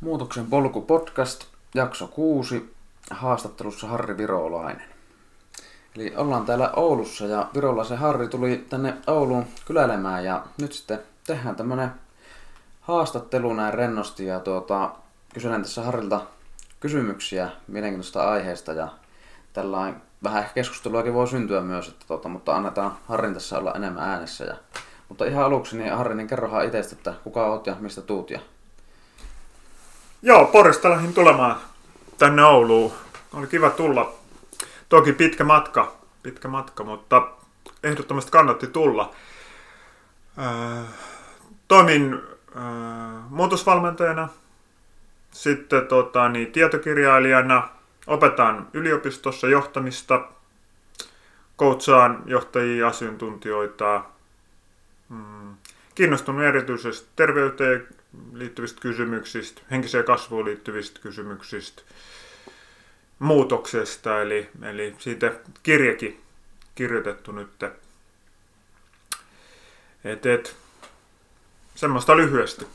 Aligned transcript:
Muutoksen 0.00 0.46
polku 0.46 0.80
podcast, 0.80 1.44
jakso 1.74 2.06
6, 2.06 2.74
haastattelussa 3.10 3.86
Harri 3.86 4.16
Virolainen. 4.16 4.82
Eli 5.96 6.16
ollaan 6.16 6.46
täällä 6.46 6.70
Oulussa 6.76 7.26
ja 7.26 7.48
Virolaisen 7.54 7.98
Harri 7.98 8.28
tuli 8.28 8.66
tänne 8.68 8.94
Ouluun 9.06 9.46
kyläilemään 9.66 10.24
ja 10.24 10.44
nyt 10.60 10.72
sitten 10.72 10.98
tehdään 11.26 11.56
tämmönen 11.56 11.90
haastattelu 12.80 13.54
näin 13.54 13.74
rennosti 13.74 14.26
ja 14.26 14.40
tuota, 14.40 14.90
kyselen 15.34 15.62
tässä 15.62 15.82
Harrilta 15.82 16.20
kysymyksiä 16.80 17.50
mielenkiintoista 17.66 18.30
aiheesta 18.30 18.72
ja 18.72 18.88
tällainen 19.52 20.02
vähän 20.22 20.42
ehkä 20.42 20.54
keskusteluakin 20.54 21.14
voi 21.14 21.28
syntyä 21.28 21.60
myös, 21.60 21.88
että 21.88 22.04
tuota, 22.08 22.28
mutta 22.28 22.56
annetaan 22.56 22.96
Harrin 23.06 23.34
tässä 23.34 23.58
olla 23.58 23.72
enemmän 23.72 24.08
äänessä. 24.08 24.44
Ja, 24.44 24.56
mutta 25.08 25.24
ihan 25.24 25.44
aluksi, 25.44 25.76
niin 25.76 25.92
Harri, 25.92 26.14
niin 26.14 26.26
kerrohan 26.28 26.64
itsestä, 26.64 26.94
että 26.96 27.14
kuka 27.24 27.46
oot 27.46 27.66
ja 27.66 27.76
mistä 27.80 28.02
tuut 28.02 28.30
ja 28.30 28.40
Joo, 30.26 30.44
Porista 30.44 30.90
lähdin 30.90 31.14
tulemaan 31.14 31.56
tänne 32.18 32.44
Ouluun. 32.44 32.92
Oli 33.32 33.46
kiva 33.46 33.70
tulla. 33.70 34.14
Toki 34.88 35.12
pitkä 35.12 35.44
matka, 35.44 35.96
pitkä 36.22 36.48
matka, 36.48 36.84
mutta 36.84 37.28
ehdottomasti 37.82 38.30
kannatti 38.30 38.66
tulla. 38.66 39.14
Äh, 40.38 40.84
toimin 41.68 42.14
äh, 42.56 43.30
muutosvalmentajana, 43.30 44.28
sitten 45.30 45.86
tota, 45.86 46.28
niin, 46.28 46.52
tietokirjailijana, 46.52 47.68
opetan 48.06 48.68
yliopistossa 48.72 49.48
johtamista, 49.48 50.28
coachaan 51.58 52.22
johtajia, 52.24 52.88
asiantuntijoita, 52.88 54.04
mm, 55.08 55.54
kiinnostunut 55.94 56.42
erityisesti 56.42 57.08
terveyteen 57.16 57.86
liittyvistä 58.32 58.80
kysymyksistä, 58.80 59.62
henkiseen 59.70 60.04
kasvuun 60.04 60.44
liittyvistä 60.44 61.00
kysymyksistä, 61.00 61.82
muutoksesta, 63.18 64.22
eli, 64.22 64.48
eli 64.62 64.96
siitä 64.98 65.32
kirjakin 65.62 66.20
kirjoitettu 66.74 67.32
nyt. 67.32 67.62
Et, 70.04 70.26
et, 70.26 70.56
semmoista 71.74 72.16
lyhyesti. 72.16 72.66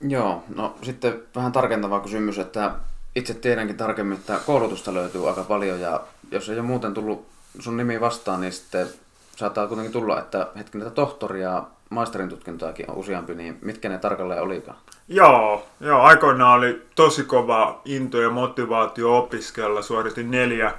Joo, 0.00 0.44
no 0.54 0.78
sitten 0.82 1.22
vähän 1.34 1.52
tarkentava 1.52 2.00
kysymys, 2.00 2.38
että 2.38 2.74
itse 3.14 3.34
tiedänkin 3.34 3.76
tarkemmin, 3.76 4.18
että 4.18 4.40
koulutusta 4.46 4.94
löytyy 4.94 5.28
aika 5.28 5.44
paljon 5.44 5.80
ja 5.80 6.00
jos 6.30 6.48
ei 6.48 6.58
ole 6.58 6.66
muuten 6.66 6.94
tullut 6.94 7.26
sun 7.58 7.76
nimi 7.76 8.00
vastaan, 8.00 8.40
niin 8.40 8.52
sitten 8.52 8.88
saattaa 9.36 9.66
kuitenkin 9.66 9.92
tulla, 9.92 10.20
että 10.20 10.50
hetken 10.56 10.80
tätä 10.80 10.94
tohtoria 10.94 11.64
maisterin 11.90 12.28
tutkintoakin 12.28 12.90
on 12.90 12.96
useampi, 12.96 13.34
niin 13.34 13.58
mitkä 13.62 13.88
ne 13.88 13.98
tarkalleen 13.98 14.42
olikaan? 14.42 14.78
Joo, 15.08 15.66
joo, 15.80 16.00
aikoinaan 16.00 16.58
oli 16.58 16.82
tosi 16.94 17.24
kova 17.24 17.80
into 17.84 18.20
ja 18.20 18.30
motivaatio 18.30 19.18
opiskella. 19.18 19.82
Suoritin 19.82 20.30
neljä 20.30 20.74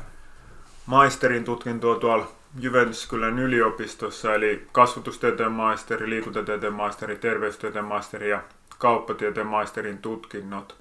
maisterin 0.86 1.44
tutkintoa 1.44 1.96
tuolla 1.96 2.28
Jyväskylän 2.60 3.40
yliopistossa, 3.40 4.36
eli 4.36 4.68
kasvatustieteen 4.72 5.52
maisteri, 5.52 6.10
liikuntatieteen 6.10 6.74
maisteri, 6.74 7.16
terveystieteen 7.16 7.86
maisteri 7.86 8.30
ja 8.30 8.42
kauppatieteen 8.78 9.48
maisterin 9.48 9.98
tutkinnot. 9.98 10.76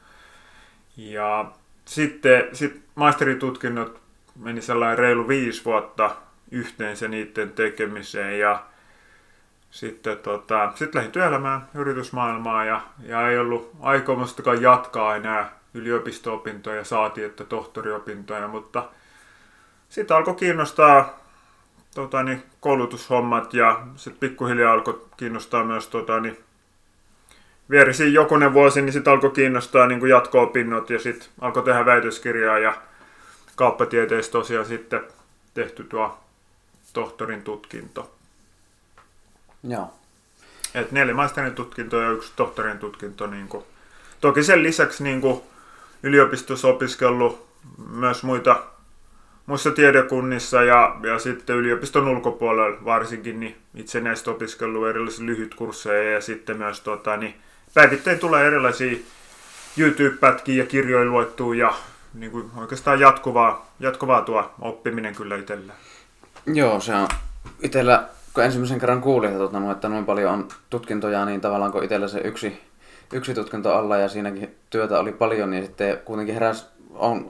Ja 0.96 1.50
sitten 1.84 2.48
sit 2.52 2.82
maisteritutkinnot 2.94 4.00
meni 4.40 4.62
sellainen 4.62 4.98
reilu 4.98 5.28
viisi 5.28 5.64
vuotta 5.64 6.16
yhteensä 6.50 7.08
niiden 7.08 7.50
tekemiseen 7.50 8.38
ja 8.38 8.62
sitten 9.76 10.18
tota, 10.18 10.72
sit 10.74 10.94
lähdin 10.94 11.12
työelämään, 11.12 11.68
yritysmaailmaan 11.74 12.66
ja, 12.66 12.80
ja 13.02 13.28
ei 13.28 13.38
ollut 13.38 13.70
aikomustakaan 13.80 14.62
jatkaa 14.62 15.16
enää 15.16 15.58
yliopisto-opintoja, 15.74 16.84
saati 16.84 17.24
että 17.24 17.44
tohtoriopintoja, 17.44 18.48
mutta 18.48 18.88
sitten 19.88 20.16
alkoi 20.16 20.34
kiinnostaa 20.34 21.18
tota, 21.94 22.22
niin, 22.22 22.42
koulutushommat 22.60 23.54
ja 23.54 23.86
sitten 23.96 24.20
pikkuhiljaa 24.20 24.72
alkoi 24.72 25.06
kiinnostaa 25.16 25.64
myös 25.64 25.88
tota, 25.88 26.20
niin, 26.20 26.38
vierisi 27.70 28.14
jokunen 28.14 28.52
vuosi, 28.52 28.82
niin 28.82 28.92
sitten 28.92 29.12
alkoi 29.12 29.30
kiinnostaa 29.30 29.86
niin 29.86 30.08
jatko-opinnot 30.08 30.90
ja 30.90 30.98
sitten 30.98 31.28
alkoi 31.40 31.62
tehdä 31.62 31.86
väitöskirjaa 31.86 32.58
ja 32.58 32.74
kauppatieteessä 33.56 34.32
tosiaan 34.32 34.66
sitten 34.66 35.00
tehty 35.54 35.84
tuo 35.84 36.18
tohtorin 36.92 37.42
tutkinto. 37.42 38.15
Joo. 39.66 39.92
Et 40.74 40.92
neljä 40.92 41.14
maisterin 41.14 41.54
tutkintoa 41.54 42.02
ja 42.02 42.10
yksi 42.10 42.32
tohtorin 42.36 42.78
tutkinto. 42.78 43.26
Niin 43.26 43.48
kuin. 43.48 43.64
Toki 44.20 44.42
sen 44.42 44.62
lisäksi 44.62 45.04
niin 45.04 45.20
kuin 45.20 45.42
yliopistossa 46.02 46.68
opiskellut 46.68 47.46
myös 47.90 48.22
muita 48.22 48.62
muissa 49.46 49.70
tiedekunnissa 49.70 50.62
ja, 50.62 50.96
ja 51.02 51.18
sitten 51.18 51.56
yliopiston 51.56 52.08
ulkopuolella 52.08 52.84
varsinkin 52.84 53.40
niin 53.40 53.56
itsenäistä 53.74 54.30
opiskellut 54.30 54.88
erilaisia 54.88 55.26
lyhytkursseja 55.26 56.10
ja 56.10 56.20
sitten 56.20 56.56
myös 56.56 56.80
tota, 56.80 57.16
niin 57.16 57.34
päivittäin 57.74 58.18
tulee 58.18 58.46
erilaisia 58.46 58.96
YouTube-pätkiä 59.76 60.62
ja 60.62 60.66
kirjoja 60.66 61.10
luettua 61.10 61.54
ja 61.54 61.74
niin 62.14 62.32
kuin 62.32 62.50
oikeastaan 62.56 63.00
jatkuvaa, 63.00 63.72
jatkuvaa 63.80 64.22
tuo 64.22 64.50
oppiminen 64.60 65.14
kyllä 65.14 65.36
itsellä. 65.36 65.72
Joo, 66.46 66.80
se 66.80 66.94
on 66.94 67.08
itsellä 67.62 68.08
kun 68.36 68.44
ensimmäisen 68.44 68.78
kerran 68.78 69.00
kuulin, 69.00 69.30
että, 69.30 69.38
tota, 69.38 69.70
että 69.72 69.88
noin 69.88 70.04
paljon 70.04 70.32
on 70.32 70.48
tutkintoja, 70.70 71.24
niin 71.24 71.40
tavallaan 71.40 71.72
kun 71.72 71.84
itsellä 71.84 72.08
se 72.08 72.18
yksi, 72.18 72.60
yksi 73.12 73.34
tutkinto 73.34 73.74
alla 73.74 73.96
ja 73.96 74.08
siinäkin 74.08 74.54
työtä 74.70 74.98
oli 74.98 75.12
paljon, 75.12 75.50
niin 75.50 75.64
sitten 75.64 75.98
kuitenkin 76.04 76.34
heräs 76.34 76.70
on 76.94 77.26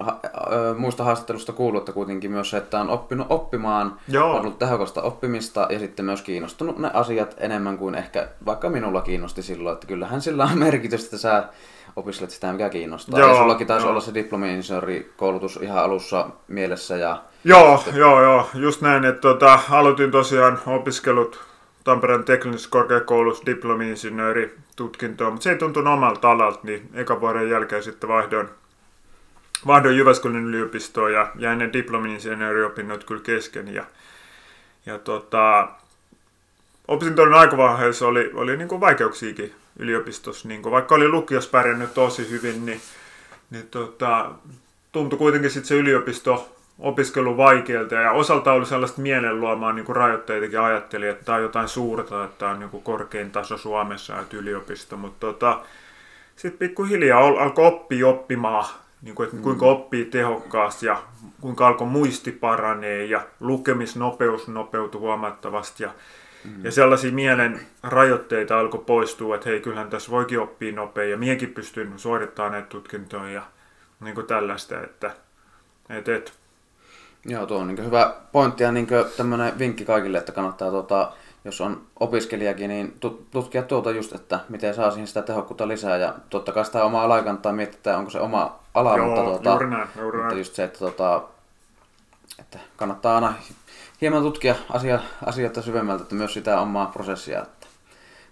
muista 0.79 1.05
haastattelusta 1.05 1.53
kuullut, 1.53 1.81
että 1.81 1.93
kuitenkin 1.93 2.31
myös 2.31 2.51
se, 2.51 2.57
että 2.57 2.81
on 2.81 2.91
oppinut 2.91 3.27
oppimaan, 3.31 3.99
Joo. 4.09 4.31
on 4.31 4.41
ollut 4.41 4.59
tehokasta 4.59 5.03
oppimista 5.03 5.67
ja 5.71 5.79
sitten 5.79 6.05
myös 6.05 6.23
kiinnostunut 6.23 6.79
ne 6.79 6.91
asiat 6.95 7.35
enemmän 7.39 7.79
kuin 7.79 7.95
ehkä 7.95 8.29
vaikka 8.47 8.71
minulla 8.71 9.01
kiinnosti 9.01 9.43
silloin, 9.43 9.75
että 9.75 9.87
kyllähän 9.87 10.21
sillä 10.21 10.45
on 10.45 10.59
merkitystä, 10.69 11.07
että 11.07 11.19
sä 11.19 11.45
opiskelet 11.97 12.31
sitä, 12.31 12.53
mikä 12.53 12.69
kiinnostaa. 12.69 13.21
Joo, 13.21 13.29
ja 13.29 13.37
sullakin 13.37 13.67
taisi 13.67 13.87
jo. 13.87 13.91
olla 13.91 14.01
se 14.01 14.15
diplomi-insinöörikoulutus 14.15 15.57
ihan 15.63 15.79
alussa 15.79 16.29
mielessä 16.49 16.97
ja 16.97 17.23
Joo, 17.45 17.77
sitten... 17.77 17.97
joo, 17.97 18.23
joo, 18.23 18.49
just 18.55 18.81
näin, 18.81 19.05
että 19.05 19.21
tota, 19.21 19.61
aloitin 19.71 20.11
tosiaan 20.11 20.59
opiskelut 20.67 21.41
Tampereen 21.85 22.25
teknisessä 22.25 22.71
korkeakoulussa 22.71 23.47
diplomi-insinööri 23.47 24.59
tutkintoa, 24.77 25.31
mutta 25.31 25.45
se 25.45 25.51
ei 25.51 25.59
tuntunut 25.59 25.93
omalta 25.93 26.31
alalta, 26.31 26.61
niin 26.63 26.91
eka 26.95 27.21
vuoden 27.21 27.51
jälkeen 27.51 27.83
sitten 27.83 28.09
vaihdoin, 28.09 28.49
vaihdoin 29.67 29.97
Jyväskylän 29.97 30.45
yliopistoon 30.45 31.13
ja 31.13 31.33
jäin 31.39 31.59
ne 31.59 31.71
diplomi-insinööriopinnot 31.73 33.05
kyllä 33.05 33.23
kesken. 33.23 33.75
Ja, 33.75 33.85
ja 34.87 34.99
tota, 34.99 35.69
opintojen 36.89 37.35
aikavaiheessa 37.35 38.07
oli, 38.09 38.31
oli 38.35 38.57
niin 38.57 38.69
kuin 38.69 38.81
vaikeuksiakin 38.81 39.55
yliopistossa, 39.79 40.49
niin 40.49 40.63
kuin, 40.63 40.73
vaikka 40.73 40.95
oli 40.95 41.09
lukiossa 41.09 41.51
pärjännyt 41.51 41.95
tosi 41.95 42.31
hyvin, 42.31 42.67
niin, 42.67 42.81
niin 43.51 43.69
tota, 43.69 44.31
tuntui 44.93 45.19
kuitenkin 45.19 45.51
sitten 45.51 45.69
se 45.69 45.75
yliopisto 45.75 46.57
opiskelu 46.79 47.37
vaikealta 47.37 47.95
ja 47.95 48.13
osalta 48.13 48.53
oli 48.53 48.67
sellaista 48.67 49.01
mielen 49.01 49.41
luomaan 49.41 49.77
niin 49.77 49.87
kuin 49.87 49.97
rajoitteitakin 49.97 50.61
ajatteli, 50.61 51.09
että 51.09 51.25
tämä 51.25 51.37
on 51.37 51.43
jotain 51.43 51.69
suurta, 51.69 52.25
että 52.25 52.39
tämä 52.39 52.51
on 52.51 52.59
niin 52.59 52.71
kuin 52.71 52.83
korkein 52.83 53.31
taso 53.31 53.59
Suomessa 53.59 54.21
että 54.21 54.37
yliopisto, 54.37 54.97
mutta 54.97 55.27
tota, 55.27 55.61
sitten 56.37 56.59
pikkuhiljaa 56.59 57.21
al- 57.21 57.37
alkoi 57.37 57.67
oppia 57.67 58.09
oppimaan, 58.09 58.65
niin 59.03 59.15
kuin, 59.15 59.29
että 59.29 59.43
kuinka 59.43 59.67
mm. 59.67 59.73
oppii 59.73 60.05
tehokkaasti 60.05 60.87
ja 60.87 61.03
kuinka 61.41 61.67
alkoi 61.67 61.87
muisti 61.87 62.33
paranee 62.33 63.05
ja 63.05 63.21
lukemisnopeus 63.41 64.49
nopeutui 64.49 65.01
huomattavasti 65.01 65.83
ja, 65.83 65.91
mm. 66.47 66.65
ja 66.65 66.73
sellaisia 66.73 67.13
mielen 67.13 67.61
rajoitteita 67.83 68.59
alkoi 68.59 68.85
poistua, 68.87 69.35
että 69.35 69.49
hei 69.49 69.61
kyllähän 69.61 69.91
tässä 69.91 70.11
voikin 70.11 70.41
oppia 70.41 70.73
nopein 70.73 71.11
ja 71.11 71.17
miekin 71.17 71.55
pystyn 71.55 71.93
suorittamaan 71.97 72.53
näitä 72.53 72.69
tutkintoja 72.69 73.31
ja 73.31 73.43
niin 74.01 74.15
kuin 74.15 74.27
tällaista, 74.27 74.81
että 74.81 75.11
et, 75.91 76.09
et, 76.09 76.33
Joo, 77.29 77.47
tuo 77.47 77.59
on 77.59 77.67
niin 77.67 77.85
hyvä 77.85 78.15
pointti 78.33 78.63
ja 78.63 78.73
niin 78.73 78.87
tämmöinen 79.17 79.59
vinkki 79.59 79.85
kaikille, 79.85 80.19
että 80.19 80.33
kannattaa, 80.33 80.71
tuota, 80.71 81.13
jos 81.45 81.61
on 81.61 81.83
opiskelijakin, 82.01 82.69
niin 82.69 82.99
tutkia 83.31 83.63
tuota 83.63 83.91
just, 83.91 84.15
että 84.15 84.41
miten 84.49 84.75
saa 84.75 84.91
siihen 84.91 85.07
sitä 85.07 85.23
tehokkuutta 85.23 85.69
lisää. 85.69 85.97
Ja 85.97 86.15
totta 86.31 86.53
kai 86.53 86.65
sitä 86.65 86.85
omaa 86.85 87.05
alaa 87.05 87.23
kannattaa 87.23 87.53
miettiä, 87.53 87.99
onko 87.99 88.11
se 88.11 88.21
oma 88.21 88.59
ala, 88.75 88.97
Joo, 88.97 89.07
mutta, 89.07 89.23
tuota, 89.23 89.51
juuri 89.51 89.71
näin, 89.71 89.89
juuri 89.99 90.19
mutta 90.19 90.35
just 90.35 90.55
se, 90.55 90.65
että, 90.65 90.79
tuota, 90.79 91.23
että 92.39 92.59
kannattaa 92.77 93.15
aina 93.15 93.35
hieman 94.01 94.23
tutkia 94.23 94.55
asia, 94.71 95.01
asioita 95.27 95.63
syvemmältä, 95.63 96.03
että 96.03 96.15
myös 96.15 96.35
sitä 96.35 96.61
omaa 96.61 96.87
prosessia, 96.87 97.43
että 97.43 97.67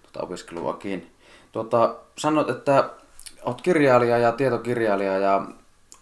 tuota 0.03 0.27
opiskeluakin. 0.27 1.11
Tuota, 1.53 1.95
sanot, 2.19 2.51
että 2.51 2.91
olet 3.43 3.61
kirjailija 3.61 4.19
ja 4.19 4.33
tietokirjailija 4.33 5.19
ja 5.19 5.47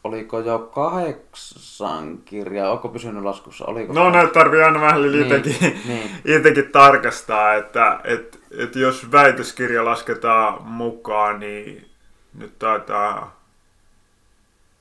oliko 0.05 0.41
jo 0.41 0.59
kahdeksan 0.59 2.19
kirjaa, 2.19 2.73
onko 2.73 2.89
pysynyt 2.89 3.23
laskussa? 3.23 3.65
Oliko 3.65 3.93
no 3.93 4.11
näitä 4.11 4.33
tarvii 4.33 4.63
aina 4.63 4.81
vähän 4.81 5.03
niin, 5.03 5.23
itsekin, 5.23 5.81
niin. 5.87 6.11
itsekin 6.37 6.73
tarkastaa, 6.73 7.55
että 7.55 8.01
et, 8.05 8.41
et 8.59 8.77
jos 8.77 9.13
väitöskirja 9.13 9.85
lasketaan 9.85 10.63
mukaan, 10.63 11.41
niin 11.41 11.91
nyt 12.35 12.59
taitaa 12.59 13.41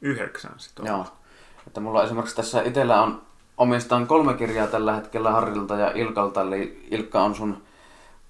yhdeksän 0.01 0.54
sitten 0.57 0.86
Joo. 0.86 1.06
Että 1.68 1.80
mulla 1.80 2.04
esimerkiksi 2.04 2.36
tässä 2.36 2.62
itsellä 2.62 3.01
on 3.01 3.22
omistan 3.62 4.08
kolme 4.08 4.34
kirjaa 4.34 4.68
tällä 4.68 4.96
hetkellä 4.96 5.31
Harrilta 5.31 5.75
ja 5.75 5.92
Ilkalta, 5.96 6.42
eli 6.42 6.88
Ilkka 6.92 7.24
on 7.24 7.36
sun 7.36 7.62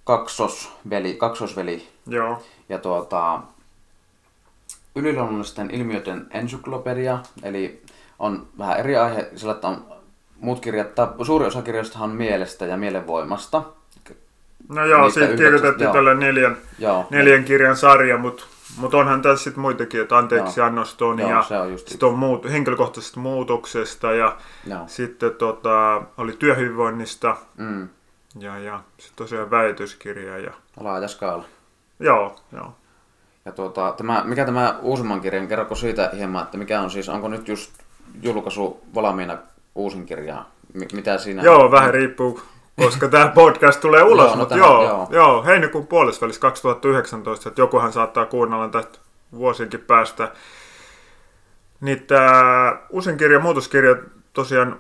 kaksosveli, 0.04 1.14
kaksosveli. 1.14 1.88
Joo. 2.08 2.42
Ja 2.70 2.80
tuota, 2.80 3.42
yliluonnollisten 4.96 5.72
ilmiöiden 5.72 6.28
ensyklopedia, 6.32 7.20
eli 7.44 7.82
on 8.20 8.48
vähän 8.58 8.80
eri 8.80 8.98
aihe, 8.98 9.30
sillä 9.36 9.52
että 9.52 9.68
on 9.68 9.86
muut 10.40 10.60
kirjat, 10.60 10.96
tai 10.96 11.08
suuri 11.26 11.46
osa 11.46 11.62
kirjoista 11.62 12.00
on 12.00 12.10
mielestä 12.10 12.66
ja 12.66 12.78
mielenvoimasta. 12.78 13.64
No 14.70 14.86
joo, 14.86 15.10
siitä 15.10 15.36
kirjoitettiin 15.36 15.84
joo. 15.86 15.94
tällä 15.94 16.14
neljän, 16.14 16.58
Joo, 16.80 17.08
neljän 17.10 17.44
kirjan 17.44 17.76
sarja, 17.78 18.18
mutta 18.18 18.44
mut 18.78 18.94
onhan 18.94 19.22
tässä 19.22 19.44
sitten 19.44 19.62
muitakin, 19.62 20.02
että 20.02 20.18
anteeksi 20.18 20.60
Joo. 20.60 20.68
annoston 20.68 21.20
Joo, 21.20 21.30
ja 21.30 21.38
on 21.62 21.78
sitten 21.80 22.10
on 22.10 22.20
muut, 22.20 22.52
henkilökohtaisesta 22.52 23.20
muutoksesta 23.20 24.14
ja 24.14 24.38
joo. 24.68 24.80
sitten 24.88 25.32
tota, 25.36 26.02
oli 26.18 26.32
työhyvinvoinnista 26.40 27.38
Mm, 27.58 27.90
ja, 28.40 28.58
ja 28.60 28.80
sitten 28.98 29.16
tosiaan 29.18 29.52
väitöskirja 29.52 30.38
ja 30.38 30.52
laaja 30.80 31.08
skaala. 31.08 31.44
joo, 32.00 32.36
joo. 32.54 32.76
Ja 33.46 33.52
tuota, 33.52 33.94
tämä, 33.98 34.24
mikä 34.26 34.46
tämä 34.46 34.76
uusimman 34.82 35.22
kirjan, 35.22 35.48
kerroko 35.48 35.76
siitä 35.76 36.12
hieman, 36.16 36.44
että 36.44 36.58
mikä 36.58 36.82
on 36.82 36.92
siis, 36.92 37.10
onko 37.10 37.28
nyt 37.28 37.48
just 37.48 37.72
julkaisu 38.24 38.82
valmiina 38.96 39.38
uusin 39.76 40.06
kirja? 40.06 40.46
Mi- 40.74 40.88
mitä 40.94 41.18
siinä? 41.18 41.42
Joo, 41.44 41.72
vähän 41.72 41.94
riippuu, 41.94 42.42
koska 42.76 43.08
tämä 43.08 43.28
podcast 43.28 43.82
tulee 43.82 44.04
ulos, 44.04 44.26
Joo, 44.26 44.36
no 44.36 44.40
mutta 44.40 44.58
joo, 44.58 44.84
joo. 44.84 45.08
joo. 45.12 45.44
heinäkuun 45.44 45.88
puolesvälissä 45.88 46.42
2019, 46.42 47.50
että 47.50 47.62
jokuhan 47.62 47.94
saattaa 47.94 48.26
kuunnella 48.26 48.70
tästä 48.70 49.00
vuosienkin 49.36 49.80
päästä. 49.80 50.32
Niin 51.82 52.04
tämä 52.04 52.78
uusin 52.90 53.18
kirja, 53.18 53.40
muutoskirja, 53.40 53.96
tosiaan 54.34 54.80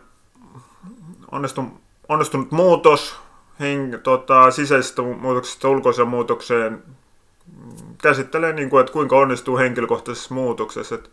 onnistunut, 1.31 1.73
onnistunut 2.09 2.51
muutos, 2.51 3.15
heng, 3.59 3.95
tota, 4.03 4.51
sisäisestä 4.51 5.01
muutoksesta 5.01 5.69
ulkoiseen 5.69 6.07
muutokseen 6.07 6.83
käsittelee, 8.01 8.53
niin 8.53 8.69
kuin, 8.69 8.81
että 8.81 8.93
kuinka 8.93 9.17
onnistuu 9.17 9.57
henkilökohtaisessa 9.57 10.33
muutoksessa. 10.33 10.95
Että 10.95 11.09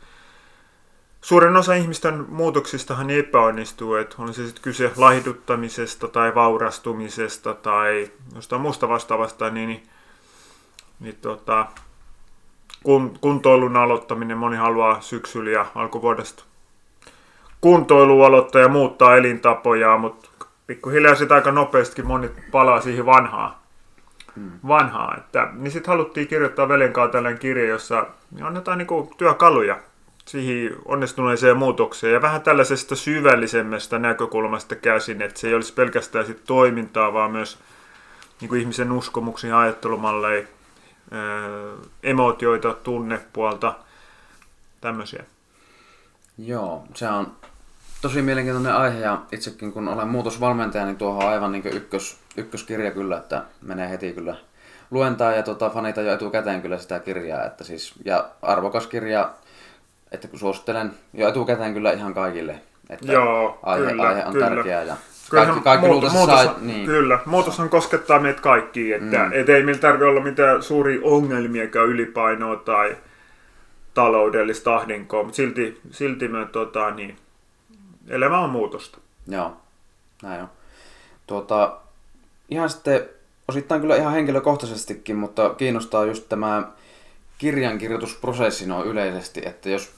Suurin 1.21 1.57
osa 1.57 1.75
ihmisten 1.75 2.25
muutoksistahan 2.29 3.11
epäonnistuu, 3.11 3.95
että 3.95 4.17
on 4.19 4.35
se 4.35 4.45
sitten 4.45 4.63
kyse 4.63 4.93
lahduttamisesta 4.97 6.09
tai 6.09 6.35
vaurastumisesta 6.35 7.55
tai 7.55 8.11
jostain 8.35 8.63
muusta 8.63 8.89
vastaavasta, 8.89 9.51
niin, 9.51 9.69
niin, 9.69 9.83
niin 11.01 11.17
tota, 11.23 11.67
kun, 12.83 13.19
kuntoilun 13.21 13.77
aloittaminen, 13.77 14.39
moni 14.39 14.57
haluaa 14.57 15.01
syksyllä 15.01 15.51
ja 15.51 15.67
alkuvuodesta 15.75 16.45
kuntoilua 17.61 18.27
aloittaa 18.27 18.61
ja 18.61 18.69
muuttaa 18.69 19.17
elintapoja, 19.17 19.99
mutta 19.99 20.29
pikkuhiljaa 20.67 21.15
sitä 21.15 21.35
aika 21.35 21.53
nopeastikin 21.53 22.07
moni 22.07 22.31
palaa 22.51 22.81
siihen 22.81 23.07
vanhaan. 23.07 23.55
Vanhaa, 24.69 25.17
että, 25.17 25.49
niin 25.53 25.71
sitten 25.71 25.93
haluttiin 25.93 26.29
kirjoittaa 26.29 26.69
veljen 26.69 26.93
kanssa 26.93 27.13
tällainen 27.13 27.41
kirja, 27.41 27.69
jossa 27.69 28.07
annetaan 28.43 28.79
niinku 28.79 29.15
työkaluja 29.19 29.79
siihen 30.29 30.77
onnistuneeseen 30.85 31.57
muutokseen 31.57 32.13
ja 32.13 32.23
vähän 32.23 32.43
tällaisesta 32.43 32.97
syvällisemmästä 32.97 33.99
näkökulmasta 33.99 34.75
käsin, 34.75 35.23
että 35.23 35.41
se 35.41 35.49
ei 35.49 35.55
olisi 35.55 35.73
pelkästään 35.73 36.27
sit 36.27 36.45
toimintaa, 36.45 37.13
vaan 37.13 37.31
myös 37.31 37.59
niin 38.41 38.49
kuin 38.49 38.61
ihmisen 38.61 38.93
uskomuksia, 38.93 39.59
ajattelumalleja, 39.59 40.47
ää, 41.11 41.21
emootioita, 42.03 42.75
tunnepuolta, 42.75 43.75
tämmöisiä. 44.81 45.25
Joo, 46.39 46.85
se 46.95 47.09
on 47.09 47.33
tosi 48.03 48.23
mielenkiintoinen 48.23 48.75
aihe 48.75 49.01
ja 49.01 49.23
itsekin 49.33 49.73
kun 49.73 49.89
olen 49.89 50.09
muutosvalmentaja, 50.09 50.85
niin 50.85 50.97
tuohon 50.97 51.25
on 51.25 51.31
aivan 51.31 51.53
niin 51.53 51.67
ykkös, 51.67 52.19
ykköskirja 52.37 52.91
kyllä, 52.91 53.17
että 53.17 53.45
menee 53.63 53.91
heti 53.91 54.13
kyllä 54.13 54.37
luentaa 54.91 55.33
ja 55.33 55.43
tota, 55.43 55.71
fanita 55.71 56.03
jo 56.03 56.13
etukäteen 56.13 56.63
kyllä 56.63 56.79
sitä 56.79 57.01
kirjaa, 57.01 57.45
että 57.45 57.65
siis, 57.65 57.95
ja 58.05 58.29
arvokas 58.43 58.87
kirja, 58.87 59.31
että 60.13 60.29
kun 60.29 60.39
suosittelen 60.39 60.93
jo 61.15 61.29
etukäteen 61.29 61.75
kyllä 61.75 61.93
ihan 61.93 62.15
kaikille, 62.15 62.61
että 62.91 63.13
Joo, 63.13 63.59
aihe, 63.63 63.87
kyllä, 63.91 64.03
aihe 64.03 64.25
on 64.27 64.33
kyllä. 64.33 64.49
tärkeä 64.49 64.83
ja 64.83 64.97
Kyllähän 65.31 65.55
kaikki, 65.55 65.65
kaikki 65.65 65.87
muut- 65.87 65.91
luultavasti 65.91 66.19
muutos, 66.19 66.43
saa, 66.45 66.55
niin, 66.61 66.87
Kyllä, 66.87 67.19
muutoshan 67.27 67.69
koskettaa 67.69 68.19
meitä 68.21 68.41
kaikkia, 68.43 68.97
että 68.97 69.19
Mm. 69.25 69.31
et 69.33 69.49
ei 69.49 69.63
meillä 69.63 69.81
tarvitse 69.81 70.05
olla 70.05 70.21
mitään 70.21 70.63
suuria 70.63 71.01
ongelmiakaan 71.03 71.89
ylipainoa 71.89 72.57
tai 72.57 72.97
taloudellista 73.95 74.77
ahdinkoa, 74.77 75.23
mutta 75.23 75.37
silti, 75.37 75.81
silti 75.91 76.29
me 76.29 76.47
tota, 76.53 76.91
niin, 76.91 77.17
elämä 78.09 78.39
on 78.39 78.51
muutosta. 78.51 78.99
Joo, 79.27 79.57
näin 80.23 80.43
on. 80.43 80.49
Tuota, 81.27 81.77
ihan 82.51 82.71
sitten 82.71 83.09
osittain 83.49 83.81
kyllä 83.81 83.97
ihan 83.97 84.13
henkilökohtaisestikin, 84.13 85.17
mutta 85.17 85.51
kiinnostaa 85.51 86.05
just 86.05 86.29
tämä 86.29 86.63
kirjankirjoitusprosessi 87.39 88.67
noin 88.67 88.89
yleisesti, 88.89 89.43
että 89.45 89.69
jos, 89.69 89.95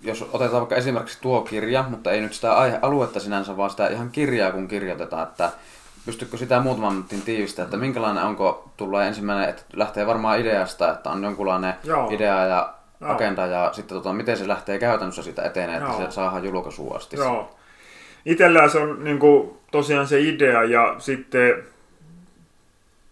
jos 0.00 0.22
otetaan 0.22 0.60
vaikka 0.60 0.76
esimerkiksi 0.76 1.18
tuo 1.20 1.40
kirja, 1.40 1.84
mutta 1.90 2.10
ei 2.10 2.20
nyt 2.20 2.32
sitä 2.32 2.54
aihealuetta 2.56 3.20
sinänsä, 3.20 3.56
vaan 3.56 3.70
sitä 3.70 3.88
ihan 3.88 4.10
kirjaa 4.10 4.52
kun 4.52 4.68
kirjoitetaan, 4.68 5.28
että 5.28 5.50
pystytkö 6.06 6.36
sitä 6.36 6.60
muutaman 6.60 6.92
minuutin 6.92 7.22
tiivistää, 7.22 7.64
että 7.64 7.76
minkälainen 7.76 8.24
onko, 8.24 8.70
tulee 8.76 9.08
ensimmäinen, 9.08 9.48
että 9.48 9.62
lähtee 9.72 10.06
varmaan 10.06 10.40
ideasta, 10.40 10.92
että 10.92 11.10
on 11.10 11.24
jonkunlainen 11.24 11.74
Joo. 11.84 12.10
idea 12.10 12.46
ja 12.46 12.74
Joo. 13.00 13.12
agenda 13.12 13.46
ja 13.46 13.70
sitten 13.72 13.96
tota, 13.96 14.12
miten 14.12 14.36
se 14.36 14.48
lähtee 14.48 14.78
käytännössä 14.78 15.22
siitä 15.22 15.42
etenee, 15.42 15.76
että 15.76 15.88
Joo. 15.88 15.98
se 15.98 16.10
saadaan 16.10 16.44
julkaisuun 16.44 16.96
asti. 16.96 17.16
Joo. 17.16 17.56
Itellään 18.26 18.70
se 18.70 18.78
on 18.78 19.04
niin 19.04 19.18
kuin, 19.18 19.58
tosiaan 19.70 20.06
se 20.06 20.20
idea 20.20 20.64
ja 20.64 20.94
sitten 20.98 21.64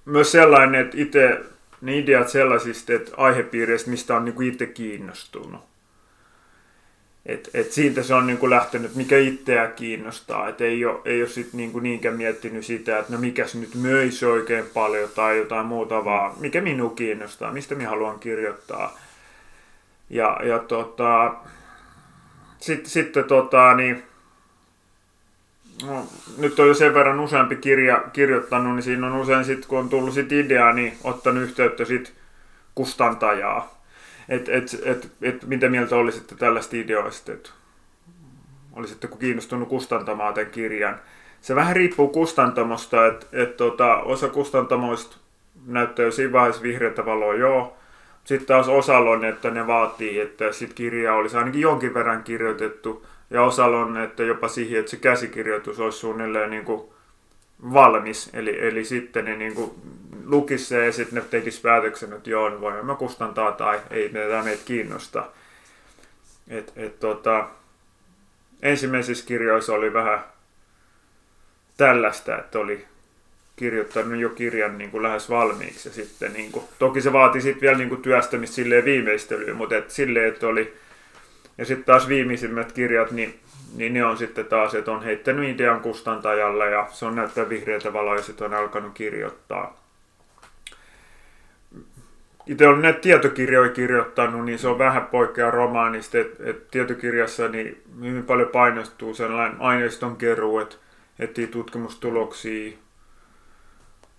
myös 0.05 0.33
sellainen, 0.33 0.81
että 0.81 0.97
itse 1.01 1.41
ne 1.83 1.99
ideat 1.99 2.29
sellaisista 2.29 2.93
että 2.93 3.13
aihepiireistä, 3.17 3.91
mistä 3.91 4.17
on 4.17 4.25
niin 4.25 4.35
kuin 4.35 4.49
itse 4.49 4.67
kiinnostunut. 4.67 5.61
Et, 7.27 7.51
et 7.55 7.73
siitä 7.73 8.03
se 8.03 8.15
on 8.15 8.27
niin 8.27 8.39
kuin 8.39 8.51
lähtenyt, 8.51 8.95
mikä 8.95 9.19
itseä 9.19 9.67
kiinnostaa. 9.67 10.49
Et 10.49 10.61
ei 10.61 10.85
ole, 10.85 11.01
ei 11.05 11.23
ole 11.23 11.29
sit 11.29 11.53
niin 11.53 11.73
kuin 11.73 11.83
niinkään 11.83 12.17
miettinyt 12.17 12.67
sitä, 12.67 12.99
että 12.99 13.13
no 13.13 13.19
mikäs 13.19 13.55
nyt 13.55 13.75
möisi 13.75 14.27
oikein 14.27 14.65
paljon 14.75 15.11
tai 15.15 15.39
jotain 15.39 15.67
muuta, 15.67 16.05
vaan 16.05 16.35
mikä 16.41 16.61
minua 16.61 16.91
kiinnostaa, 16.91 17.53
mistä 17.53 17.75
minä 17.75 17.89
haluan 17.89 18.19
kirjoittaa. 18.19 18.99
Ja, 20.11 20.41
ja 20.45 20.59
tota, 20.59 21.35
sitten, 22.61 22.91
sitten 22.91 23.25
tota, 23.25 23.75
niin, 23.75 24.03
no, 25.87 26.07
nyt 26.39 26.59
on 26.59 26.69
jo 26.69 26.75
sen 26.75 26.95
verran 26.95 27.21
useampi 27.21 27.57
kirja 27.57 28.05
kirjoittanut, 28.13 28.75
niin 28.75 28.83
siinä 28.83 29.07
on 29.07 29.17
usein 29.17 29.45
sitten, 29.45 29.69
kun 29.69 29.79
on 29.79 29.89
tullut 29.89 30.15
sit 30.15 30.33
idea, 30.33 30.73
niin 30.73 30.97
ottanut 31.05 31.43
yhteyttä 31.43 31.85
sit 31.85 32.15
kustantajaa. 32.75 33.83
Että 34.29 34.53
et, 34.53 34.79
et, 34.85 35.13
et, 35.23 35.47
mitä 35.47 35.69
mieltä 35.69 35.97
olisitte 35.97 36.35
tällaista 36.35 36.77
ideoista, 36.77 37.33
että 37.33 37.51
olisitteko 38.73 39.17
kiinnostunut 39.17 39.69
kustantamaan 39.69 40.35
tämän 40.35 40.51
kirjan. 40.51 41.01
Se 41.41 41.55
vähän 41.55 41.77
riippuu 41.77 42.09
kustantamosta, 42.09 43.07
että 43.07 43.27
et, 43.33 43.57
tota, 43.57 43.97
osa 43.97 44.29
kustantamoista 44.29 45.17
näyttää 45.67 46.05
jo 46.05 46.11
siinä 46.11 46.33
vaiheessa 46.33 46.63
vihreätä 46.63 47.05
valoa, 47.05 47.35
joo. 47.35 47.77
Sitten 48.25 48.47
taas 48.47 48.69
osalla 48.69 49.11
on, 49.11 49.25
että 49.25 49.51
ne 49.51 49.67
vaatii, 49.67 50.21
että 50.21 50.53
sit 50.53 50.75
kirja 50.75 51.15
olisi 51.15 51.37
ainakin 51.37 51.61
jonkin 51.61 51.95
verran 51.95 52.23
kirjoitettu. 52.23 53.07
Ja 53.33 53.43
osalla 53.43 53.79
on, 53.79 53.97
että 53.97 54.23
jopa 54.23 54.49
siihen, 54.49 54.81
että 54.81 54.91
se 54.91 54.97
käsikirjoitus 54.97 55.81
olisi 55.81 55.99
suunnilleen 55.99 56.51
niin 56.51 56.65
kuin 56.65 56.83
valmis. 57.73 58.31
Eli, 58.33 58.67
eli 58.67 58.85
sitten 58.85 59.25
ne 59.25 59.37
niin 59.37 59.55
lukisi 60.27 60.65
se 60.65 60.87
ja 60.87 60.93
sitten 60.93 61.15
ne 61.15 61.29
tekisi 61.31 61.61
päätöksen, 61.61 62.13
että 62.13 62.31
joo, 62.31 62.61
voimme 62.61 62.83
me 62.83 62.95
kustantaa 62.95 63.53
tai 63.53 63.81
ei 63.91 64.09
tämä 64.09 64.43
meitä 64.43 64.63
kiinnosta. 64.65 65.27
Et, 66.49 66.73
et, 66.77 67.01
tota, 67.01 67.49
ensimmäisissä 68.63 69.27
kirjoissa 69.27 69.73
oli 69.73 69.93
vähän 69.93 70.25
tällaista, 71.77 72.39
että 72.39 72.59
oli 72.59 72.85
kirjoittanut 73.57 74.21
jo 74.21 74.29
kirjan 74.29 74.79
niin 74.79 74.91
kuin 74.91 75.03
lähes 75.03 75.31
valmiiksi. 75.31 75.89
Ja 75.89 75.95
sitten, 75.95 76.33
niin 76.33 76.53
kuin, 76.53 76.65
toki 76.79 77.01
se 77.01 77.13
vaati 77.13 77.41
sitten 77.41 77.61
vielä 77.61 77.79
niin 77.79 77.89
kuin 77.89 78.03
työstämistä 78.03 78.57
silleen 78.57 78.85
viimeistelyyn, 78.85 79.57
mutta 79.57 79.77
et 79.77 79.91
silleen, 79.91 80.29
että 80.29 80.47
oli... 80.47 80.82
Ja 81.59 81.65
sitten 81.65 81.85
taas 81.85 82.09
viimeisimmät 82.09 82.73
kirjat, 82.73 83.11
niin, 83.11 83.41
niin 83.77 83.95
ne 83.95 84.05
on 84.05 84.19
sitten 84.19 84.47
taas, 84.47 84.75
että 84.75 84.93
on 84.93 85.03
heittänyt 85.03 85.49
idean 85.49 85.81
kustantajalle 85.81 86.71
ja 86.71 86.89
se 86.91 87.07
on 87.07 87.15
näyttää 87.15 87.49
vihreätä 87.49 87.93
valoa 87.93 88.17
ja 88.17 88.23
sitten 88.23 88.47
on 88.47 88.55
alkanut 88.55 88.95
kirjoittaa. 88.95 89.83
Itse 92.47 92.69
olen 92.69 92.83
näitä 92.83 93.01
tietokirjoja 93.01 93.71
kirjoittanut, 93.71 94.45
niin 94.45 94.59
se 94.59 94.69
on 94.69 94.79
vähän 94.79 95.07
poikkea 95.07 95.51
romaanista, 95.51 96.19
että 96.19 96.51
et 96.51 96.71
tietokirjassa 96.71 97.49
niin 97.49 97.83
hyvin 98.01 98.25
paljon 98.25 98.49
painostuu 98.49 99.15
sellainen 99.15 99.61
aineiston 99.61 100.17
keruu, 100.17 100.59
että 100.59 100.77
etsii 101.19 101.47
tutkimustuloksia, 101.47 102.73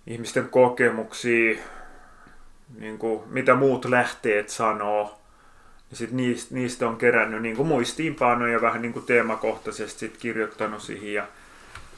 ihmisten 0.06 0.48
kokemuksia, 0.48 1.58
niin 2.78 2.98
kuin, 2.98 3.22
mitä 3.26 3.54
muut 3.54 3.84
lähteet 3.84 4.48
sanoo, 4.48 5.23
Ja 5.94 5.98
sitten 5.98 6.16
niistä, 6.16 6.54
niistä 6.54 6.88
on 6.88 6.96
kerännyt 6.96 7.42
niin 7.42 7.56
kuin 7.56 7.68
muistiinpanoja 7.68 8.60
vähän 8.60 8.82
niin 8.82 8.92
kuin 8.92 9.06
teemakohtaisesti 9.06 9.98
sit 9.98 10.16
kirjoittanut 10.16 10.82
siihen. 10.82 11.14
Ja, 11.14 11.26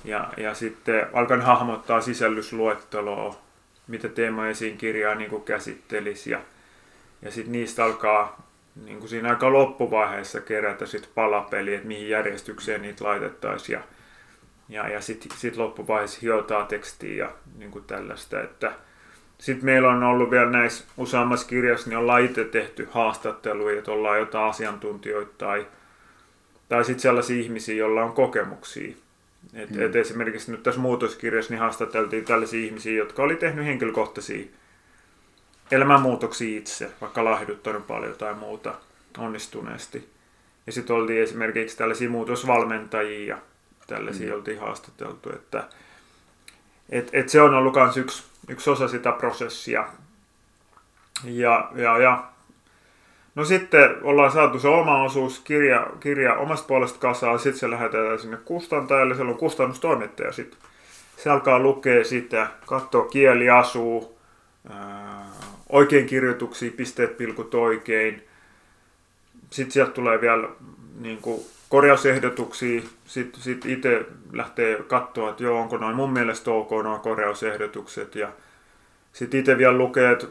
ja, 0.05 0.33
ja 0.37 0.55
sitten 0.55 1.07
alkan 1.13 1.43
hahmottaa 1.43 2.01
sisällysluetteloa, 2.01 3.43
mitä 3.87 4.09
teemoja 4.09 4.55
siinä 4.55 4.77
kirjaa 4.77 5.15
niin 5.15 5.31
kuin 5.31 5.43
käsittelisi. 5.43 6.31
Ja, 6.31 6.41
ja 7.23 7.31
sitten 7.31 7.53
niistä 7.53 7.85
alkaa 7.85 8.49
niin 8.85 8.99
kuin 8.99 9.09
siinä 9.09 9.29
aika 9.29 9.53
loppuvaiheessa 9.53 10.41
kerätä 10.41 10.87
sit 10.87 11.11
palapeli, 11.15 11.75
että 11.75 11.89
mihin 11.89 12.09
järjestykseen 12.09 12.83
niitä 12.83 13.05
laitettaisiin. 13.05 13.79
Ja, 13.79 13.83
ja, 14.69 14.89
ja 14.89 15.01
sitten 15.01 15.39
sit 15.39 15.57
loppuvaiheessa 15.57 16.19
hiotaan 16.23 16.67
tekstiä 16.67 17.25
ja 17.25 17.33
niin 17.59 17.71
kuin 17.71 17.85
tällaista. 17.85 18.41
Että 18.41 18.73
sitten 19.39 19.65
meillä 19.65 19.89
on 19.91 20.03
ollut 20.03 20.31
vielä 20.31 20.51
näissä 20.51 20.85
useammassa 20.97 21.47
kirjassa, 21.47 21.89
niin 21.89 21.99
ollaan 21.99 22.25
itse 22.25 22.45
tehty 22.45 22.89
haastatteluja, 22.91 23.79
että 23.79 23.93
ollaan 23.93 24.19
jotain 24.19 24.51
asiantuntijoita 24.51 25.33
tai, 25.39 25.67
tai 26.69 26.85
sitten 26.85 27.03
sellaisia 27.03 27.43
ihmisiä, 27.43 27.75
joilla 27.75 28.05
on 28.05 28.13
kokemuksia. 28.13 28.97
Et, 29.55 29.71
mm. 29.71 29.83
et 29.83 29.97
esimerkiksi 29.97 30.51
nyt 30.53 30.63
tässä 30.63 30.81
muutoskirjassa 30.81 31.53
niin 31.53 31.61
haastateltiin 31.61 32.25
tällaisia 32.25 32.67
ihmisiä, 32.67 32.97
jotka 32.97 33.23
oli 33.23 33.37
tehnyt 33.37 33.65
henkilökohtaisia 33.65 34.47
elämänmuutoksia 35.71 36.59
itse, 36.59 36.91
vaikka 37.01 37.25
lahduttanut 37.25 37.87
paljon 37.87 38.15
tai 38.19 38.35
muuta 38.35 38.75
onnistuneesti. 39.19 40.09
Ja 40.67 40.73
sitten 40.73 40.97
oltiin 40.97 41.23
esimerkiksi 41.23 41.77
tällaisia 41.77 42.11
muutosvalmentajia 42.11 43.27
ja 43.35 43.39
tällaisia 43.87 44.29
mm. 44.29 44.35
oltiin 44.35 44.61
haastateltu, 44.61 45.31
että 45.31 45.65
et, 46.91 47.11
et 47.13 47.29
se 47.29 47.43
on 47.43 47.55
ollut 47.55 47.75
myös 47.75 47.97
yksi, 47.97 48.23
yksi 48.49 48.71
osa 48.71 48.89
sitä 48.89 49.13
prosessia. 49.13 49.87
Ja, 51.25 51.71
ja, 51.75 51.99
ja 51.99 52.25
No 53.37 53.45
sitten 53.45 53.97
ollaan 54.03 54.33
saatu 54.33 54.59
se 54.59 54.69
oma 54.69 55.03
osuus, 55.03 55.41
kirja, 55.41 55.87
kirja 56.01 56.35
omasta 56.35 56.67
puolesta 56.67 56.99
kasaan, 56.99 57.39
sitten 57.39 57.59
se 57.59 57.71
lähetetään 57.71 58.19
sinne 58.19 58.37
kustantajalle, 58.37 59.15
siellä 59.15 59.33
on 59.33 59.39
kustannustoimittaja 59.39 60.33
sitten. 60.33 60.59
Se 61.17 61.31
alkaa 61.31 61.59
lukea 61.59 62.05
sitä, 62.05 62.47
katsoa 62.67 63.09
kieli 63.09 63.51
asuu, 63.51 64.19
oikein 65.69 66.07
kirjoituksia, 66.07 66.71
pisteet, 66.77 67.17
pilkut 67.17 67.55
oikein. 67.55 68.23
Sitten 69.51 69.73
sieltä 69.73 69.93
tulee 69.93 70.21
vielä 70.21 70.49
niin 71.01 71.19
kuin, 71.19 71.41
korjausehdotuksia. 71.69 72.83
Sitten 73.05 73.43
sit 73.43 73.67
itse 73.67 74.07
lähtee 74.33 74.83
katsoa, 74.83 75.31
että 75.31 75.43
joo, 75.43 75.61
onko 75.61 75.77
noin 75.77 75.97
mun 75.97 76.13
mielestä 76.13 76.51
ok 76.51 76.71
nuo 76.71 76.99
korjausehdotukset. 76.99 78.15
Ja 78.15 78.29
sitten 79.13 79.41
itse 79.41 79.59
vielä 79.59 79.79
lukee, 79.79 80.13
että 80.13 80.27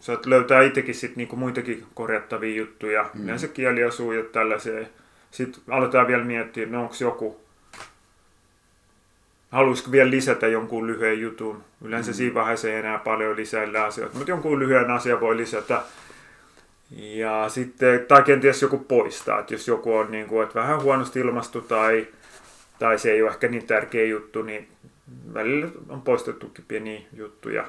saat 0.00 0.26
löytää 0.26 0.62
itsekin 0.62 0.94
sit 0.94 1.16
niinku 1.16 1.36
muitakin 1.36 1.86
korjattavia 1.94 2.56
juttuja, 2.56 3.10
mm. 3.14 3.24
yleensä 3.24 3.48
kieliasuu 3.48 4.12
ja 4.12 4.24
tällaisia. 4.24 4.86
Sitten 5.30 5.62
aletaan 5.68 6.06
vielä 6.06 6.24
miettiä, 6.24 6.66
no 6.66 6.82
onko 6.82 6.94
joku, 7.00 7.40
haluaisiko 9.50 9.90
vielä 9.90 10.10
lisätä 10.10 10.46
jonkun 10.46 10.86
lyhyen 10.86 11.20
jutun. 11.20 11.64
Yleensä 11.82 12.10
mm. 12.10 12.14
siinä 12.14 12.34
vaiheessa 12.34 12.68
ei 12.68 12.78
enää 12.78 12.98
paljon 12.98 13.36
lisäillä 13.36 13.84
asioita, 13.84 14.16
mutta 14.16 14.30
jonkun 14.30 14.58
lyhyen 14.58 14.90
asian 14.90 15.20
voi 15.20 15.36
lisätä. 15.36 15.82
Ja 16.96 17.48
sitten, 17.48 18.06
tai 18.08 18.22
kenties 18.22 18.62
joku 18.62 18.78
poistaa, 18.78 19.40
että 19.40 19.54
jos 19.54 19.68
joku 19.68 19.94
on 19.94 20.10
niin 20.10 20.26
kuin, 20.26 20.42
että 20.42 20.60
vähän 20.60 20.82
huonosti 20.82 21.20
ilmastu 21.20 21.60
tai, 21.60 22.06
tai 22.78 22.98
se 22.98 23.12
ei 23.12 23.22
ole 23.22 23.30
ehkä 23.30 23.48
niin 23.48 23.66
tärkeä 23.66 24.04
juttu, 24.04 24.42
niin 24.42 24.68
välillä 25.34 25.68
on 25.88 26.02
poistettukin 26.02 26.64
pieniä 26.68 27.00
juttuja 27.12 27.66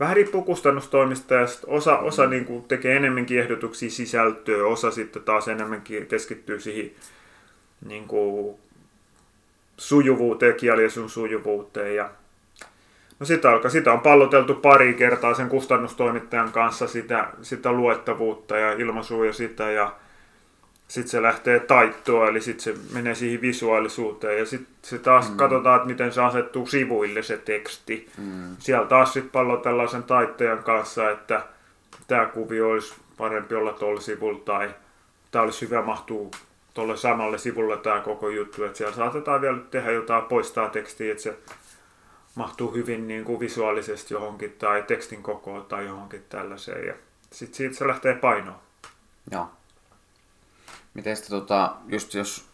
vähän 0.00 0.16
riippuu 0.16 0.42
kustannustoimista 0.42 1.34
ja 1.34 1.46
osa, 1.66 1.98
osa 1.98 2.24
mm. 2.24 2.30
niin 2.30 2.44
kuin 2.44 2.64
tekee 2.64 2.96
enemmänkin 2.96 3.40
ehdotuksia 3.40 3.90
sisältöä, 3.90 4.66
osa 4.66 4.90
sitten 4.90 5.22
taas 5.22 5.48
enemmänkin 5.48 6.06
keskittyy 6.06 6.60
siihen 6.60 6.90
niin 7.86 8.08
kuin 8.08 8.56
sujuvuuteen, 9.76 10.54
kieliasun 10.54 11.10
sujuvuuteen. 11.10 11.96
Ja 11.96 12.10
no 13.20 13.26
sitä, 13.26 13.50
alkaa, 13.50 13.70
sitä 13.70 13.92
on 13.92 14.00
palloteltu 14.00 14.54
pari 14.54 14.94
kertaa 14.94 15.34
sen 15.34 15.48
kustannustoimittajan 15.48 16.52
kanssa 16.52 16.86
sitä, 16.86 17.28
sitä 17.42 17.72
luettavuutta 17.72 18.56
ja 18.56 18.72
ilmaisua 18.72 19.26
ja 19.26 19.32
sitä 19.32 19.70
ja 19.70 19.92
sitten 20.88 21.10
se 21.10 21.22
lähtee 21.22 21.60
taittoa, 21.60 22.28
eli 22.28 22.40
sitten 22.40 22.64
se 22.64 22.80
menee 22.92 23.14
siihen 23.14 23.40
visuaalisuuteen 23.40 24.38
ja 24.38 24.46
sitten 24.46 24.74
se 24.82 24.98
taas 24.98 25.30
mm. 25.30 25.36
katsotaan, 25.36 25.76
että 25.76 25.88
miten 25.88 26.12
se 26.12 26.22
asettuu 26.22 26.66
sivuille 26.66 27.22
se 27.22 27.36
teksti. 27.36 28.10
Mm. 28.18 28.56
Siellä 28.58 28.86
taas 28.86 29.12
sitten 29.12 29.30
pallotellaan 29.30 29.88
sen 29.88 30.02
taittajan 30.02 30.62
kanssa, 30.62 31.10
että 31.10 31.42
tämä 32.06 32.26
kuvio 32.26 32.70
olisi 32.70 32.94
parempi 33.18 33.54
olla 33.54 33.72
tuolla 33.72 34.00
sivulla 34.00 34.40
tai 34.44 34.70
tämä 35.30 35.42
olisi 35.42 35.66
hyvä 35.66 35.82
mahtuu 35.82 36.30
tuolle 36.74 36.96
samalle 36.96 37.38
sivulle 37.38 37.76
tämä 37.76 38.00
koko 38.00 38.28
juttu, 38.28 38.64
että 38.64 38.78
siellä 38.78 38.94
saatetaan 38.94 39.40
vielä 39.40 39.58
tehdä 39.70 39.90
jotain 39.90 40.22
poistaa 40.22 40.68
tekstiä, 40.68 41.10
että 41.12 41.22
se 41.22 41.36
mahtuu 42.36 42.74
hyvin 42.74 43.08
niin 43.08 43.24
kuin 43.24 43.40
visuaalisesti 43.40 44.14
johonkin 44.14 44.52
tai 44.52 44.82
tekstin 44.82 45.22
kokoon 45.22 45.64
tai 45.64 45.86
johonkin 45.86 46.24
tällaiseen 46.28 46.86
ja 46.86 46.94
sitten 47.32 47.56
siitä 47.56 47.74
se 47.76 47.86
lähtee 47.86 48.14
painoon. 48.14 48.58
Joo. 49.30 49.50
Miten 50.94 51.16
sitten 51.16 51.40
tota, 51.40 51.74
just 51.88 52.14
jos 52.14 52.44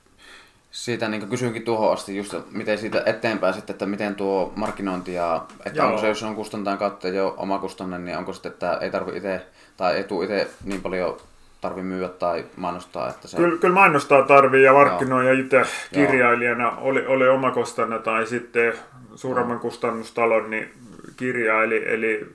siitä 0.71 1.09
niin 1.09 1.29
kysynkin 1.29 1.63
tuohon 1.63 1.93
asti, 1.93 2.17
just 2.17 2.35
miten 2.51 2.79
siitä 2.79 3.03
eteenpäin 3.07 3.55
sitten, 3.55 3.75
että 3.75 3.87
miten 3.87 4.15
tuo 4.15 4.53
markkinointi 4.57 5.15
ja, 5.15 5.45
että 5.67 5.79
Joo. 5.79 5.87
onko 5.87 6.01
se, 6.01 6.09
jos 6.09 6.23
on 6.23 6.35
kustantajan 6.35 6.79
kautta 6.79 7.09
jo 7.09 7.35
oma 7.37 7.59
kustanne, 7.59 7.99
niin 7.99 8.19
onko 8.19 8.33
sitten, 8.33 8.53
että 8.53 8.79
ei 8.81 8.91
tarvi 8.91 9.17
itse, 9.17 9.47
tai 9.77 9.97
ei 9.97 10.05
tule 10.05 10.25
itse 10.25 10.51
niin 10.65 10.83
paljon 10.83 11.17
tarvi 11.61 11.83
myyä 11.83 12.09
tai 12.09 12.45
mainostaa. 12.57 13.09
Että 13.09 13.29
se... 13.29 13.37
kyllä, 13.37 13.59
kyllä 13.59 13.75
mainostaa 13.75 14.23
tarvii 14.23 14.65
ja 14.65 14.73
markkinoija 14.73 15.33
itse 15.33 15.63
kirjailijana 15.93 16.71
oli, 16.71 17.07
oli 17.07 17.29
oma 17.29 17.51
kustanne 17.51 17.99
tai 17.99 18.27
sitten 18.27 18.75
suuremman 19.15 19.61
kustannustalon 19.61 20.51
niin 20.51 20.73
kirja, 21.17 21.63
eli, 21.63 21.83
eli 21.87 22.27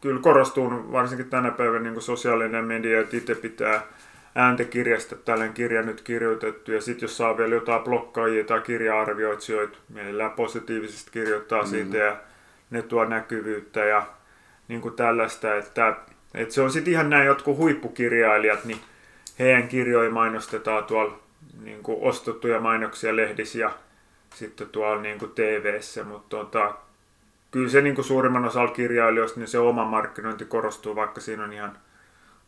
kyllä 0.00 0.20
korostuu 0.20 0.92
varsinkin 0.92 1.30
tänä 1.30 1.50
päivänä 1.50 1.90
niin 1.90 2.02
sosiaalinen 2.02 2.64
media, 2.64 3.00
että 3.00 3.16
itse 3.16 3.34
pitää 3.34 3.82
ääntekirjasta 4.34 5.16
tällainen 5.16 5.54
kirja 5.54 5.82
nyt 5.82 6.00
kirjoitettu, 6.00 6.72
ja 6.72 6.80
sitten 6.80 7.04
jos 7.04 7.16
saa 7.16 7.36
vielä 7.36 7.54
jotain 7.54 7.82
blokkaajia 7.82 8.44
tai 8.44 8.60
kirja-arvioitsijoita, 8.60 9.78
mielellään 9.94 10.30
positiivisesti 10.30 11.10
kirjoittaa 11.10 11.62
mm. 11.62 11.68
siitä, 11.68 11.96
ja 11.96 12.16
ne 12.70 12.82
tuo 12.82 13.04
näkyvyyttä 13.04 13.84
ja 13.84 14.06
niin 14.68 14.80
kuin 14.80 14.94
tällaista, 14.94 15.54
että, 15.54 15.96
että 16.34 16.54
se 16.54 16.62
on 16.62 16.70
sitten 16.70 16.92
ihan 16.92 17.10
näin 17.10 17.26
jotkut 17.26 17.56
huippukirjailijat, 17.56 18.64
niin 18.64 18.80
heidän 19.38 19.68
kirjoja 19.68 20.10
mainostetaan 20.10 20.84
tuolla 20.84 21.18
niin 21.64 21.82
kuin 21.82 21.98
ostettuja 22.00 22.60
mainoksia 22.60 23.16
lehdissä 23.16 23.58
ja 23.58 23.70
sitten 24.36 24.68
tuolla 24.68 25.02
niin 25.02 25.18
kuin 25.18 25.32
TV-ssä, 25.34 26.04
mutta 26.04 26.36
tota, 26.36 26.74
kyllä 27.50 27.68
se 27.68 27.80
niin 27.80 27.94
kuin 27.94 28.04
suurimman 28.04 28.44
osalla 28.44 28.72
kirjailijoista, 28.72 29.40
niin 29.40 29.48
se 29.48 29.58
oma 29.58 29.84
markkinointi 29.84 30.44
korostuu, 30.44 30.96
vaikka 30.96 31.20
siinä 31.20 31.44
on 31.44 31.52
ihan 31.52 31.78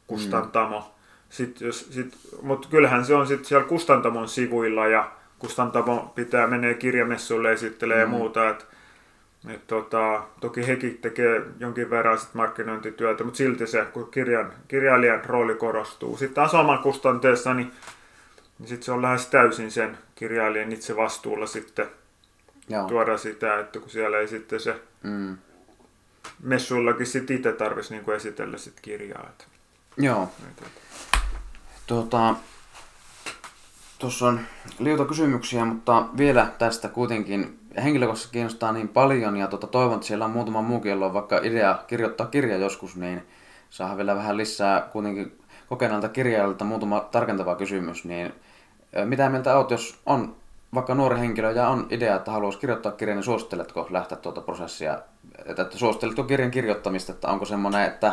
kustantamo. 0.07 0.78
Mm 0.80 0.99
sit, 1.28 1.61
jos, 1.61 1.88
sit, 1.90 2.16
mutta 2.42 2.68
kyllähän 2.68 3.04
se 3.04 3.14
on 3.14 3.26
sitten 3.26 3.45
siellä 3.45 3.66
kustantamon 3.66 4.28
sivuilla 4.28 4.87
ja 4.87 5.11
kustantamo 5.38 6.12
pitää 6.14 6.47
menee 6.47 6.75
kirjamessuille 6.75 7.52
esittelee 7.52 7.97
mm. 7.97 8.12
ja 8.12 8.18
muuta. 8.18 8.49
Et, 8.49 8.66
et 9.49 9.66
tota, 9.66 10.23
toki 10.40 10.66
hekin 10.66 10.99
tekee 10.99 11.42
jonkin 11.61 11.90
verran 11.90 12.18
sit 12.18 12.35
markkinointityötä, 12.35 13.25
mutta 13.25 13.38
silti 13.38 13.66
se, 13.66 13.85
kun 13.85 14.11
kirjan, 14.11 14.52
kirjailijan 14.68 15.25
rooli 15.25 15.54
korostuu. 15.54 16.16
Sitten 16.16 16.35
taas 16.35 16.54
oman 16.54 16.78
kustanteessa, 16.78 17.54
niin, 17.54 17.73
niin 18.59 18.69
sit 18.69 18.83
se 18.83 18.93
on 18.93 19.03
lähes 19.03 19.27
täysin 19.27 19.71
sen 19.71 19.99
kirjailijan 20.15 20.73
itse 20.73 20.97
vastuulla 20.97 21.47
sitten 21.47 21.87
Joo. 22.69 22.88
tuoda 22.88 23.19
sitä, 23.19 23.59
että 23.59 23.79
kun 23.79 23.91
siellä 23.91 24.19
ei 24.19 24.29
sitten 24.29 24.61
se 24.61 24.81
mm. 25.03 25.38
messuillakin 26.43 27.07
sit 27.07 27.31
itse 27.31 27.53
tarvitsisi 27.53 27.95
niinku 27.95 28.11
esitellä 28.11 28.59
sit 28.59 28.81
kirjaa. 28.81 29.27
Että, 29.29 29.45
Joo. 29.97 30.31
Että, 30.50 30.65
Tuota, 31.87 32.35
tuossa 33.99 34.27
on 34.27 34.41
liuta 34.79 35.05
kysymyksiä, 35.05 35.65
mutta 35.65 36.07
vielä 36.17 36.47
tästä 36.59 36.88
kuitenkin 36.88 37.59
henkilökohtaisesti 37.85 38.33
kiinnostaa 38.33 38.73
niin 38.73 38.88
paljon 38.88 39.37
ja 39.37 39.47
tuota, 39.47 39.67
toivon, 39.67 39.95
että 39.95 40.07
siellä 40.07 40.25
on 40.25 40.31
muutama 40.31 40.62
muukin, 40.62 40.91
jolla 40.91 41.07
on 41.07 41.15
vaikka 41.15 41.41
idea 41.43 41.79
kirjoittaa 41.87 42.27
kirja 42.27 42.57
joskus, 42.57 42.97
niin 42.97 43.23
saa 43.71 43.97
vielä 43.97 44.15
vähän 44.15 44.37
lisää 44.37 44.81
kuitenkin 44.81 45.38
kokeneelta 45.69 46.09
kirjailijalta 46.09 46.65
muutama 46.65 47.00
tarkentava 47.00 47.57
kysymys, 47.57 48.05
niin 48.05 48.33
mitä 49.05 49.28
mieltä 49.28 49.59
olet, 49.59 49.71
jos 49.71 50.00
on 50.07 50.37
vaikka 50.75 50.95
nuori 50.95 51.19
henkilö 51.19 51.50
ja 51.50 51.69
on 51.69 51.87
idea, 51.90 52.17
että 52.17 52.31
haluaisi 52.31 52.59
kirjoittaa 52.59 52.93
kirjan, 52.93 53.17
niin 53.17 53.25
suositteletko 53.25 53.87
lähteä 53.90 54.19
tuota 54.19 54.40
prosessia, 54.40 54.99
että, 55.47 55.62
että 55.62 55.78
suositteletko 55.78 56.25
kirjan 56.25 56.50
kirjoittamista, 56.50 57.12
että 57.12 57.28
onko 57.28 57.45
semmoinen, 57.45 57.85
että 57.85 58.12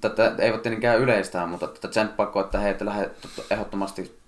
tätä 0.00 0.34
ei 0.38 0.52
voi 0.52 0.58
tietenkään 0.58 1.00
yleistää, 1.00 1.46
mutta 1.46 1.66
tätä 1.66 1.88
tsemppaako, 1.88 2.40
että 2.40 2.58
he 2.58 2.70
ette 2.70 2.84
lähde 2.84 3.10
ehdottomasti 3.50 4.18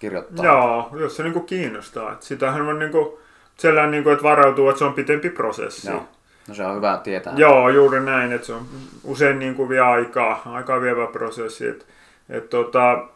kirjoittaa. 0.00 0.44
Joo, 0.44 0.90
jos 1.00 1.16
se 1.16 1.22
niinku 1.22 1.40
kiinnostaa. 1.40 2.12
Et 2.12 2.22
sitähän 2.22 2.68
on 2.68 2.78
niinku, 2.78 3.20
sellainen, 3.56 3.90
niinku, 3.90 4.10
että 4.10 4.22
varautuu, 4.22 4.68
että 4.68 4.78
se 4.78 4.84
on 4.84 4.94
pitempi 4.94 5.30
prosessi. 5.30 5.90
Joo. 5.90 6.08
No 6.48 6.54
se 6.54 6.64
on 6.64 6.76
hyvä 6.76 7.00
tietää. 7.04 7.32
Joo, 7.36 7.68
juuri 7.68 8.00
näin, 8.00 8.32
että 8.32 8.46
se 8.46 8.52
on 8.52 8.66
usein 9.04 9.38
niinku 9.38 9.68
vie 9.68 9.80
aikaa, 9.80 10.42
aikaa 10.44 10.80
vievä 10.80 11.06
prosessi. 11.06 11.68
Et 11.68 11.86
Et 12.30 12.50
tota, 12.50 13.06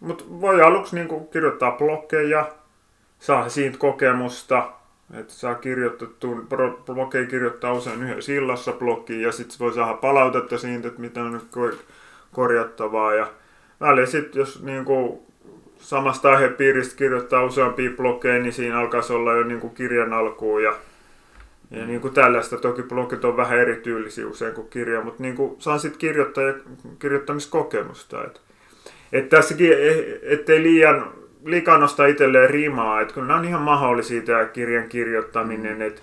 mutta 0.00 0.24
voi 0.40 0.62
aluksi 0.62 0.96
niinku 0.96 1.20
kirjoittaa 1.20 1.72
bloggeja, 1.72 2.48
saa 3.18 3.48
siitä 3.48 3.78
kokemusta, 3.78 4.72
että 5.14 5.32
saa 5.32 5.54
kirjoitettu, 5.54 6.46
blogeja 6.86 7.26
kirjoittaa 7.26 7.72
usein 7.72 8.02
yhdessä 8.02 8.32
illassa 8.32 8.72
blogiin 8.72 9.22
ja 9.22 9.32
sitten 9.32 9.58
voi 9.58 9.72
saada 9.72 9.94
palautetta 9.94 10.58
siitä, 10.58 10.88
että 10.88 11.00
mitä 11.00 11.22
on 11.22 11.40
korjattavaa. 12.32 13.14
Ja 13.14 13.26
väliin 13.80 14.06
sitten, 14.06 14.40
jos 14.40 14.62
niinku 14.62 15.26
samasta 15.78 16.30
aihepiiristä 16.30 16.96
kirjoittaa 16.96 17.44
useampia 17.44 17.90
blogeja, 17.96 18.42
niin 18.42 18.52
siinä 18.52 18.78
alkaisi 18.78 19.12
olla 19.12 19.32
jo 19.34 19.42
niinku 19.42 19.68
kirjan 19.68 20.12
alkuun 20.12 20.62
ja 20.62 20.74
ja 21.70 21.86
niin 21.86 22.00
kuin 22.00 22.14
tällaista, 22.14 22.56
toki 22.56 22.82
blogit 22.82 23.24
on 23.24 23.36
vähän 23.36 23.58
erityylisiä 23.58 24.26
usein 24.26 24.54
kuin 24.54 24.68
kirja, 24.68 25.00
mutta 25.00 25.22
niin 25.22 25.36
kuin 25.36 25.60
saan 25.60 25.80
sitten 25.80 25.98
kirjoittaa 25.98 26.44
ja 26.44 26.54
kirjoittamiskokemusta. 26.98 28.24
Et, 28.24 28.40
et 29.12 29.28
tässäkin, 29.28 29.72
e, 29.72 30.18
ettei 30.22 30.62
liian, 30.62 31.12
liikaa 31.44 31.78
nostaa 31.78 32.06
itselleen 32.06 32.50
rimaa, 32.50 33.00
että 33.00 33.14
kyllä 33.14 33.36
on 33.36 33.44
ihan 33.44 33.62
mahdollisia 33.62 34.22
tämä 34.22 34.44
kirjan 34.44 34.88
kirjoittaminen, 34.88 35.76
mm. 35.76 35.82
että 35.82 36.02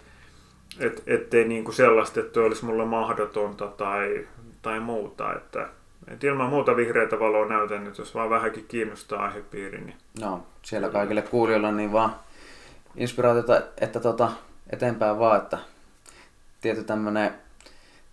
et, 0.79 1.03
ettei 1.07 1.47
niin 1.47 1.63
kuin 1.63 1.75
sellaista, 1.75 2.19
että 2.19 2.39
olisi 2.39 2.65
mulle 2.65 2.85
mahdotonta 2.85 3.67
tai, 3.67 4.27
tai 4.61 4.79
muuta. 4.79 5.33
Että, 5.33 5.69
et 6.07 6.23
ilman 6.23 6.49
muuta 6.49 6.75
vihreitä 6.75 7.19
valoa 7.19 7.45
näytän, 7.45 7.87
että 7.87 8.01
jos 8.01 8.15
vaan 8.15 8.29
vähänkin 8.29 8.65
kiinnostaa 8.67 9.23
aihepiiri. 9.23 9.81
Niin... 9.81 9.95
No, 10.21 10.43
siellä 10.61 10.89
kaikille 10.89 11.21
kuulijoille 11.21 11.71
niin 11.71 11.91
vaan 11.91 12.15
inspiraatiota, 12.95 13.61
että 13.81 13.99
tota, 13.99 14.31
eteenpäin 14.69 15.19
vaan, 15.19 15.37
että 15.37 15.57
tietty 16.61 16.83
tämmöinen 16.83 17.31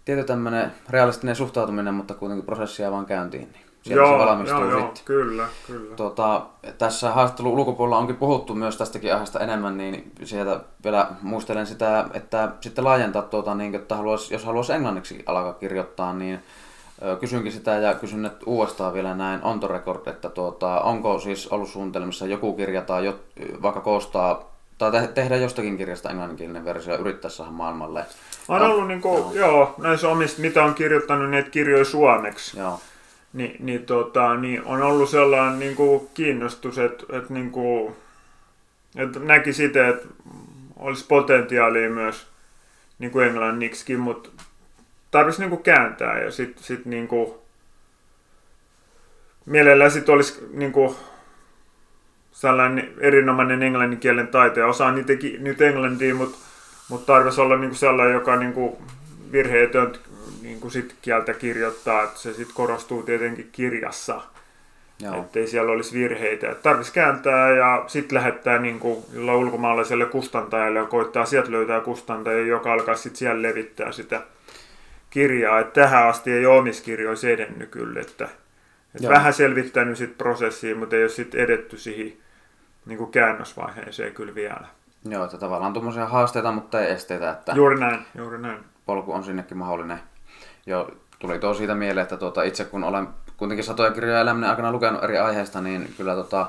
tietty 0.04 0.32
realistinen 0.90 1.36
suhtautuminen, 1.36 1.94
mutta 1.94 2.14
kuitenkin 2.14 2.46
prosessia 2.46 2.90
vaan 2.90 3.06
käyntiin. 3.06 3.48
Niin 3.52 3.63
siellä 3.85 4.03
joo, 4.03 4.19
se 4.19 4.26
valmistuu 4.26 4.61
joo, 4.61 4.79
joo, 4.79 4.95
kyllä, 5.05 5.49
kyllä. 5.67 5.97
Tuota, 5.97 6.47
tässä 6.79 7.12
haastattelun 7.12 7.53
ulkopuolella 7.53 7.99
onkin 7.99 8.17
puhuttu 8.17 8.55
myös 8.55 8.76
tästäkin 8.76 9.12
aiheesta 9.12 9.41
enemmän, 9.41 9.76
niin 9.76 10.12
sieltä 10.23 10.61
vielä 10.85 11.07
muistelen 11.23 11.67
sitä, 11.67 12.07
että 12.14 12.49
sitten 12.61 12.85
laajentaa, 12.85 13.23
tuota, 13.23 13.55
niin, 13.55 13.75
että 13.75 13.97
haluais, 13.97 14.31
jos 14.31 14.45
haluaisi 14.45 14.73
englanniksi 14.73 15.23
alkaa 15.26 15.53
kirjoittaa, 15.53 16.12
niin 16.12 16.41
kysynkin 17.21 17.53
sitä 17.53 17.71
ja 17.71 17.95
kysyn 17.95 18.23
nyt 18.23 18.43
uudestaan 18.47 18.95
vielä 18.95 19.14
näin 19.14 19.43
on 19.43 19.61
the 19.61 19.69
record, 19.69 20.07
että 20.07 20.31
tuota, 20.31 20.81
onko 20.81 21.19
siis 21.19 21.49
ollut 21.49 21.69
suunnitelmissa 21.69 22.26
joku 22.26 22.53
kirja 22.53 22.83
tai 22.83 23.05
jo, 23.05 23.14
vaikka 23.62 23.81
koostaa 23.81 24.55
tai 24.79 24.91
te- 24.91 25.07
tehdä 25.07 25.37
jostakin 25.37 25.76
kirjasta 25.76 26.11
englanninkielinen 26.11 26.64
versio 26.64 26.97
yrittää 26.97 27.31
saada 27.31 27.50
maailmalle. 27.50 28.05
On 28.49 28.62
ollut 28.62 28.88
niin 28.88 29.00
kuin, 29.00 29.23
no. 29.23 29.33
joo, 29.33 29.75
näissä 29.79 30.09
omista, 30.09 30.41
mitä 30.41 30.64
on 30.64 30.75
kirjoittanut 30.75 31.31
niitä 31.31 31.50
kirjoja 31.50 31.85
suomeksi. 31.85 32.59
Joo. 32.59 32.81
Ni, 33.35 33.57
niin, 33.59 33.87
tota, 33.87 34.35
niin 34.37 34.64
on 34.64 34.83
ollut 34.83 35.11
sellainen 35.11 35.59
niin 35.59 35.76
kuin 35.76 36.09
kiinnostus, 36.14 36.79
että, 36.79 37.05
että, 37.19 37.35
niin 37.35 37.50
kuin, 37.50 37.95
että 38.97 39.19
näki 39.19 39.53
sitä, 39.53 39.88
että 39.88 40.09
olisi 40.76 41.07
potentiaalia 41.07 41.91
myös 41.91 42.26
niin 42.99 43.11
kuin 43.11 43.26
englanniksi, 43.26 43.97
mutta 43.97 44.31
tarvitsisi 45.11 45.43
niin 45.43 45.50
kuin 45.50 45.62
kääntää 45.62 46.19
ja 46.19 46.31
sitten 46.31 46.64
sit, 46.64 46.85
niin 46.85 47.09
kuin, 47.09 47.35
mielellään 49.47 49.91
sitten 49.91 50.14
olisi 50.14 50.49
niin 50.53 50.73
kuin, 50.73 50.97
sellainen 52.33 52.95
erinomainen 53.00 53.62
englanninkielen 53.62 54.29
taiteja. 54.29 54.67
Osaan 54.67 54.95
niitä 54.95 55.12
nyt 55.38 55.61
englantia, 55.61 56.14
mutta 56.14 56.38
mut 56.88 57.07
tarvitsisi 57.07 57.41
olla 57.41 57.57
niinku 57.57 57.76
sellainen, 57.76 58.14
joka 58.14 58.37
niinku 58.37 58.83
virheetön 59.33 59.93
niinku 60.43 60.71
sit 60.71 60.97
kieltä 61.02 61.35
kirjoittaa, 61.35 62.02
että 62.02 62.19
se 62.19 62.35
sitten 62.35 62.54
korostuu 62.54 63.02
tietenkin 63.02 63.49
kirjassa. 63.52 64.21
Että 65.21 65.38
ei 65.38 65.47
siellä 65.47 65.73
olisi 65.73 65.99
virheitä. 65.99 66.54
Tarvitsisi 66.54 66.95
kääntää 66.95 67.50
ja 67.50 67.85
sitten 67.87 68.16
lähettää 68.16 68.59
niinku 68.59 69.07
ulkomaalaiselle 69.37 70.07
kustantajalle 70.07 70.79
ja 70.79 70.85
koittaa 70.85 71.25
sieltä 71.25 71.51
löytää 71.51 71.81
kustantaja, 71.81 72.46
joka 72.46 72.72
alkaa 72.72 72.96
sitten 72.96 73.18
siellä 73.18 73.42
levittää 73.42 73.92
sitä 73.92 74.22
kirjaa. 75.11 75.59
Et 75.59 75.72
tähän 75.72 76.09
asti 76.09 76.33
ei 76.33 76.46
ole 76.46 76.59
omissa 76.59 76.85
kirjoissa 76.85 77.29
edennyt 77.29 77.70
kyllä. 77.70 78.01
Että, 78.01 78.29
et 78.94 79.09
vähän 79.09 79.33
selvittänyt 79.33 79.98
sit 79.98 80.18
prosessia, 80.18 80.77
mutta 80.77 80.96
ei 80.96 81.03
ole 81.03 81.09
sitten 81.09 81.40
edetty 81.40 81.77
siihen 81.79 82.12
niin 82.87 82.98
kuin 82.98 83.11
käännösvaiheeseen 83.11 84.14
kyllä 84.14 84.35
vielä. 84.35 84.66
Joo, 85.09 85.25
että 85.25 85.38
tavallaan 85.38 85.72
tuommoisia 85.72 86.07
haasteita, 86.07 86.53
mutta 86.53 86.81
ei 86.81 86.90
esteitä. 86.90 87.31
Että 87.31 87.53
juuri 87.53 87.81
näin, 87.81 88.07
juuri 88.14 88.38
näin. 88.38 88.59
Polku 88.87 89.12
on 89.12 89.25
sinnekin 89.25 89.57
mahdollinen. 89.57 90.01
Jo 90.66 90.88
tuli 91.18 91.38
tuo 91.38 91.55
siitä 91.55 91.74
mieleen, 91.74 92.03
että 92.03 92.16
tuota, 92.16 92.42
itse 92.42 92.64
kun 92.64 92.85
olen 92.85 93.09
kuitenkin 93.37 93.64
satoja 93.64 93.90
kirjoja 93.90 94.20
elämän 94.20 94.50
aikana 94.50 94.72
lukenut 94.72 95.05
eri 95.05 95.18
aiheista, 95.18 95.61
niin 95.61 95.94
kyllä 95.96 96.14
tota, 96.14 96.46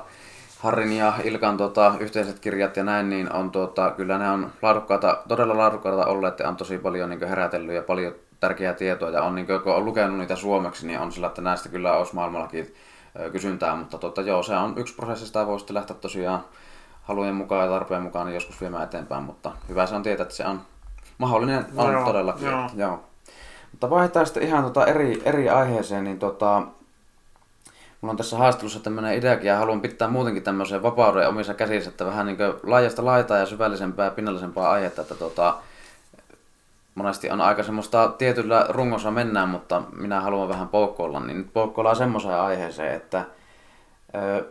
Harrin 0.58 0.92
ja 0.92 1.12
Ilkan 1.24 1.56
tota, 1.56 1.94
yhteiset 2.00 2.38
kirjat 2.38 2.76
ja 2.76 2.84
näin, 2.84 3.08
niin 3.08 3.32
on 3.32 3.50
tuota, 3.50 3.90
kyllä 3.90 4.18
ne 4.18 4.30
on 4.30 4.52
laadukkaita, 4.62 5.18
todella 5.28 5.56
laadukkaita 5.56 6.06
olleet 6.06 6.38
ja 6.38 6.48
on 6.48 6.56
tosi 6.56 6.78
paljon 6.78 7.10
niin 7.10 7.28
herätellyt 7.28 7.74
ja 7.74 7.82
paljon 7.82 8.14
tärkeää 8.40 8.74
tietoa 8.74 9.10
ja 9.10 9.22
on, 9.22 9.34
niin 9.34 9.46
kuin, 9.46 9.60
kun 9.60 9.74
on 9.74 9.84
lukenut 9.84 10.18
niitä 10.18 10.36
suomeksi, 10.36 10.86
niin 10.86 10.98
on 10.98 11.12
sillä, 11.12 11.26
että 11.26 11.42
näistä 11.42 11.68
kyllä 11.68 11.96
olisi 11.96 12.14
maailmallakin 12.14 12.74
kysyntää, 13.32 13.76
mutta 13.76 13.98
tota, 13.98 14.22
joo, 14.22 14.42
se 14.42 14.56
on 14.56 14.74
yksi 14.76 14.94
prosessi, 14.94 15.26
sitä 15.26 15.46
voi 15.46 15.58
sitten 15.58 15.74
lähteä 15.74 15.96
tosiaan 15.96 16.44
halujen 17.02 17.34
mukaan 17.34 17.64
ja 17.64 17.70
tarpeen 17.70 18.02
mukaan 18.02 18.26
niin 18.26 18.34
joskus 18.34 18.60
viemään 18.60 18.84
eteenpäin, 18.84 19.22
mutta 19.22 19.52
hyvä 19.68 19.86
se 19.86 19.94
on 19.94 20.02
tietää, 20.02 20.22
että 20.22 20.34
se 20.34 20.46
on 20.46 20.60
mahdollinen 21.18 21.66
on 21.76 21.92
joo, 21.92 22.04
todellakin. 22.04 22.46
Joo. 22.46 22.70
joo. 22.74 23.04
Mutta 23.76 23.90
vaihdetaan 23.90 24.26
sitten 24.26 24.42
ihan 24.42 24.64
tota 24.64 24.86
eri, 24.86 25.22
eri 25.24 25.48
aiheeseen, 25.48 26.04
niin 26.04 26.18
tota, 26.18 26.62
mulla 28.00 28.10
on 28.10 28.16
tässä 28.16 28.36
haastattelussa 28.36 28.80
tämmöinen 28.80 29.18
ideakin 29.18 29.46
ja 29.46 29.56
haluan 29.56 29.80
pitää 29.80 30.08
muutenkin 30.08 30.42
tämmöisen 30.42 30.82
vapauden 30.82 31.28
omissa 31.28 31.54
käsissä, 31.54 31.90
että 31.90 32.06
vähän 32.06 32.26
niin 32.26 32.38
laajasta 32.62 33.04
laitaa 33.04 33.38
ja 33.38 33.46
syvällisempää 33.46 34.04
ja 34.04 34.10
pinnallisempaa 34.10 34.70
aihetta, 34.70 35.02
että 35.02 35.14
tota, 35.14 35.56
monesti 36.94 37.30
on 37.30 37.40
aika 37.40 37.62
semmoista 37.62 38.08
tietyllä 38.18 38.66
rungossa 38.68 39.10
mennään, 39.10 39.48
mutta 39.48 39.82
minä 39.96 40.20
haluan 40.20 40.48
vähän 40.48 40.68
poukkoilla, 40.68 41.20
niin 41.20 41.38
nyt 41.38 41.52
poukkoillaan 41.52 41.96
semmoiseen 41.96 42.40
aiheeseen, 42.40 42.94
että 42.94 43.24
ö, 44.14 44.44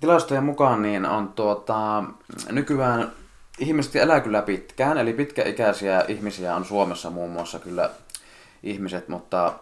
tilastojen 0.00 0.44
mukaan 0.44 0.82
niin 0.82 1.06
on 1.06 1.28
tuota, 1.28 2.04
nykyään 2.50 3.12
ihmiset 3.58 3.96
elää 3.96 4.20
kyllä 4.20 4.42
pitkään, 4.42 4.98
eli 4.98 5.12
pitkäikäisiä 5.12 6.04
ihmisiä 6.08 6.56
on 6.56 6.64
Suomessa 6.64 7.10
muun 7.10 7.30
muassa 7.30 7.58
kyllä 7.58 7.90
ihmiset, 8.70 9.08
mutta 9.08 9.52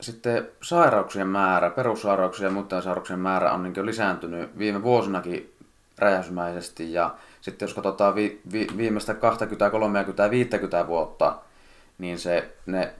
sitten 0.00 0.48
sairauksien 0.62 1.28
määrä, 1.28 1.70
perussairauksien 1.70 2.46
ja 2.48 2.52
muiden 2.52 2.82
sairauksien 2.82 3.18
määrä 3.18 3.52
on 3.52 3.62
niin 3.62 3.86
lisääntynyt 3.86 4.58
viime 4.58 4.82
vuosinakin 4.82 5.54
räjähdysmäisesti 5.98 6.92
ja 6.92 7.14
sitten 7.40 7.66
jos 7.66 7.74
katsotaan 7.74 8.14
vi, 8.14 8.40
vi, 8.52 8.66
viimeistä 8.76 9.14
20, 9.14 9.70
30, 9.70 10.30
50 10.30 10.86
vuotta, 10.86 11.36
niin 11.98 12.18
se, 12.18 12.54
ne 12.66 12.94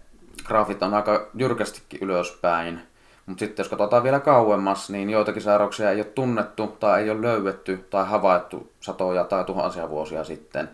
graafit 0.45 0.83
on 0.83 0.95
aika 0.95 1.27
jyrkästikin 1.35 2.01
ylöspäin. 2.03 2.81
Mutta 3.27 3.41
sitten 3.41 3.63
jos 3.63 3.69
katsotaan 3.69 4.03
vielä 4.03 4.21
kauemmas, 4.21 4.91
niin 4.91 5.11
joitakin 5.11 5.43
sairauksia 5.43 5.91
ei 5.91 5.97
ole 5.97 6.05
tunnettu 6.05 6.67
tai 6.67 7.03
ei 7.03 7.11
ole 7.11 7.23
löydetty 7.23 7.87
tai 7.91 8.07
havaittu 8.07 8.73
satoja 8.81 9.25
tai 9.25 9.45
tuhansia 9.45 9.89
vuosia 9.89 10.25
sitten. 10.25 10.71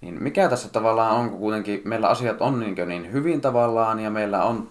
Niin 0.00 0.22
mikä 0.22 0.48
tässä 0.48 0.68
tavallaan 0.68 1.16
on, 1.16 1.30
kun 1.30 1.38
kuitenkin 1.38 1.82
meillä 1.84 2.08
asiat 2.08 2.40
on 2.40 2.60
niin, 2.60 2.88
niin 2.88 3.12
hyvin 3.12 3.40
tavallaan 3.40 4.00
ja 4.00 4.10
meillä 4.10 4.44
on 4.44 4.70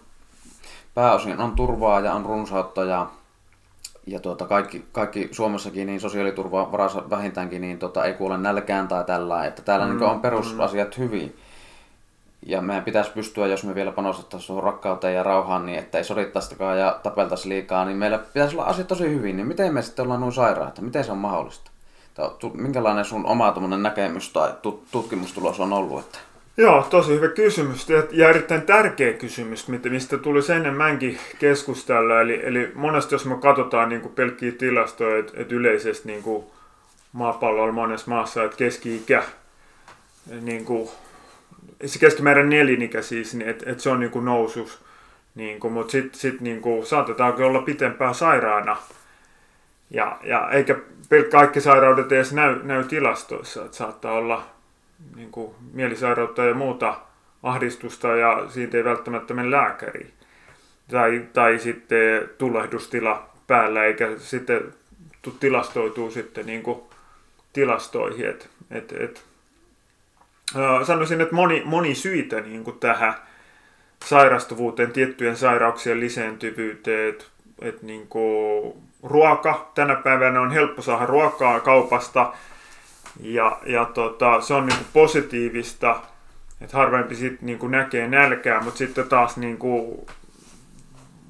pääosin 0.95 1.39
on 1.39 1.55
turvaa 1.55 1.99
ja 1.99 2.13
on 2.13 2.25
runsautta 2.25 2.83
ja, 2.83 3.07
ja 4.07 4.19
tuota, 4.19 4.45
kaikki, 4.45 4.85
kaikki 4.91 5.29
Suomessakin 5.31 5.87
niin 5.87 5.99
sosiaaliturva 5.99 6.71
varassa 6.71 7.09
vähintäänkin 7.09 7.61
niin 7.61 7.79
tota, 7.79 8.05
ei 8.05 8.13
kuole 8.13 8.37
nälkään 8.37 8.87
tai 8.87 9.03
tällä, 9.03 9.45
että 9.45 9.61
täällä 9.61 9.85
mm, 9.85 9.91
niin 9.91 10.03
on 10.03 10.21
perusasiat 10.21 10.97
mm. 10.97 11.03
hyvin. 11.03 11.35
Ja 12.45 12.61
meidän 12.61 12.83
pitäisi 12.83 13.11
pystyä, 13.11 13.47
jos 13.47 13.63
me 13.63 13.75
vielä 13.75 13.91
panostettaisiin 13.91 14.63
rakkauteen 14.63 15.15
ja 15.15 15.23
rauhaan, 15.23 15.65
niin 15.65 15.79
ettei 15.79 16.03
sodittaisikaan 16.03 16.79
ja 16.79 16.99
tapeltaisi 17.03 17.49
liikaa, 17.49 17.85
niin 17.85 17.97
meillä 17.97 18.17
pitäisi 18.17 18.55
olla 18.55 18.65
asiat 18.65 18.87
tosi 18.87 19.09
hyvin. 19.09 19.37
Niin 19.37 19.47
miten 19.47 19.73
me 19.73 19.81
sitten 19.81 20.03
ollaan 20.03 20.21
noin 20.21 20.33
sairaita? 20.33 20.81
Miten 20.81 21.03
se 21.03 21.11
on 21.11 21.17
mahdollista? 21.17 21.71
Minkälainen 22.53 23.05
sun 23.05 23.25
oma 23.25 23.53
näkemys 23.81 24.33
tai 24.33 24.53
tutkimustulos 24.91 25.59
on 25.59 25.73
ollut? 25.73 25.99
Että... 25.99 26.19
Joo, 26.57 26.87
tosi 26.89 27.11
hyvä 27.11 27.27
kysymys 27.27 27.87
ja 28.11 28.29
erittäin 28.29 28.61
tärkeä 28.61 29.13
kysymys, 29.13 29.67
mistä 29.67 30.17
tulisi 30.17 30.53
enemmänkin 30.53 31.19
keskustella. 31.39 32.21
Eli, 32.21 32.41
eli 32.43 32.71
monesti 32.75 33.15
jos 33.15 33.25
me 33.25 33.35
katsotaan 33.35 33.89
niin 33.89 34.01
kuin 34.01 34.13
pelkkiä 34.13 34.51
tilastoja, 34.51 35.17
että, 35.17 35.33
että 35.35 35.55
yleisesti 35.55 36.07
niin 36.07 36.23
kuin 36.23 36.43
maapallolla 37.13 37.71
monessa 37.73 38.11
maassa, 38.11 38.43
että 38.43 38.57
keski-ikä 38.57 39.23
niin 40.41 40.65
kuin 40.65 40.89
se 41.85 41.99
keskimääräinen 41.99 42.49
nelinikä 42.49 43.01
siis, 43.01 43.33
niin 43.33 43.49
että 43.49 43.71
et 43.71 43.79
se 43.79 43.89
on 43.89 43.99
niinku 43.99 44.19
nousus. 44.19 44.79
Niinku, 45.35 45.69
mutta 45.69 45.91
sitten 45.91 46.19
sit 46.19 46.41
niinku, 46.41 46.85
saatetaanko 46.85 47.45
olla 47.45 47.61
pitempään 47.61 48.15
sairaana. 48.15 48.77
Ja, 49.89 50.19
ja 50.23 50.49
eikä 50.51 50.75
kaikki 51.31 51.61
sairaudet 51.61 52.11
edes 52.11 52.33
näy, 52.33 52.59
näy 52.63 52.83
tilastoissa. 52.83 53.65
Että 53.65 53.77
saattaa 53.77 54.13
olla 54.13 54.45
niinku, 55.15 55.55
mielisairautta 55.73 56.45
ja 56.45 56.53
muuta 56.53 56.99
ahdistusta 57.43 58.07
ja 58.07 58.45
siitä 58.49 58.77
ei 58.77 58.83
välttämättä 58.83 59.33
mene 59.33 59.51
lääkäriin. 59.51 60.13
tai, 60.91 61.27
tai 61.33 61.59
sitten 61.59 62.29
tulehdustila 62.37 63.29
päällä, 63.47 63.83
eikä 63.83 64.09
sitten 64.17 64.73
tilastoituu 65.39 66.11
sitten 66.11 66.45
niin 66.45 66.63
kuin 66.63 66.81
tilastoihin. 67.53 68.29
Et, 68.29 68.49
et, 68.71 68.91
et, 68.91 69.25
sanoisin, 70.83 71.21
että 71.21 71.35
moni, 71.35 71.61
moni 71.65 71.95
syitä 71.95 72.41
niin 72.41 72.63
kuin 72.63 72.79
tähän 72.79 73.13
sairastuvuuteen, 74.05 74.91
tiettyjen 74.91 75.37
sairauksien 75.37 75.99
lisääntyvyyteen, 75.99 77.09
että 77.09 77.25
et 77.61 77.81
niin 77.81 78.07
kuin 78.07 78.73
ruoka, 79.03 79.71
tänä 79.75 79.95
päivänä 79.95 80.41
on 80.41 80.51
helppo 80.51 80.81
saada 80.81 81.05
ruokaa 81.05 81.59
kaupasta, 81.59 82.33
ja, 83.19 83.59
ja 83.65 83.85
tota, 83.85 84.41
se 84.41 84.53
on 84.53 84.65
niin 84.65 84.77
kuin 84.77 84.87
positiivista, 84.93 86.01
että 86.61 86.77
harvempi 86.77 87.15
sitten 87.15 87.45
niin 87.45 87.59
kuin 87.59 87.71
näkee 87.71 88.07
nälkää, 88.07 88.61
mutta 88.61 88.77
sitten 88.77 89.09
taas 89.09 89.37
niin 89.37 89.57
kuin 89.57 90.05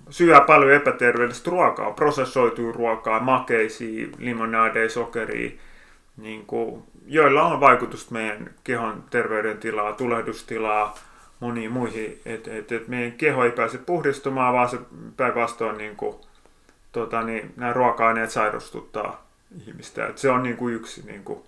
syö 0.09 0.41
paljon 0.41 0.73
epäterveellistä 0.73 1.51
ruokaa, 1.51 1.91
prosessoituu 1.91 2.71
ruokaa, 2.71 3.19
makeisia, 3.19 4.07
limonadeja, 4.17 4.89
sokeria, 4.89 5.51
niin 6.17 6.45
kuin, 6.45 6.83
joilla 7.05 7.43
on 7.43 7.59
vaikutusta 7.59 8.13
meidän 8.13 8.49
kehon 8.63 9.03
terveydentilaa, 9.09 9.93
tulehdustilaa, 9.93 10.97
moniin 11.39 11.71
muihin. 11.71 12.21
Että 12.25 12.55
et, 12.55 12.71
et 12.71 12.87
meidän 12.87 13.11
keho 13.11 13.43
ei 13.43 13.51
pääse 13.51 13.77
puhdistumaan, 13.77 14.53
vaan 14.53 14.69
se 14.69 14.77
päinvastoin 15.17 15.77
niin 15.77 15.95
kuin, 15.95 16.15
tota, 16.91 17.21
niin, 17.21 17.53
nämä 17.55 17.73
ruoka-aineet 17.73 18.31
sairastuttaa 18.31 19.29
ihmistä. 19.67 20.07
Et 20.07 20.17
se 20.17 20.29
on 20.29 20.43
niin 20.43 20.57
kuin 20.57 20.75
yksi. 20.75 21.05
Niin 21.05 21.23
kuin, 21.23 21.39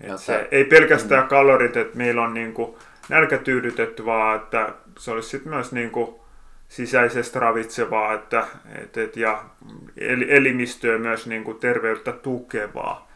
et 0.00 0.18
se, 0.18 0.48
ei 0.50 0.64
pelkästään 0.64 1.22
mm. 1.22 1.28
kalorit, 1.28 1.76
että 1.76 1.98
meillä 1.98 2.22
on 2.22 2.34
niin 2.34 2.52
kuin, 2.52 2.74
nälkä 3.08 3.38
tyydytetty, 3.38 4.04
vaan 4.04 4.36
että 4.36 4.74
se 4.98 5.10
olisi 5.10 5.28
sitten 5.28 5.52
myös 5.52 5.72
niin 5.72 5.90
kuin, 5.90 6.22
sisäisesti 6.72 7.38
ravitsevaa 7.38 8.14
että, 8.14 8.46
et, 8.82 8.96
et, 8.96 9.16
ja 9.16 9.44
elimistöä 10.28 10.98
myös 10.98 11.26
niin 11.26 11.44
kuin 11.44 11.58
terveyttä 11.58 12.12
tukevaa. 12.12 13.08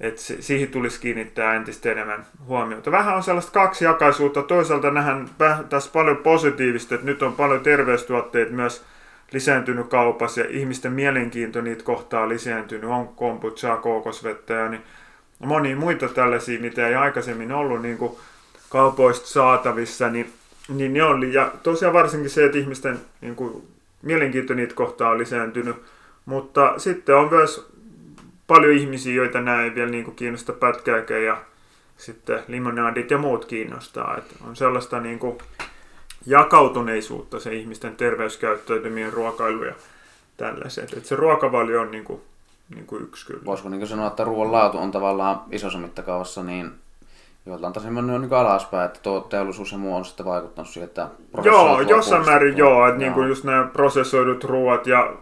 Et 0.00 0.18
se, 0.18 0.42
siihen 0.42 0.68
tulisi 0.68 1.00
kiinnittää 1.00 1.54
entistä 1.54 1.92
enemmän 1.92 2.26
huomiota. 2.46 2.90
Vähän 2.90 3.16
on 3.16 3.22
sellaista 3.22 3.52
kaksijakaisuutta. 3.52 4.42
Toisaalta 4.42 4.90
nähdään 4.90 5.28
tässä 5.68 5.90
paljon 5.92 6.16
positiivista, 6.16 6.94
että 6.94 7.06
nyt 7.06 7.22
on 7.22 7.32
paljon 7.32 7.60
terveystuotteita 7.60 8.52
myös 8.52 8.84
lisääntynyt 9.32 9.86
kaupassa 9.86 10.40
ja 10.40 10.46
ihmisten 10.50 10.92
mielenkiinto 10.92 11.60
niitä 11.60 11.84
kohtaa 11.84 12.28
lisääntynyt. 12.28 12.90
On 12.90 13.08
kombuchaa, 13.08 13.76
kookosvettä 13.76 14.54
ja 14.54 14.68
niin 14.68 14.82
monia 15.38 15.76
muita 15.76 16.08
tällaisia, 16.08 16.60
mitä 16.60 16.88
ei 16.88 16.94
aikaisemmin 16.94 17.52
ollut 17.52 17.82
niin 17.82 17.98
kuin 17.98 18.12
kaupoista 18.68 19.26
saatavissa, 19.26 20.08
niin 20.08 20.32
niin 20.68 20.92
ne 20.92 21.02
oli. 21.02 21.34
Ja 21.34 21.52
tosiaan 21.62 21.94
varsinkin 21.94 22.30
se, 22.30 22.44
että 22.44 22.58
ihmisten 22.58 22.98
niin 23.20 23.36
kuin, 23.36 23.68
mielenkiinto 24.02 24.54
niitä 24.54 24.74
kohtaa 24.74 25.10
on 25.10 25.18
lisääntynyt. 25.18 25.76
Mutta 26.26 26.74
sitten 26.78 27.16
on 27.16 27.28
myös 27.30 27.72
paljon 28.46 28.72
ihmisiä, 28.72 29.14
joita 29.14 29.40
nämä 29.40 29.62
ei 29.62 29.74
vielä 29.74 29.90
niin 29.90 30.04
kuin, 30.04 30.16
kiinnosta 30.16 30.52
pätkääkään 30.52 31.24
ja 31.24 31.36
sitten 31.96 32.40
limonadit 32.48 33.10
ja 33.10 33.18
muut 33.18 33.44
kiinnostaa. 33.44 34.16
Että 34.18 34.34
on 34.48 34.56
sellaista 34.56 35.00
niin 35.00 35.18
kuin, 35.18 35.38
jakautuneisuutta 36.26 37.40
se 37.40 37.54
ihmisten 37.54 37.96
terveyskäyttäytymien 37.96 39.12
ruokailu 39.12 39.64
ja 39.64 39.74
tällaiset. 40.36 40.92
Että 40.92 41.08
se 41.08 41.16
ruokavalio 41.16 41.80
on 41.80 41.90
niin 41.90 42.04
kuin, 42.04 42.20
niin 42.74 42.86
kuin 42.86 43.02
yksi 43.02 43.26
kyllä. 43.26 43.44
Voisiko 43.44 43.68
niin 43.68 43.86
sanoa, 43.86 44.06
että 44.06 44.24
ruoan 44.24 44.52
laatu 44.52 44.78
on 44.78 44.90
tavallaan 44.90 45.40
isossa 45.50 45.78
mittakaavassa 45.78 46.42
niin 46.42 46.81
joiltain 47.46 47.72
tasin 47.72 47.92
mennyt 47.92 48.20
niin 48.20 48.32
alaspäin, 48.32 48.86
että 48.86 49.00
tuo 49.02 49.20
teollisuus 49.20 49.72
ja 49.72 49.78
muu 49.78 49.96
on 49.96 50.04
sitten 50.04 50.26
vaikuttanut 50.26 50.68
siihen, 50.68 50.88
että 50.88 51.08
Joo, 51.44 51.80
jossain 51.80 52.24
määrin 52.24 52.56
joo, 52.56 52.88
että 52.88 52.98
niin 52.98 53.12
kuin 53.12 53.28
just 53.28 53.44
nämä 53.44 53.64
prosessoidut 53.72 54.44
ruoat 54.44 54.86
ja 54.86 55.12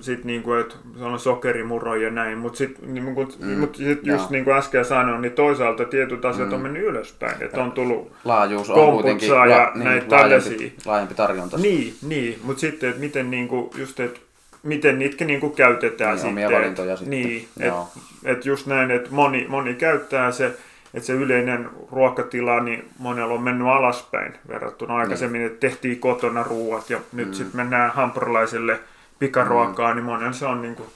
sitten 0.00 0.26
niin 0.26 0.42
kuin, 0.42 0.60
että 0.60 0.74
se 0.98 1.04
on 1.04 1.18
sokerimuro 1.18 1.94
ja 1.94 2.10
näin, 2.10 2.38
mutta 2.38 2.58
sitten 2.58 2.94
niin 2.94 3.14
kuin, 3.14 3.28
mm, 3.38 3.58
mut 3.58 3.76
sit 3.76 4.06
just 4.06 4.30
niin 4.30 4.44
kuin 4.44 4.56
äsken 4.56 4.84
sanoin, 4.84 5.22
niin 5.22 5.32
toisaalta 5.32 5.84
tietyt 5.84 6.24
asiat 6.24 6.48
mm. 6.48 6.54
on 6.54 6.60
mennyt 6.60 6.82
ylöspäin, 6.82 7.42
että 7.42 7.62
on 7.62 7.72
tullut 7.72 8.12
Laajuus 8.24 8.70
on 8.70 8.92
kuitenkin 8.92 9.28
ja 9.28 9.50
la, 9.50 9.70
niin, 9.74 9.84
näitä 9.84 10.06
tällaisia. 10.06 10.70
Laajempi 10.86 11.14
tarjonta. 11.14 11.58
Niin, 11.58 11.94
niin 12.02 12.38
mutta 12.42 12.60
sitten, 12.60 12.88
että 12.88 13.00
miten 13.00 13.30
niin 13.30 13.48
kuin, 13.48 13.70
just, 13.78 14.00
että 14.00 14.20
miten 14.62 14.98
niitä 14.98 15.24
niin 15.24 15.40
kuin 15.40 15.52
käytetään 15.52 16.10
niin, 16.10 16.18
sitten. 16.18 16.46
Omia 16.46 16.58
valintoja 16.58 16.96
sitten. 16.96 17.10
Niin, 17.10 17.48
että 17.60 17.82
et 18.24 18.46
just 18.46 18.66
näin, 18.66 18.90
että 18.90 19.10
moni, 19.10 19.46
moni 19.48 19.74
käyttää 19.74 20.32
se, 20.32 20.56
että 20.96 21.06
se 21.06 21.12
yleinen 21.12 21.70
ruokatila, 21.92 22.60
niin 22.60 22.88
monella 22.98 23.34
on 23.34 23.42
mennyt 23.42 23.68
alaspäin 23.68 24.34
verrattuna 24.48 24.94
mm. 24.94 25.00
aikaisemmin, 25.00 25.42
että 25.42 25.60
tehtiin 25.60 25.98
kotona 25.98 26.42
ruuat 26.42 26.90
ja 26.90 27.00
nyt 27.12 27.28
mm. 27.28 27.34
sitten 27.34 27.56
mennään 27.56 27.90
hampurilaiselle 27.90 28.80
pikaruokaa, 29.18 29.90
mm. 29.90 29.96
niin 29.96 30.04
monella 30.04 30.32
se 30.32 30.46
on 30.46 30.62
niin 30.62 30.76
kuin 30.76 30.88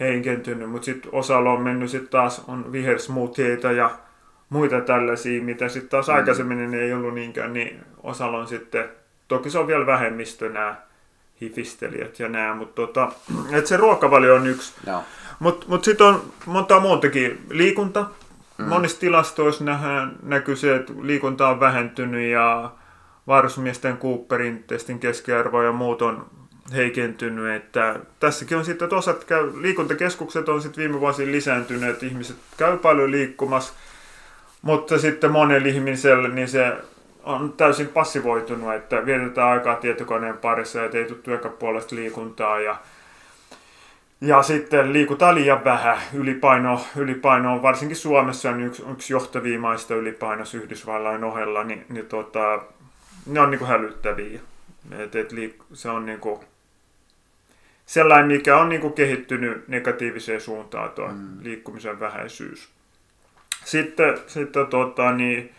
heikentynyt, 0.00 0.70
mutta 0.70 0.84
sitten 0.84 1.10
osalla 1.14 1.52
on 1.52 1.62
mennyt 1.62 1.90
sitten 1.90 2.10
taas 2.10 2.44
on 2.48 2.72
vihersmoothieita 2.72 3.72
ja 3.72 3.90
muita 4.48 4.80
tällaisia, 4.80 5.42
mitä 5.42 5.68
sitten 5.68 5.90
taas 5.90 6.08
mm. 6.08 6.14
aikaisemmin 6.14 6.58
niin 6.58 6.82
ei 6.82 6.92
ollut 6.92 7.14
niinkään, 7.14 7.52
niin 7.52 7.80
osalla 8.02 8.38
on 8.38 8.46
sitten, 8.46 8.88
toki 9.28 9.50
se 9.50 9.58
on 9.58 9.66
vielä 9.66 9.86
vähemmistö 9.86 10.48
nämä 10.48 10.76
hifistelijät 11.40 12.20
ja 12.20 12.28
nämä, 12.28 12.54
mutta 12.54 12.74
tota, 12.74 13.12
että 13.52 13.68
se 13.68 13.76
ruokavalio 13.76 14.34
on 14.34 14.46
yksi. 14.46 14.74
No. 14.86 15.04
Mutta 15.38 15.66
mut 15.68 15.84
sitten 15.84 16.06
on 16.06 16.22
monta 16.46 16.80
muutakin. 16.80 17.46
Liikunta, 17.50 18.06
Mm. 18.58 18.64
Monissa 18.64 19.00
tilastoissa 19.00 19.64
nähdään, 19.64 20.16
näkyy 20.22 20.56
se, 20.56 20.76
että 20.76 20.92
liikunta 21.02 21.48
on 21.48 21.60
vähentynyt 21.60 22.30
ja 22.30 22.70
varusmiesten 23.26 23.98
Cooperin 23.98 24.64
testin 24.66 24.98
keskiarvo 24.98 25.62
ja 25.62 25.72
muut 25.72 26.02
on 26.02 26.26
heikentynyt. 26.72 27.54
Että 27.56 28.00
tässäkin 28.20 28.58
on 28.58 28.64
sitten, 28.64 28.86
että 28.86 28.96
osat 28.96 29.24
käy, 29.24 29.62
liikuntakeskukset 29.62 30.48
on 30.48 30.62
sitten 30.62 30.82
viime 30.82 31.00
vuosina 31.00 31.32
lisääntynyt, 31.32 31.90
että 31.90 32.06
ihmiset 32.06 32.36
käy 32.56 32.78
paljon 32.78 33.10
liikkumassa, 33.10 33.72
mutta 34.62 34.98
sitten 34.98 35.32
monella 35.32 35.68
ihmisellä 35.68 36.28
niin 36.28 36.48
se 36.48 36.76
on 37.22 37.52
täysin 37.52 37.88
passivoitunut, 37.88 38.74
että 38.74 39.06
vietetään 39.06 39.48
aikaa 39.48 39.76
tietokoneen 39.76 40.36
parissa 40.36 40.78
ja 40.78 40.90
ei 40.92 41.04
tule 41.04 41.18
työkapuolesta 41.22 41.96
liikuntaa 41.96 42.60
ja 42.60 42.76
ja 44.20 44.42
sitten 44.42 44.92
liikutaan 44.92 45.34
liian 45.34 45.64
vähän. 45.64 45.98
Ylipaino, 46.14 46.86
ylipaino 46.96 47.52
on 47.54 47.62
varsinkin 47.62 47.96
Suomessa 47.96 48.50
on 48.50 48.60
yksi, 48.60 48.82
yksi 48.90 49.12
johtavia 49.12 49.58
maista 49.58 49.94
ylipainos 49.94 50.54
Yhdysvallain 50.54 51.24
ohella, 51.24 51.64
niin, 51.64 51.86
niin 51.88 52.06
tota, 52.06 52.62
ne 53.26 53.40
on 53.40 53.50
niinku 53.50 53.64
hälyttäviä. 53.64 54.40
Et, 54.98 55.16
et 55.16 55.32
liik- 55.32 55.64
se 55.72 55.90
on 55.90 56.06
niinku 56.06 56.44
sellainen, 57.86 58.26
mikä 58.26 58.56
on 58.56 58.68
niinku 58.68 58.90
kehittynyt 58.90 59.68
negatiiviseen 59.68 60.40
suuntaan 60.40 60.90
tuo 60.90 61.08
mm. 61.08 61.38
liikkumisen 61.42 62.00
vähäisyys. 62.00 62.68
Sitten, 63.64 64.18
sitten 64.26 64.66
tota, 64.66 65.12
niin, 65.12 65.54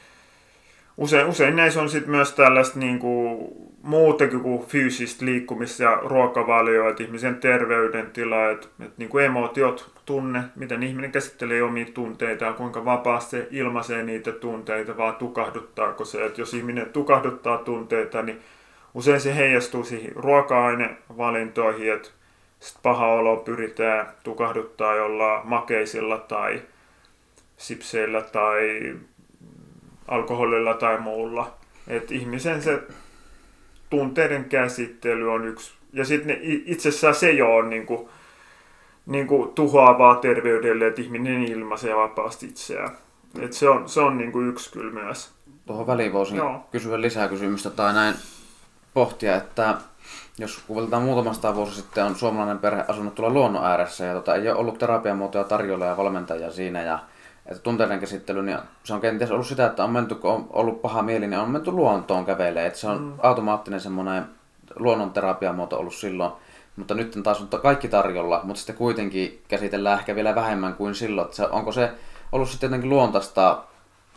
usein, 0.97 1.27
usein 1.27 1.55
näissä 1.55 1.81
on 1.81 1.89
sitten 1.89 2.11
myös 2.11 2.31
tällaista 2.33 2.79
niinku, 2.79 3.37
muutakin 3.81 4.39
kuin 4.39 4.65
fyysistä 4.65 5.25
liikkumista 5.25 5.83
ja 5.83 5.95
ruokavalioa, 5.95 6.89
että 6.89 7.03
ihmisen 7.03 7.35
terveydentila, 7.35 8.49
että, 8.49 8.67
että 8.79 8.95
niin 8.97 9.09
kuin 9.09 9.25
emotiot, 9.25 9.91
tunne, 10.05 10.43
miten 10.55 10.83
ihminen 10.83 11.11
käsittelee 11.11 11.63
omia 11.63 11.85
tunteita 11.93 12.45
ja 12.45 12.53
kuinka 12.53 12.85
vapaasti 12.85 13.29
se 13.29 13.47
ilmaisee 13.51 14.03
niitä 14.03 14.31
tunteita, 14.31 14.97
vaan 14.97 15.15
tukahduttaako 15.15 16.05
se. 16.05 16.25
Että 16.25 16.41
jos 16.41 16.53
ihminen 16.53 16.89
tukahduttaa 16.89 17.57
tunteita, 17.57 18.21
niin 18.21 18.41
usein 18.93 19.21
se 19.21 19.35
heijastuu 19.35 19.83
siihen 19.83 20.15
ruoka-ainevalintoihin, 20.15 21.93
että 21.93 22.09
sit 22.59 22.77
paha 22.83 23.07
olo 23.07 23.37
pyritään 23.37 24.07
tukahduttaa 24.23 24.95
jollain 24.95 25.47
makeisilla 25.47 26.17
tai 26.17 26.61
sipseillä 27.57 28.21
tai 28.21 28.95
alkoholilla 30.07 30.73
tai 30.73 30.99
muulla. 30.99 31.53
Että 31.87 32.13
ihmisen 32.13 32.61
se 32.61 32.83
tunteiden 33.89 34.45
käsittely 34.45 35.31
on 35.31 35.47
yksi. 35.47 35.73
Ja 35.93 36.05
sitten 36.05 36.37
itsessään 36.41 37.15
se 37.15 37.31
jo 37.31 37.55
on 37.55 37.69
niin 37.69 37.85
kuin, 37.85 38.09
niin 39.05 39.27
kuin 39.27 39.49
tuhoavaa 39.49 40.15
terveydelle, 40.15 40.87
että 40.87 41.01
ihminen 41.01 41.43
ilmaisee 41.43 41.95
vapaasti 41.95 42.45
itseään. 42.45 42.97
Et 43.39 43.53
se 43.53 43.69
on, 43.69 43.89
se 43.89 44.01
on 44.01 44.17
niin 44.17 44.31
kuin 44.31 44.49
yksi 44.49 44.71
kyllä 44.71 44.91
myös. 44.91 45.31
Tuohon 45.65 45.87
väliin 45.87 46.13
voisin 46.13 46.37
Joo. 46.37 46.67
kysyä 46.71 47.01
lisää 47.01 47.27
kysymystä 47.27 47.69
tai 47.69 47.93
näin 47.93 48.15
pohtia, 48.93 49.35
että 49.35 49.77
jos 50.37 50.63
kuvitellaan 50.67 51.03
muutamasta 51.03 51.55
vuosi 51.55 51.75
sitten 51.75 52.05
on 52.05 52.15
suomalainen 52.15 52.59
perhe 52.59 52.85
asunut 52.87 53.15
tuolla 53.15 53.33
luonnon 53.33 53.65
ääressä 53.65 54.05
ja 54.05 54.13
tota, 54.13 54.35
ei 54.35 54.49
ole 54.49 54.55
ollut 54.57 54.79
terapiamuotoja 54.79 55.43
tarjolla 55.43 55.85
ja 55.85 55.97
valmentajia 55.97 56.51
siinä 56.51 56.81
ja 56.81 56.99
että 57.45 57.63
tunteiden 57.63 57.99
käsittely, 57.99 58.43
niin 58.43 58.57
se 58.83 58.93
on 58.93 59.01
kenties 59.01 59.31
ollut 59.31 59.47
sitä, 59.47 59.65
että 59.65 59.83
on 59.83 59.89
menty, 59.89 60.15
kun 60.15 60.31
on 60.31 60.47
ollut 60.53 60.81
paha 60.81 61.01
mieli, 61.01 61.27
niin 61.27 61.39
on 61.39 61.51
menty 61.51 61.71
luontoon 61.71 62.25
kävelemään. 62.25 62.67
Että 62.67 62.79
se 62.79 62.87
on 62.87 63.01
mm. 63.01 63.13
automaattinen 63.23 63.79
semmoinen 63.79 64.25
luonnonterapiamuoto 64.75 65.77
ollut 65.77 65.95
silloin. 65.95 66.31
Mutta 66.75 66.93
nyt 66.93 67.19
taas 67.23 67.41
on 67.41 67.47
kaikki 67.61 67.87
tarjolla, 67.87 68.41
mutta 68.43 68.59
sitten 68.59 68.75
kuitenkin 68.75 69.43
käsitellään 69.47 69.99
ehkä 69.99 70.15
vielä 70.15 70.35
vähemmän 70.35 70.73
kuin 70.73 70.95
silloin. 70.95 71.25
Että 71.25 71.37
se, 71.37 71.47
onko 71.47 71.71
se 71.71 71.91
ollut 72.31 72.49
sitten 72.49 72.67
jotenkin 72.67 72.89
luontaista, 72.89 73.63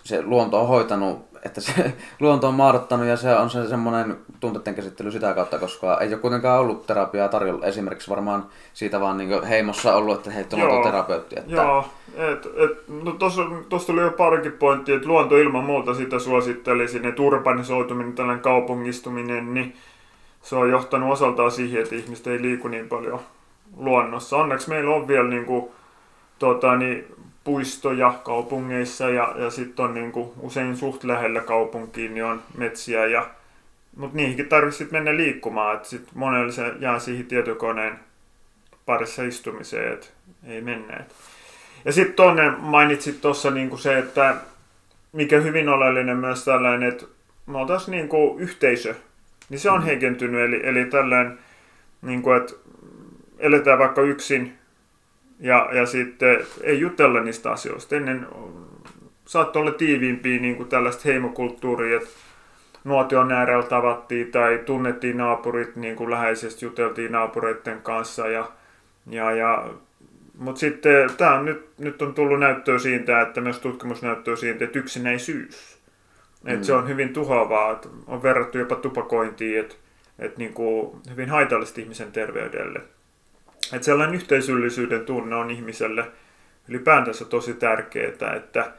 se 0.04 0.22
luonto 0.22 0.60
on 0.60 0.68
hoitanut 0.68 1.27
että 1.44 1.61
se 1.61 1.92
luonto 2.20 2.48
on 2.48 2.55
maadottanut 2.55 3.07
ja 3.07 3.16
se 3.16 3.35
on 3.35 3.51
se 3.51 3.68
semmoinen 3.68 4.16
tunteiden 4.40 4.74
käsittely 4.74 5.11
sitä 5.11 5.35
kautta, 5.35 5.59
koska 5.59 5.98
ei 6.01 6.09
ole 6.09 6.16
kuitenkaan 6.16 6.61
ollut 6.61 6.87
terapiaa 6.87 7.29
tarjolla. 7.29 7.66
Esimerkiksi 7.66 8.11
varmaan 8.11 8.46
siitä 8.74 9.01
vaan 9.01 9.18
niin 9.18 9.44
heimossa 9.44 9.96
ollut, 9.96 10.16
että 10.16 10.31
hei, 10.31 10.44
tuolla 10.44 10.74
on 10.74 10.83
terapeutti. 10.83 11.38
Että... 11.38 11.53
Joo, 11.55 11.85
et, 12.16 12.46
et, 12.46 12.88
no 13.05 13.12
tuossa 13.12 13.42
tuli 13.87 14.01
jo 14.01 14.11
parikin 14.11 14.53
pointtia, 14.53 14.96
että 14.96 15.09
luonto 15.09 15.37
ilman 15.37 15.64
muuta 15.64 15.94
sitä 15.94 16.18
suosittelisin, 16.18 17.07
että 17.07 17.22
urbanisoituminen, 17.22 18.12
tällainen 18.12 18.42
kaupungistuminen, 18.42 19.55
niin 19.55 19.77
se 20.42 20.57
on 20.57 20.70
johtanut 20.70 21.12
osaltaan 21.12 21.51
siihen, 21.51 21.83
että 21.83 21.94
ihmiset 21.94 22.27
ei 22.27 22.42
liiku 22.42 22.68
niin 22.68 22.88
paljon 22.88 23.20
luonnossa. 23.77 24.37
Onneksi 24.37 24.68
meillä 24.68 24.94
on 24.94 25.09
vielä 25.09 25.29
niin 25.29 25.44
kuin, 25.44 25.70
tota, 26.38 26.77
niin, 26.77 27.05
puistoja 27.48 28.14
kaupungeissa 28.24 29.11
ja, 29.11 29.34
ja 29.38 29.50
sitten 29.50 29.84
on 29.84 29.94
niin 29.94 30.12
kuin, 30.12 30.30
usein 30.40 30.76
suht 30.76 31.04
lähellä 31.04 31.40
kaupunkiin, 31.40 32.14
niin 32.14 32.24
on 32.24 32.42
metsiä 32.56 33.06
ja 33.06 33.30
mutta 33.96 34.16
niihinkin 34.16 34.48
tarvitsisi 34.48 34.92
mennä 34.92 35.16
liikkumaan, 35.16 35.76
että 35.76 35.88
sitten 35.88 36.18
monelle 36.18 36.52
se 36.52 36.72
jää 36.80 36.98
siihen 36.98 37.26
tietokoneen 37.26 37.98
parissa 38.87 39.22
istumiseen, 39.22 39.92
että 39.92 40.06
ei 40.46 40.61
mennä. 40.61 41.00
Ja 41.84 41.92
sitten 41.92 42.14
tuonne 42.14 42.50
mainitsit 42.50 43.20
tuossa 43.20 43.50
niinku 43.50 43.76
se, 43.76 43.98
että 43.98 44.37
mikä 45.12 45.40
hyvin 45.40 45.68
oleellinen 45.68 46.16
myös 46.16 46.44
tällainen, 46.44 46.88
että 46.88 47.06
me 47.46 47.58
oltaisiin 47.58 47.92
niinku 47.92 48.37
yhteisö, 48.38 48.94
niin 49.48 49.61
se 49.61 49.70
on 49.70 49.80
mm. 49.80 49.84
heikentynyt, 49.84 50.40
eli, 50.40 50.61
eli 50.62 50.84
tällainen, 50.84 51.38
niinku, 52.02 52.30
että 52.32 52.52
eletään 53.38 53.78
vaikka 53.78 54.02
yksin 54.02 54.58
ja, 55.40 55.68
ja 55.72 55.87
sitten 55.87 56.38
ei 56.62 56.81
jutella 56.81 57.20
niistä 57.20 57.51
asioista. 57.51 57.96
Ennen 57.96 58.27
saattoi 59.24 59.62
olla 59.62 59.72
tiiviimpiä 59.72 60.40
niin 60.40 60.57
kuin 60.57 60.68
tällaista 60.68 61.03
heimokulttuuria, 61.05 61.96
että 61.96 62.09
nuotion 62.85 63.33
äärellä 63.33 63.66
tavattiin 63.66 64.33
tai 64.33 64.62
tunnettiin 64.66 65.16
naapurit, 65.16 65.77
niin 65.77 65.96
kuin 65.96 66.11
läheisesti 66.11 66.64
juteltiin 66.64 67.12
naapureiden 67.12 67.83
kanssa. 67.83 68.29
Ja, 68.29 68.53
ja, 69.11 69.31
ja, 69.31 69.68
mutta 70.38 70.59
sitten 70.59 71.11
tämä 71.16 71.35
on 71.35 71.44
nyt, 71.44 71.68
nyt 71.79 72.03
on 72.03 72.14
tullut 72.14 72.40
näyttöä 72.40 72.79
siitä, 72.79 73.20
että 73.20 73.40
myös 73.40 73.59
tutkimusnäyttöä 73.59 74.37
siitä, 74.37 74.64
että 74.64 74.79
yksinäisyys. 74.79 75.79
Mm. 76.44 76.55
Että 76.55 76.66
se 76.66 76.72
on 76.72 76.88
hyvin 76.88 77.12
tuhoavaa, 77.12 77.72
että 77.72 77.88
on 78.07 78.22
verrattu 78.22 78.59
jopa 78.59 78.74
tupakointiin, 78.74 79.61
että, 79.61 79.74
että 80.18 80.38
niin 80.38 80.53
kuin 80.53 80.98
hyvin 81.11 81.29
haitallista 81.29 81.81
ihmisen 81.81 82.12
terveydelle. 82.12 82.81
Että 83.72 83.85
sellainen 83.85 84.14
yhteisöllisyyden 84.14 85.04
tunne 85.04 85.37
on 85.37 85.50
ihmiselle 85.50 86.07
ylipäätänsä 86.68 87.24
tosi 87.24 87.54
tärkeää, 87.54 88.09
että, 88.09 88.72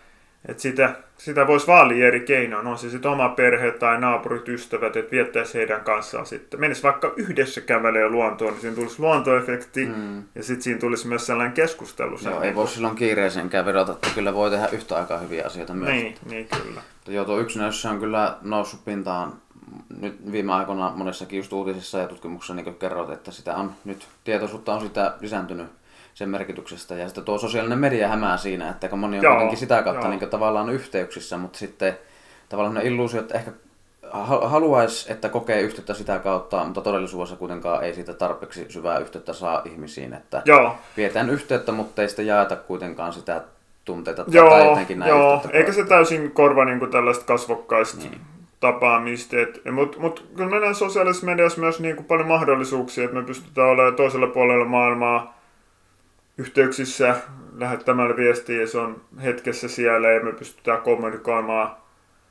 että 0.48 0.62
sitä, 0.62 0.96
sitä 1.18 1.48
voisi 1.48 1.68
vaalia 1.68 2.08
eri 2.08 2.20
keinoin. 2.20 2.68
On 2.68 2.78
se 2.78 2.90
sitten 2.90 3.12
oma 3.12 3.30
perhe 3.30 3.72
tai 3.72 4.00
naapurit, 4.00 4.48
ystävät, 4.48 4.96
että 4.96 5.12
viettäisi 5.12 5.54
heidän 5.54 5.82
kanssaan 5.82 6.26
sitten. 6.26 6.60
Menisi 6.60 6.84
vaikka 6.84 7.14
yhdessä 7.16 7.62
kävelee 7.62 8.10
luontoon, 8.10 8.52
niin 8.52 8.62
siinä 8.62 8.76
tulisi 8.76 9.00
luontoefekti 9.00 9.86
mm. 9.86 10.24
ja 10.36 10.44
sitten 10.44 10.62
siinä 10.62 10.80
tulisi 10.80 11.08
myös 11.08 11.26
sellainen 11.26 11.54
keskustelu. 11.54 12.18
Joo, 12.26 12.42
ei 12.42 12.56
voi 12.56 12.68
silloin 12.68 12.96
kiireesenkään 12.96 13.66
vedota, 13.66 13.92
että 13.92 14.08
kyllä 14.16 14.34
voi 14.34 14.50
tehdä 14.50 14.68
yhtä 14.72 14.96
aikaa 14.96 15.18
hyviä 15.18 15.46
asioita 15.46 15.74
myös. 15.74 15.92
Niin, 15.92 16.16
niin 16.26 16.48
kyllä. 16.64 16.82
Joo, 17.08 17.26
tuo 17.26 17.40
yksinäisyys 17.40 17.86
on 17.86 18.00
kyllä 18.00 18.38
noussut 18.42 18.86
pintaan 18.86 19.34
nyt 20.02 20.32
viime 20.32 20.54
aikoina 20.54 20.92
monessakin 20.96 21.38
just 21.38 21.54
uutisissa 21.54 21.98
ja 21.98 22.08
tutkimuksissa 22.08 22.54
niin 22.54 22.76
kerroit, 22.76 23.10
että 23.10 23.32
sitä 23.32 23.56
on 23.56 23.72
nyt 23.86 24.08
tietoisuutta 24.24 24.74
on 24.74 24.82
sitä 24.82 25.14
lisääntynyt 25.22 25.68
sen 26.14 26.30
merkityksestä. 26.30 26.96
Ja 26.96 27.08
sitten 27.08 27.24
tuo 27.24 27.38
sosiaalinen 27.38 27.80
media 27.80 28.08
hämää 28.08 28.38
siinä, 28.38 28.70
että 28.70 28.96
moni 28.96 29.18
on 29.18 29.24
joo, 29.24 29.34
kuitenkin 29.34 29.58
sitä 29.58 29.84
kautta 29.84 30.08
niin 30.08 30.30
tavallaan 30.30 30.70
yhteyksissä, 30.70 31.38
mutta 31.38 31.60
sitten 31.60 31.98
tavallaan 32.50 32.76
ne 32.76 32.84
illuusio, 32.84 33.20
että 33.20 33.38
ehkä 33.38 33.52
haluaisi, 34.42 35.12
että 35.12 35.30
kokee 35.30 35.62
yhteyttä 35.62 35.94
sitä 35.94 36.20
kautta, 36.20 36.64
mutta 36.64 36.82
todellisuudessa 36.82 37.36
kuitenkaan 37.36 37.84
ei 37.84 37.94
siitä 37.94 38.14
tarpeeksi 38.14 38.66
syvää 38.70 38.98
yhteyttä 38.98 39.34
saa 39.34 39.62
ihmisiin. 39.66 40.14
Että 40.14 40.42
joo. 40.46 40.76
pidetään 40.96 41.30
yhteyttä, 41.30 41.72
mutta 41.72 42.02
ei 42.02 42.10
sitä 42.10 42.22
jaeta 42.22 42.56
kuitenkaan 42.56 43.14
sitä 43.14 43.42
tunteita 43.86 44.26
joo, 44.28 44.50
tai 44.50 44.66
jotenkin 44.66 45.00
näin 45.00 45.10
Joo, 45.10 45.42
eikä 45.52 45.72
se 45.72 45.86
täysin 45.86 46.32
korva 46.32 46.66
niin 46.66 46.80
kuin 46.80 46.92
tällaista 46.92 47.26
kasvokkaista 47.26 47.98
niin 47.98 48.22
tapaamista. 48.60 49.36
Mutta 49.72 50.00
mut, 50.00 50.30
kyllä 50.36 50.50
meidän 50.50 50.76
sosiaalisessa 50.76 51.26
mediassa 51.26 51.62
myös 51.62 51.80
niin 51.80 51.96
kuin 51.96 52.06
paljon 52.06 52.28
mahdollisuuksia, 52.28 53.04
että 53.04 53.16
me 53.16 53.24
pystytään 53.24 53.68
olemaan 53.68 53.96
toisella 53.96 54.28
puolella 54.28 54.66
maailmaa 54.66 55.40
yhteyksissä 56.38 57.16
lähettämällä 57.58 58.18
viestiä 58.18 58.62
ja 58.62 58.68
se 58.68 58.78
on 58.78 59.02
hetkessä 59.24 59.68
siellä 59.68 60.10
ja 60.10 60.24
me 60.24 60.32
pystytään 60.32 60.82
kommunikoimaan 60.82 61.72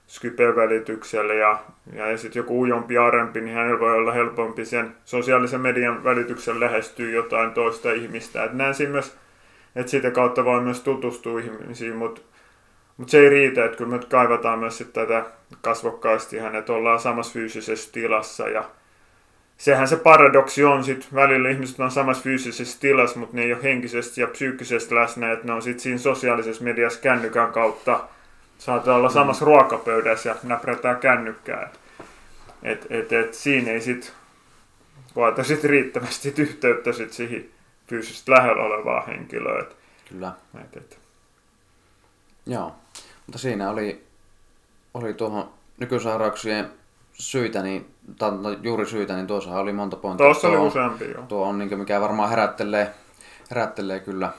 Skypen 0.06 0.56
välityksellä 0.56 1.34
ja, 1.34 1.58
ja, 1.92 2.10
ja 2.10 2.18
sitten 2.18 2.40
joku 2.40 2.60
ujompi 2.60 2.98
arempi, 2.98 3.40
niin 3.40 3.56
hänellä 3.56 3.80
voi 3.80 3.94
olla 3.94 4.12
helpompi 4.12 4.64
sen 4.64 4.94
sosiaalisen 5.04 5.60
median 5.60 6.04
välityksellä 6.04 6.60
lähestyä 6.60 7.10
jotain 7.10 7.50
toista 7.50 7.92
ihmistä. 7.92 8.44
Et 8.44 8.52
näen 8.52 8.74
siinä 8.74 8.92
myös, 8.92 9.16
että 9.76 9.90
sitä 9.90 10.10
kautta 10.10 10.44
voi 10.44 10.60
myös 10.60 10.80
tutustua 10.80 11.40
ihmisiin, 11.40 11.96
mutta 11.96 12.20
mutta 12.98 13.10
se 13.10 13.18
ei 13.18 13.28
riitä, 13.28 13.64
että 13.64 13.76
kyllä 13.76 13.90
me 13.90 13.98
kaivataan 14.08 14.58
myös 14.58 14.78
sit 14.78 14.92
tätä 14.92 15.24
kasvokkaasti 15.60 16.36
ihan, 16.36 16.56
että 16.56 16.72
ollaan 16.72 17.00
samassa 17.00 17.32
fyysisessä 17.32 17.92
tilassa 17.92 18.48
ja 18.48 18.64
sehän 19.58 19.88
se 19.88 19.96
paradoksi 19.96 20.64
on 20.64 20.84
sit 20.84 21.08
välillä 21.14 21.50
ihmiset 21.50 21.80
on 21.80 21.90
samassa 21.90 22.22
fyysisessä 22.22 22.80
tilassa, 22.80 23.18
mutta 23.18 23.36
ne 23.36 23.42
ei 23.42 23.52
ole 23.52 23.62
henkisesti 23.62 24.20
ja 24.20 24.26
psyykkisesti 24.26 24.94
läsnä, 24.94 25.32
että 25.32 25.46
ne 25.46 25.52
on 25.52 25.62
sitten 25.62 25.80
siinä 25.80 25.98
sosiaalisessa 25.98 26.64
mediassa 26.64 27.00
kännykän 27.00 27.52
kautta 27.52 28.00
saattaa 28.58 28.96
olla 28.96 29.10
samassa 29.10 29.44
mm. 29.44 29.46
ruokapöydässä 29.46 30.28
ja 30.28 30.36
näprätään 30.42 30.96
kännykkää. 30.96 31.70
Et, 32.62 32.86
et, 32.90 33.12
et, 33.12 33.34
siinä 33.34 33.70
ei 33.70 33.80
sit 33.80 34.12
koeta 35.14 35.44
sit 35.44 35.64
riittävästi 35.64 36.34
yhteyttä 36.42 36.92
sit 36.92 37.12
siihen 37.12 37.48
fyysisesti 37.86 38.30
lähellä 38.30 38.62
olevaa 38.62 39.00
henkilöä. 39.00 39.60
Et, 39.60 39.76
Kyllä. 40.08 40.32
Et, 40.64 40.76
et. 40.76 40.98
Joo. 42.46 42.74
Mutta 43.28 43.38
siinä 43.38 43.70
oli, 43.70 44.06
oli 44.94 45.14
tuohon 45.14 45.50
nykysairauksien 45.80 46.70
syitä, 47.12 47.62
niin, 47.62 47.94
tai 48.18 48.30
no, 48.30 48.50
juuri 48.62 48.86
syitä, 48.86 49.14
niin 49.14 49.26
tuossa 49.26 49.58
oli 49.58 49.72
monta 49.72 49.96
pointtia. 49.96 50.26
Tuossa 50.26 50.48
oli 50.48 50.56
useampi, 50.56 51.10
joo. 51.10 51.22
Tuo 51.22 51.46
on 51.46 51.58
niin 51.58 51.78
mikä 51.78 52.00
varmaan 52.00 52.30
herättelee, 52.30 52.94
herättelee 53.50 54.00
kyllä. 54.00 54.30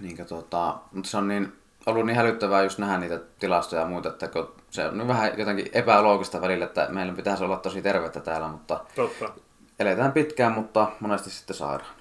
Niin, 0.00 0.26
tuota, 0.26 0.76
mutta 0.92 1.10
se 1.10 1.16
on 1.16 1.28
niin, 1.28 1.52
ollut 1.86 2.06
niin 2.06 2.16
hälyttävää 2.16 2.62
just 2.62 2.78
nähdä 2.78 2.98
niitä 2.98 3.20
tilastoja 3.38 3.82
ja 3.82 3.88
muita, 3.88 4.08
että 4.08 4.28
kun 4.28 4.52
se 4.70 4.86
on 4.86 5.08
vähän 5.08 5.38
jotenkin 5.38 5.70
epäloogista 5.72 6.40
välillä, 6.40 6.64
että 6.64 6.86
meillä 6.90 7.12
pitäisi 7.12 7.44
olla 7.44 7.56
tosi 7.56 7.82
tervettä 7.82 8.20
täällä, 8.20 8.48
mutta 8.48 8.80
Totta. 8.96 9.30
eletään 9.78 10.12
pitkään, 10.12 10.52
mutta 10.52 10.88
monesti 11.00 11.30
sitten 11.30 11.56
sairaan. 11.56 11.94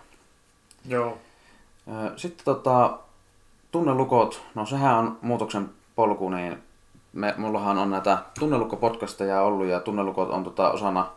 Joo. 0.85 1.17
Sitten 2.15 2.45
tota, 2.45 2.99
tunnelukot, 3.71 4.41
no 4.55 4.65
sehän 4.65 4.95
on 4.95 5.17
muutoksen 5.21 5.69
polku, 5.95 6.29
niin 6.29 6.57
me, 7.13 7.33
mullahan 7.37 7.77
on 7.77 7.91
näitä 7.91 8.17
tunnelukko-podcasteja 8.39 9.41
ollut 9.41 9.67
ja 9.67 9.79
tunnelukot 9.79 10.29
on 10.29 10.43
tota 10.43 10.71
osana 10.71 11.09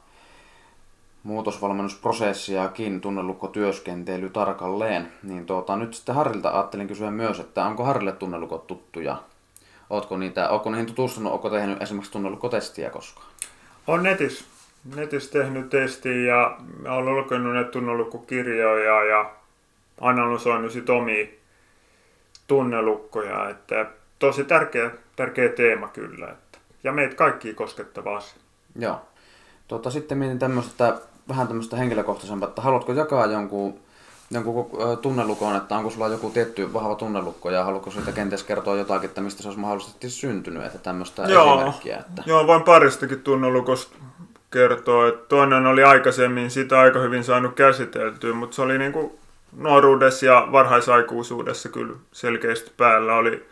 muutosvalmennusprosessiakin, 1.23 3.01
tunnelukkotyöskentely 3.01 4.31
tarkalleen. 4.31 5.13
Niin 5.23 5.47
tuota, 5.47 5.77
nyt 5.77 5.95
sitten 5.95 6.15
Harrilta 6.15 6.51
ajattelin 6.51 6.89
kysyä 6.89 7.11
myös, 7.11 7.41
että 7.41 7.65
onko 7.65 7.85
Harrille 7.85 8.13
tunnelukot 8.13 8.67
tuttuja? 8.67 9.17
Ootko, 9.91 10.17
niitä, 10.17 10.49
ootko 10.49 10.71
niihin 10.71 10.87
tutustunut, 10.87 11.33
onko 11.33 11.51
tehnyt 11.51 11.83
esimerkiksi 11.83 12.13
tunnelukkotestiä 12.13 12.91
koskaan? 12.91 13.27
On 13.87 14.03
netissä. 14.03 14.45
Netissä 14.97 15.33
tehnyt 15.33 15.71
testiä 15.71 16.13
ja 16.13 16.59
olen 16.89 17.17
lukenut 17.17 17.55
ne 17.55 17.65
tunnelukkokirjoja 17.65 19.05
ja 19.05 19.31
analysoinut 20.01 20.73
sit 20.73 20.91
omia 20.91 21.27
tunnelukkoja, 22.47 23.49
että 23.49 23.87
tosi 24.19 24.45
tärkeä, 24.45 24.91
tärkeä 25.17 25.49
teema 25.49 25.89
kyllä. 25.89 26.27
Että, 26.27 26.59
ja 26.85 26.93
meitä 26.93 27.15
kaikki 27.15 27.55
koskettava 27.55 28.17
asia. 28.17 28.39
Joo. 28.79 29.01
Tuota, 29.69 29.91
sitten 29.91 30.19
mietin 30.19 30.39
tämmöistä, 30.39 30.99
vähän 31.29 31.49
tämmöistä 31.49 31.77
henkilökohtaisempaa, 31.77 32.49
että 32.49 32.63
haluatko 32.63 32.93
jakaa 32.93 33.27
jonkun, 33.27 33.79
jonkun 34.31 34.71
tunnelukon, 35.03 35.57
että 35.57 35.77
onko 35.77 35.91
sulla 35.91 36.09
joku 36.09 36.31
tietty 36.31 36.73
vahva 36.73 36.95
tunnelukko 36.95 37.51
ja 37.51 37.65
haluatko 37.65 37.91
siitä 37.91 38.13
kenties 38.13 38.43
kertoa 38.43 38.77
jotakin, 38.77 39.09
että 39.09 39.21
mistä 39.21 39.43
se 39.43 39.49
olisi 39.49 39.61
mahdollisesti 39.61 40.11
syntynyt, 40.11 40.65
että 40.65 40.79
tämmöistä 40.79 41.23
Joo. 41.23 41.55
esimerkkiä. 41.55 41.97
Että... 41.97 42.23
Joo, 42.27 42.47
voin 42.47 42.63
paristakin 42.63 43.21
tunnelukosta 43.21 43.97
kertoa, 44.51 45.09
että 45.09 45.29
toinen 45.29 45.67
oli 45.67 45.85
aikaisemmin 45.85 46.51
sitä 46.51 46.81
aika 46.81 46.99
hyvin 46.99 47.25
saanut 47.25 47.55
käsiteltyä, 47.55 48.35
mutta 48.35 48.57
se 48.57 48.63
oli 48.63 48.79
niinku 48.79 49.19
nuoruudessa 49.57 50.27
ja 50.27 50.49
varhaisaikuisuudessa 50.53 51.69
kyllä 51.69 51.97
selkeästi 52.13 52.73
päällä 52.77 53.15
oli 53.15 53.47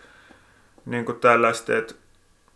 niin 0.87 1.05
kuin 1.05 1.21
tällaista, 1.21 1.77
että 1.77 1.95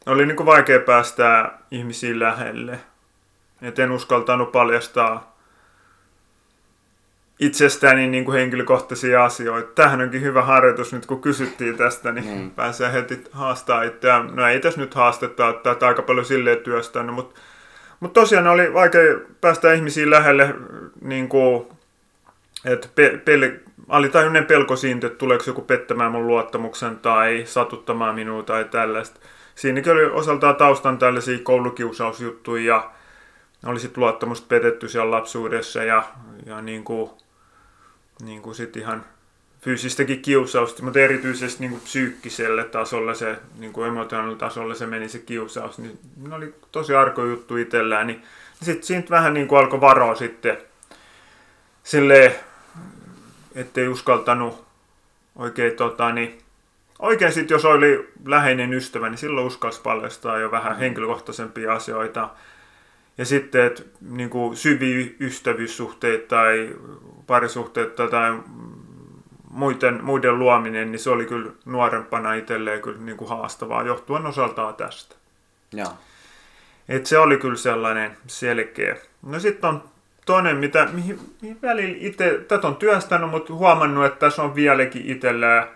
oli 0.07 0.27
niin 0.27 0.37
kuin 0.37 0.47
vaikea 0.47 0.81
päästää 0.81 1.59
ihmisiä 1.71 2.19
lähelle. 2.19 2.79
Et 3.63 3.79
en 3.79 3.91
uskaltanut 3.91 4.53
paljastaa 4.53 5.37
itsestäni 7.41 8.07
niin 8.07 8.25
kuin 8.25 8.39
henkilökohtaisia 8.39 9.25
asioita. 9.25 9.73
Tähän 9.75 10.01
onkin 10.01 10.23
hyvä 10.23 10.43
harjoitus 10.43 10.93
nyt, 10.93 11.07
kun 11.07 11.23
kysyttiin 11.23 11.77
tästä, 11.77 12.13
niin 12.13 12.39
mm. 12.39 12.51
pääsee 12.51 12.93
heti 12.93 13.25
haastaa 13.33 13.83
itseään. 13.83 14.37
No 14.37 14.47
ei 14.47 14.61
tässä 14.61 14.81
nyt 14.81 14.95
haastetta, 14.95 15.49
että 15.49 15.87
aika 15.87 16.03
paljon 16.03 16.27
silleen 16.27 16.59
työstänyt, 16.59 17.15
mutta 17.15 17.41
mutta 18.01 18.21
tosiaan 18.21 18.47
oli 18.47 18.75
vaikea 18.75 19.03
päästä 19.41 19.73
ihmisiin 19.73 20.11
lähelle, 20.11 20.55
niin 21.01 21.29
kuin, 21.29 21.67
että 22.67 22.89
pe- 22.95 23.21
pel- 23.25 23.71
oli 23.89 24.09
tämmöinen 24.09 24.47
pelko 24.47 24.77
siitä, 24.77 25.07
että 25.07 25.19
tuleeko 25.19 25.45
joku 25.47 25.63
pettämään 25.63 26.13
mun 26.13 26.27
luottamuksen 26.27 26.99
tai 26.99 27.43
satuttamaan 27.47 28.15
minua 28.15 28.43
tai 28.43 28.65
tällaista. 28.65 29.21
Siinäkin 29.55 29.93
oli 29.93 30.05
osaltaan 30.05 30.57
taustan 30.57 30.99
tällaisia 30.99 31.39
koulukiusausjuttuja 31.43 32.65
ja 32.65 32.91
oli 33.71 33.81
sitten 33.81 34.03
luottamusta 34.03 34.47
petetty 34.49 34.89
siellä 34.89 35.11
lapsuudessa 35.11 35.85
ja, 35.85 36.03
ja 36.47 36.61
niin 36.61 36.85
kuin, 36.85 37.11
niin 38.23 38.43
kuin 38.43 38.55
sit 38.55 38.77
ihan 38.77 39.05
fyysistäkin 39.61 40.23
kiusausta, 40.23 40.83
mutta 40.83 41.01
erityisesti 41.01 41.61
niin 41.61 41.71
kuin 41.71 41.83
psyykkiselle 41.83 42.65
tasolle 42.65 43.15
se, 43.15 43.37
niin 43.59 43.73
kuin 43.73 43.89
emotionaaliselle 43.89 44.39
tasolle 44.39 44.75
se 44.75 44.87
meni 44.87 45.09
se 45.09 45.19
kiusaus, 45.19 45.79
niin 45.79 45.99
ne 46.17 46.35
oli 46.35 46.55
tosi 46.73 46.95
arko 46.95 47.25
juttu 47.25 47.57
itsellään, 47.57 48.07
niin 48.07 48.23
sitten 48.63 48.83
siitä 48.83 49.11
vähän 49.11 49.35
niin 49.35 49.49
kuin 49.49 49.59
alkoi 49.59 49.81
varoa 49.81 50.15
sitten 50.15 50.59
silleen, 51.83 52.35
ettei 53.57 53.89
uskaltanut 53.89 54.65
oikein 55.37 55.77
tota, 55.77 56.13
niin 56.13 56.39
oikein 56.99 57.33
sitten 57.33 57.55
jos 57.55 57.65
oli 57.65 58.13
läheinen 58.25 58.75
ystävä, 58.75 59.09
niin 59.09 59.19
silloin 59.19 59.47
uskalsi 59.47 59.81
paljastaa 59.81 60.39
jo 60.39 60.51
vähän 60.51 60.73
mm. 60.73 60.79
henkilökohtaisempia 60.79 61.73
asioita. 61.73 62.29
Ja 63.19 63.25
sitten, 63.25 63.65
että 63.65 63.83
niin 64.01 64.31
kuin 64.31 64.57
syviä 64.57 65.07
ystävyyssuhteita 65.21 66.29
tai 66.29 66.77
parisuhteita 67.27 68.09
tai 68.09 68.39
muiden, 69.51 70.05
muiden 70.05 70.39
luominen, 70.39 70.93
niin 70.93 70.99
se 70.99 71.11
oli 71.11 71.27
kyllä 71.27 71.51
nuorempana 71.65 72.35
itselleen 72.35 72.83
kyllä 72.83 72.99
niin 72.99 73.17
kuin 73.17 73.29
haastavaa 73.29 73.83
johtuen 73.83 74.27
osaltaan 74.27 74.75
tästä. 74.75 75.17
Joo. 75.73 75.93
Et 76.89 77.07
se 77.07 77.19
oli 77.19 77.37
kyllä 77.37 77.57
sellainen 77.57 78.17
selkeä. 78.27 78.97
No 79.23 79.41
sitten 79.41 79.71
on 79.71 79.83
toinen, 80.27 80.57
mitä, 80.57 80.89
mihin, 80.93 81.37
mihin 81.41 81.59
välillä 81.63 81.97
itse, 82.01 82.45
tätä 82.49 82.69
on 82.69 82.77
työstänyt, 82.77 83.31
mutta 83.31 83.53
huomannut, 83.53 84.05
että 84.05 84.19
tässä 84.19 84.43
on 84.43 84.55
vieläkin 84.55 85.11
itsellä 85.11 85.69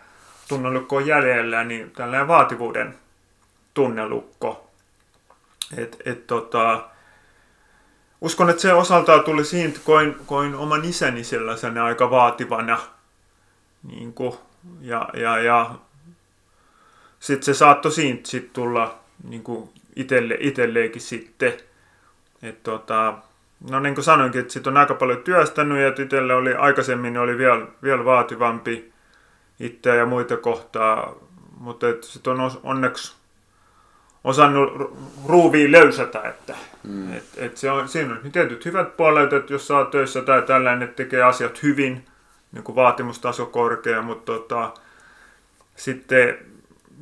tunnelukko 0.49 1.01
jäljellä, 1.01 1.65
niin 1.65 1.91
tällainen 1.91 2.29
vaativuuden 2.29 2.95
tunnelukko. 3.75 4.71
Et, 5.77 6.03
et 6.05 6.27
tota, 6.27 6.89
uskon, 8.21 8.51
että 8.51 8.63
se 8.63 8.73
osaltaan 8.73 9.25
tuli 9.25 9.45
siitä, 9.45 9.81
koin, 9.85 10.17
koin 10.27 10.55
oman 10.55 10.85
isäni 10.85 11.25
sellaisena 11.25 11.85
aika 11.85 12.11
vaativana 12.11 12.79
niin 13.83 14.13
kuin, 14.13 14.35
ja, 14.81 15.09
ja, 15.15 15.39
ja 15.39 15.71
sitten 17.21 17.45
se 17.45 17.55
saattoi 17.55 17.93
siitä 17.93 18.29
sit 18.29 18.53
tulla 18.53 18.99
niin 19.29 19.43
kuin 19.43 19.71
itelle, 19.97 20.37
itselleenkin 20.41 21.03
sitten. 21.03 21.53
Et 22.43 22.63
tota, 22.63 23.15
no 23.71 23.81
niin 23.81 23.95
kuin 23.95 24.05
sanoinkin, 24.05 24.41
että 24.41 24.53
sitten 24.53 24.71
on 24.73 24.77
aika 24.77 24.95
paljon 24.95 25.23
työstänyt 25.23 25.79
ja 25.79 26.05
itselle 26.05 26.35
oli 26.35 26.55
aikaisemmin 26.55 27.19
oli 27.19 27.39
vielä, 27.39 27.67
vielä 27.83 28.05
vaativampi 28.05 28.93
itseä 29.61 29.95
ja 29.95 30.07
muita 30.07 30.37
kohtaa, 30.37 31.15
mutta 31.59 31.87
sitten 32.01 32.41
on 32.41 32.51
onneksi 32.63 33.17
osannut 34.25 34.97
ruuviin 35.27 35.73
löysätä, 35.73 36.23
että 36.23 36.55
mm. 36.83 37.13
et, 37.13 37.25
et 37.37 37.57
se 37.57 37.71
on, 37.71 37.89
siinä 37.89 38.17
on 38.25 38.33
tietyt 38.33 38.65
hyvät 38.65 38.97
puolet, 38.97 39.33
että 39.33 39.53
jos 39.53 39.67
saa 39.67 39.85
töissä 39.85 40.23
tai 40.23 40.43
tällainen, 40.43 40.83
että 40.83 40.97
tekee 40.97 41.23
asiat 41.23 41.63
hyvin, 41.63 42.07
niin 42.53 42.65
kuin 42.65 42.77
vaatimustaso 42.77 43.47
korkea, 43.47 44.03
mutta 44.03 44.33
tota, 44.33 44.73
sitten 45.77 46.39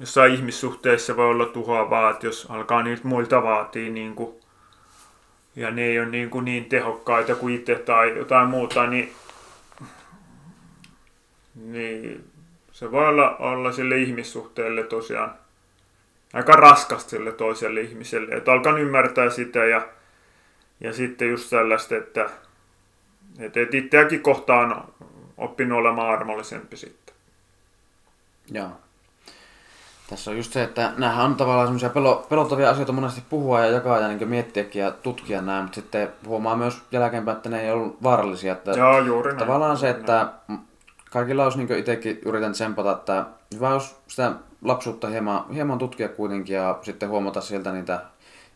jossain 0.01 0.35
ihmissuhteissa 0.35 1.17
voi 1.17 1.27
olla 1.27 1.47
tuhoavaa, 1.47 2.11
että 2.11 2.27
jos 2.27 2.47
alkaa 2.51 2.83
niiltä 2.83 3.09
muilta 3.09 3.43
vaatii 3.43 3.91
niin 3.91 4.15
kuin, 4.15 4.38
ja 5.57 5.71
ne 5.71 5.85
ei 5.85 5.99
ole 5.99 6.09
niin, 6.09 6.31
kuin 6.31 6.45
niin 6.45 6.65
tehokkaita 6.65 7.35
kuin 7.35 7.55
itse 7.55 7.75
tai 7.75 8.19
jotain 8.19 8.49
muuta, 8.49 8.87
niin, 8.87 9.13
niin 11.55 12.25
se 12.73 12.93
voi 12.93 13.09
olla, 13.09 13.37
olla 13.37 13.73
sille 13.73 13.97
ihmissuhteelle 13.97 14.83
tosiaan 14.83 15.35
aika 16.33 16.53
raskasta 16.53 17.11
sille 17.11 17.33
toiselle 17.33 17.81
ihmiselle. 17.81 18.35
Että 18.35 18.53
alkan 18.53 18.79
ymmärtää 18.79 19.31
sitä 19.31 19.65
ja, 19.65 19.89
ja 20.81 20.93
sitten 20.93 21.29
just 21.29 21.49
sellaista, 21.49 21.97
että, 21.97 22.31
että 23.39 23.61
itseäkin 23.73 24.23
kohtaan 24.23 24.85
oppinut 25.37 25.79
olemaan 25.79 26.11
armollisempi 26.11 26.77
sitten. 26.77 27.15
Joo. 28.51 28.71
Tässä 30.09 30.31
on 30.31 30.37
just 30.37 30.53
se, 30.53 30.63
että 30.63 30.93
näähän 30.97 31.25
on 31.25 31.35
tavallaan 31.35 31.67
semmoisia 31.67 31.91
pelo, 31.91 32.27
pelottavia 32.29 32.71
asioita 32.71 32.93
monesti 32.93 33.23
puhua 33.31 33.61
ja 33.61 33.71
jakaa 33.71 34.01
ja 34.01 34.09
niin 34.09 34.29
miettiäkin 34.29 34.83
ja 34.83 34.91
tutkia 34.91 35.43
näin, 35.43 35.63
mutta 35.63 35.75
sitten 35.75 36.09
huomaa 36.27 36.57
myös 36.57 36.83
jälkeenpäin, 36.93 37.37
että 37.37 37.49
ne 37.49 37.63
ei 37.63 37.71
ollut 37.71 38.03
vaarallisia. 38.03 38.53
Että 38.53 38.71
Joo, 38.71 38.99
juuri 38.99 39.29
näin. 39.29 39.39
Tavallaan 39.39 39.77
se, 39.77 39.91
että 39.91 40.29
kaikilla 41.11 41.45
olisi 41.45 41.59
niin 41.59 41.79
itsekin 41.79 42.19
yritän 42.25 42.53
tsempata, 42.53 42.93
että 42.93 43.25
hyvä 43.55 43.73
olisi 43.73 43.95
sitä 44.09 44.33
lapsuutta 44.63 45.09
hieman, 45.09 45.45
hieman 45.55 45.79
tutkia 45.79 46.09
kuitenkin 46.09 46.57
ja 46.57 46.79
sitten 46.83 47.09
huomata 47.09 47.41
sieltä 47.41 47.73
niitä 47.73 48.01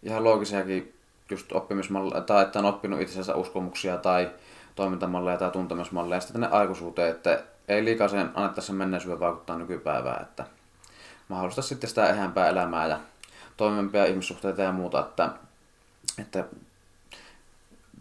ihan 0.02 0.24
loogisiakin 0.24 0.94
just 1.30 1.52
oppimismalleja, 1.52 2.20
tai 2.20 2.42
että 2.42 2.58
on 2.58 2.64
oppinut 2.64 3.00
itsensä 3.00 3.34
uskomuksia 3.34 3.96
tai 3.96 4.30
toimintamalleja 4.74 5.38
tai 5.38 5.50
tuntemusmalleja 5.50 6.20
sitten 6.20 6.40
tänne 6.40 6.56
aikuisuuteen, 6.56 7.10
että 7.10 7.42
ei 7.68 7.84
liikaa 7.84 8.08
sen 8.08 8.30
annettaisi 8.34 8.66
sen 8.66 8.76
menneisyyden 8.76 9.20
vaikuttaa 9.20 9.58
nykypäivään, 9.58 10.22
että 10.22 10.44
mahdollista 11.32 11.62
sitten 11.62 11.88
sitä 11.88 12.08
ehämpää 12.08 12.48
elämää 12.48 12.86
ja 12.86 12.98
toimimpia 13.56 14.04
ihmissuhteita 14.04 14.62
ja 14.62 14.72
muuta, 14.72 15.00
että, 15.00 15.30
että 16.18 16.44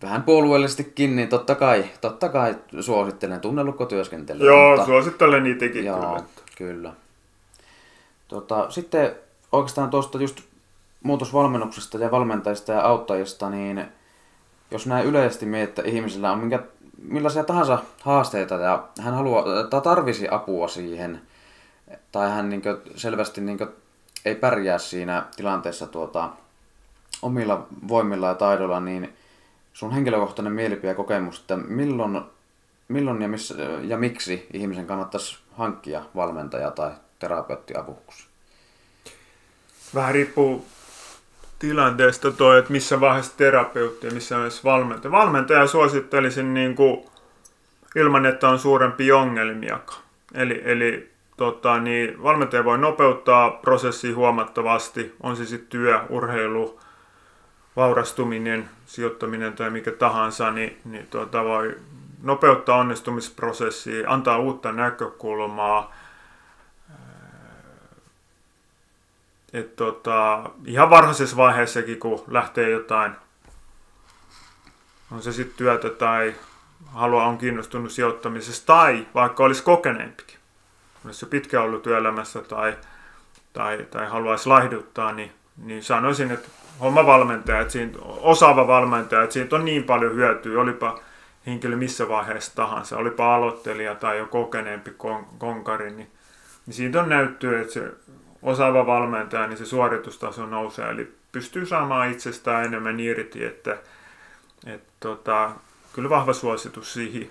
vähän 0.02 0.24
puolueellisestikin, 0.24 1.16
niin 1.16 1.30
totta 1.30 1.56
kai, 1.56 1.86
totta 2.02 2.30
kai 2.30 2.56
suosittelen 2.80 3.40
tunnelukkotyöskentelyä. 3.40 4.46
Joo, 4.46 4.70
mutta, 4.70 4.86
suosittelen 4.86 5.44
niitäkin 5.44 5.86
joo, 5.86 6.00
kyllä. 6.00 6.24
kyllä. 6.58 6.94
Tota, 8.28 8.70
sitten 8.70 9.16
oikeastaan 9.52 9.90
tuosta 9.90 10.18
just 10.18 10.42
muutosvalmennuksesta 11.04 11.98
ja 11.98 12.12
valmentajista 12.12 12.72
ja 12.72 12.82
auttajista, 12.82 13.50
niin 13.50 13.86
jos 14.72 14.88
näin 14.88 15.06
yleisesti 15.06 15.46
miettii, 15.46 15.82
että 15.82 15.92
ihmisillä 15.92 16.32
on 16.32 16.40
minkä, 16.40 16.64
millaisia 17.04 17.44
tahansa 17.44 17.80
haasteita 18.02 18.56
ja 18.56 18.88
hän 19.02 19.14
haluaa, 19.14 19.64
tai 19.70 19.82
tarvisi 19.82 20.28
apua 20.32 20.68
siihen, 20.68 21.22
tai 22.12 22.30
hän 22.30 22.50
niin 22.50 22.62
kuin, 22.62 22.78
selvästi 22.96 23.42
niin 23.42 23.58
kuin, 23.58 23.70
ei 24.26 24.36
pärjää 24.36 24.78
siinä 24.78 25.26
tilanteessa 25.36 25.88
tuota, 25.88 26.30
omilla 27.22 27.68
voimilla 27.88 28.28
ja 28.28 28.36
taidoilla, 28.36 28.80
niin 28.80 29.14
sun 29.74 29.92
henkilökohtainen 29.92 30.54
mielipide 30.54 30.88
ja 30.88 30.96
kokemus, 30.96 31.40
että 31.40 31.58
milloin, 31.58 32.22
milloin 32.88 33.22
ja, 33.22 33.28
missä, 33.28 33.56
ja 33.82 33.98
miksi 33.98 34.48
ihmisen 34.54 34.88
kannattaisi 34.88 35.40
hankkia 35.58 36.04
valmentaja 36.16 36.72
tai 36.72 36.92
terapeutti 37.20 37.74
avuksi? 37.78 38.28
Vähän 39.96 40.14
riippuu 40.14 40.66
tilanteesta 41.60 42.32
toi, 42.32 42.60
että 42.60 42.72
missä 42.72 43.00
vaiheessa 43.00 43.38
terapeutti 43.38 44.08
ja 44.08 44.14
missä 44.14 44.36
vaiheessa 44.36 44.62
valmentaja. 44.64 45.12
Valmentaja 45.12 45.68
suosittelisin 45.68 46.54
niin 46.54 46.76
kuin, 46.76 47.06
ilman, 47.96 48.26
että 48.26 48.50
on 48.50 48.60
suurempi 48.60 49.12
ongelmia. 49.12 49.80
Eli, 50.34 50.62
eli 50.66 51.11
tota, 51.42 51.80
niin, 51.80 52.24
valmentaja 52.24 52.64
voi 52.64 52.78
nopeuttaa 52.78 53.52
prosessia 53.52 54.16
huomattavasti, 54.16 55.16
on 55.24 55.36
se 55.36 55.46
sitten 55.46 55.70
työ, 55.70 56.02
urheilu, 56.10 56.80
vaurastuminen, 57.76 58.70
sijoittaminen 58.86 59.54
tai 59.54 59.70
mikä 59.70 59.92
tahansa, 59.92 60.52
niin, 60.52 60.78
niin 60.86 61.08
tota, 61.08 61.44
voi 61.44 61.78
nopeuttaa 62.24 62.78
onnistumisprosessia, 62.78 64.10
antaa 64.10 64.38
uutta 64.38 64.72
näkökulmaa, 64.72 65.94
Et 69.54 69.76
tota, 69.76 70.50
ihan 70.66 70.90
varhaisessa 70.90 71.38
vaiheessakin, 71.38 72.00
kun 72.00 72.24
lähtee 72.28 72.70
jotain, 72.70 73.12
on 75.12 75.22
se 75.22 75.32
sitten 75.32 75.58
työtä 75.58 75.90
tai 75.90 76.36
halua 76.86 77.24
on 77.26 77.38
kiinnostunut 77.38 77.92
sijoittamisesta, 77.92 78.66
tai 78.66 79.08
vaikka 79.16 79.44
olisi 79.44 79.64
kokeneempikin, 79.64 80.41
olisi 81.06 81.26
jo 81.26 81.30
pitkään 81.30 81.64
ollut 81.64 81.84
työelämässä 81.84 82.42
tai, 82.42 82.78
tai, 83.54 83.86
tai 83.92 84.08
haluaisi 84.08 84.50
laihduttaa, 84.50 85.12
niin, 85.12 85.32
niin 85.66 85.84
sanoisin, 85.84 86.32
että 86.32 86.50
homma 86.80 87.06
valmentaja, 87.06 87.62
että 87.62 87.72
siinä, 87.72 87.92
osaava 88.04 88.68
valmentaja, 88.68 89.24
että 89.24 89.34
siitä 89.34 89.56
on 89.56 89.66
niin 89.66 89.84
paljon 89.84 90.16
hyötyä, 90.16 90.62
olipa 90.62 91.00
henkilö 91.46 91.76
missä 91.76 92.10
vaiheessa 92.10 92.56
tahansa, 92.56 92.98
olipa 92.98 93.36
aloittelija 93.36 93.96
tai 93.96 94.18
jo 94.18 94.26
kokeneempi 94.26 94.92
kon, 94.98 95.26
konkari, 95.38 95.92
niin, 95.92 96.12
niin 96.66 96.74
siitä 96.74 97.02
on 97.02 97.10
näyttöä, 97.10 97.62
että 97.62 97.74
se 97.74 97.92
osaava 98.42 98.86
valmentaja, 98.86 99.48
niin 99.48 99.58
se 99.58 99.66
suoritustaso 99.66 100.46
nousee, 100.46 100.90
eli 100.90 101.16
pystyy 101.32 101.66
saamaan 101.66 102.12
itsestään 102.12 102.66
enemmän 102.66 103.00
irti, 103.00 103.46
että 103.46 103.78
et, 104.66 104.84
tota, 105.00 105.52
kyllä 105.94 106.10
vahva 106.10 106.34
suositus 106.34 106.94
siihen. 106.94 107.28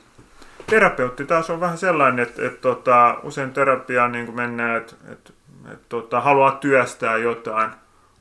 Terapeutti 0.67 1.25
taas 1.25 1.51
on 1.51 1.61
vähän 1.61 1.79
sellainen, 1.79 2.23
että, 2.23 2.47
että 2.47 2.61
tota, 2.61 3.19
usein 3.23 3.53
terapiaan 3.53 4.13
niin 4.13 4.35
mennään, 4.35 4.77
että, 4.77 4.95
että, 5.13 5.33
että 5.73 5.85
tota, 5.89 6.21
haluaa 6.21 6.53
työstää 6.53 7.17
jotain, 7.17 7.71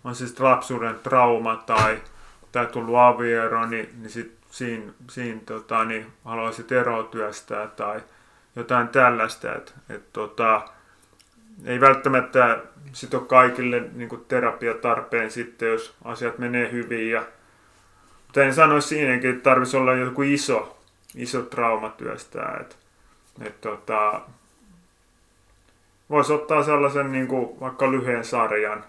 on 0.03 0.15
siis 0.15 0.39
lapsuuden 0.39 0.95
trauma 1.03 1.55
tai, 1.55 1.97
tai 2.51 2.65
tullut 2.65 2.97
aviero, 2.97 3.65
niin, 3.65 3.89
niin 3.99 4.09
sit 4.09 4.39
siinä, 4.49 4.91
siinä 5.09 5.41
tota, 5.45 5.85
niin 5.85 6.05
haluaisit 6.25 6.71
eroa 6.71 7.03
työstää 7.03 7.67
tai 7.67 8.01
jotain 8.55 8.87
tällaista. 8.87 9.55
Että, 9.55 9.71
että, 9.89 10.09
tota, 10.13 10.61
ei 11.65 11.81
välttämättä 11.81 12.59
sit 12.91 13.13
ole 13.13 13.23
kaikille 13.27 13.83
niin 13.93 14.09
kuin 14.09 14.25
terapiatarpeen 14.27 15.31
sitten, 15.31 15.69
jos 15.69 15.95
asiat 16.05 16.37
menee 16.37 16.71
hyvin. 16.71 17.09
Ja, 17.09 17.23
mutta 18.25 18.43
en 18.43 18.53
sanoisi 18.53 18.87
siinäkin, 18.87 19.29
että 19.29 19.43
tarvitsisi 19.43 19.77
olla 19.77 19.93
joku 19.93 20.21
iso, 20.21 20.78
iso 21.15 21.41
trauma 21.41 21.89
työstää. 21.89 22.57
Että, 22.61 22.75
että, 23.41 23.69
tota, 23.69 24.21
voisi 26.09 26.33
ottaa 26.33 26.63
sellaisen 26.63 27.11
niin 27.11 27.27
kuin, 27.27 27.59
vaikka 27.59 27.91
lyhyen 27.91 28.23
sarjan, 28.23 28.83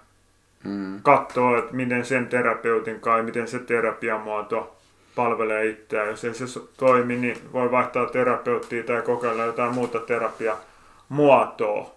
mm. 0.64 1.02
katsoa, 1.02 1.58
että 1.58 1.74
miten 1.74 2.04
sen 2.04 2.26
terapeutin 2.26 3.00
kai, 3.00 3.22
miten 3.22 3.48
se 3.48 3.58
terapiamuoto 3.58 4.76
palvelee 5.14 5.66
itseään. 5.66 6.08
Jos 6.08 6.24
ei 6.24 6.34
se 6.34 6.60
toimi, 6.76 7.16
niin 7.16 7.36
voi 7.52 7.70
vaihtaa 7.70 8.06
terapeuttia 8.06 8.84
tai 8.84 9.02
kokeilla 9.02 9.44
jotain 9.44 9.74
muuta 9.74 9.98
terapiamuotoa. 10.00 11.94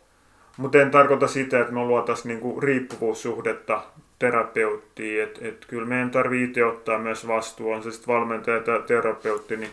Mutta 0.57 0.81
en 0.81 0.91
tarkoita 0.91 1.27
sitä, 1.27 1.59
että 1.59 1.73
me 1.73 1.79
luotaisiin 1.79 2.29
niinku 2.29 2.61
riippuvuussuhdetta 2.61 3.83
terapeuttiin. 4.19 5.23
Että 5.23 5.39
et 5.47 5.65
kyllä 5.67 5.87
meidän 5.87 6.11
tarvitsee 6.11 6.47
itse 6.47 6.65
ottaa 6.65 6.99
myös 6.99 7.27
vastuu, 7.27 7.71
on 7.71 7.83
se 7.83 7.91
sitten 7.91 8.13
valmentaja 8.13 8.59
tai 8.59 8.83
terapeutti, 8.87 9.57
niin 9.57 9.71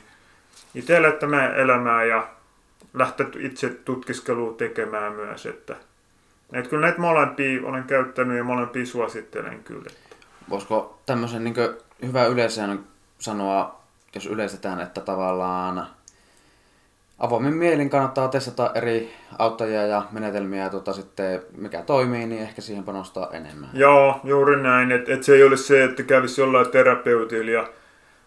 itse 0.75 0.97
elättämään 0.97 1.55
elämää 1.55 2.05
ja 2.05 2.29
lähteä 2.95 3.27
itse 3.39 3.69
tutkiskelua 3.69 4.55
tekemään 4.55 5.13
myös. 5.13 5.47
Että, 5.47 5.77
et 6.53 6.69
kyllä 6.69 6.83
näitä 6.83 7.01
molempia 7.01 7.61
olen 7.65 7.85
käyttänyt 7.85 8.37
ja 8.37 8.45
molempia 8.45 8.87
suosittelen 8.87 9.65
kyllä. 9.65 9.91
Voisiko 10.51 11.01
tämmöisen 11.07 11.45
niin 11.45 11.55
hyvä 12.07 12.27
yleisön 12.27 12.85
sanoa, 13.19 13.81
jos 14.15 14.27
yleistetään, 14.27 14.81
että 14.81 15.01
tavallaan 15.01 15.87
avoimin 17.19 17.55
mielin 17.55 17.91
kannattaa 17.91 18.29
testata 18.29 18.71
eri 18.75 19.15
auttajia 19.39 19.87
ja 19.87 20.03
menetelmiä 20.13 20.63
ja 20.63 20.71
tota, 20.71 20.93
sitten 20.93 21.43
mikä 21.57 21.83
toimii, 21.83 22.27
niin 22.27 22.43
ehkä 22.43 22.63
siihen 22.63 22.85
panostaa 22.85 23.31
enemmän. 23.33 23.71
Joo, 23.73 24.21
juuri 24.25 24.63
näin. 24.63 24.93
Että 24.93 25.15
et 25.15 25.23
se 25.23 25.35
ei 25.35 25.45
ole 25.45 25.57
se, 25.57 25.85
että 25.85 26.03
kävisi 26.03 26.41
jollain 26.41 26.71
terapeutilla 26.71 27.51
ja 27.51 27.69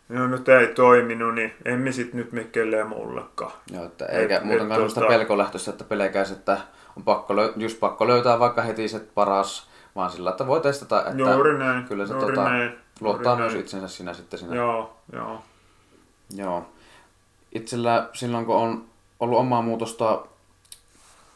no 0.10 0.28
nyt 0.28 0.49
ei 0.49 0.68
toiminut, 0.68 1.36
niin 1.36 1.54
emme 1.66 1.91
sit 1.91 2.14
nyt 2.14 2.32
me 2.32 2.43
kelleen 2.43 2.88
mullekaan. 2.88 3.51
Joo, 3.72 3.86
että 3.86 4.06
eikä 4.06 4.38
et, 4.38 4.43
muutenkaan 4.43 4.82
et, 4.82 4.93
tota... 4.93 5.08
pelkolähtöistä, 5.08 5.72
että 5.72 5.84
pelkäis, 5.84 6.32
että 6.32 6.58
on 6.97 7.04
pakko, 7.04 7.34
just 7.56 7.80
pakko 7.80 8.08
löytää 8.08 8.39
vaikka 8.39 8.62
heti 8.62 8.88
se 8.88 8.99
paras, 8.99 9.70
vaan 9.95 10.12
sillä, 10.12 10.30
että 10.30 10.47
voi 10.47 10.62
testata, 10.62 11.06
että 11.06 11.32
juuri 11.32 11.58
näin, 11.58 11.84
kyllä 11.84 12.08
se 12.08 12.14
juuri 12.14 12.36
tota, 12.36 12.49
näin, 12.49 12.72
luottaa 13.01 13.32
juuri 13.32 13.41
myös 13.43 13.54
näin. 13.54 13.62
itsensä 13.62 13.88
siinä 13.88 14.14
sitten 14.14 14.39
siinä. 14.39 14.56
Joo, 14.56 14.95
joo. 15.14 15.43
Joo. 16.36 16.66
Itsellä 17.51 18.10
silloin, 18.14 18.45
kun 18.45 18.56
on 18.56 18.86
ollut 19.20 19.39
omaa 19.39 19.62
muutosta, 19.62 20.26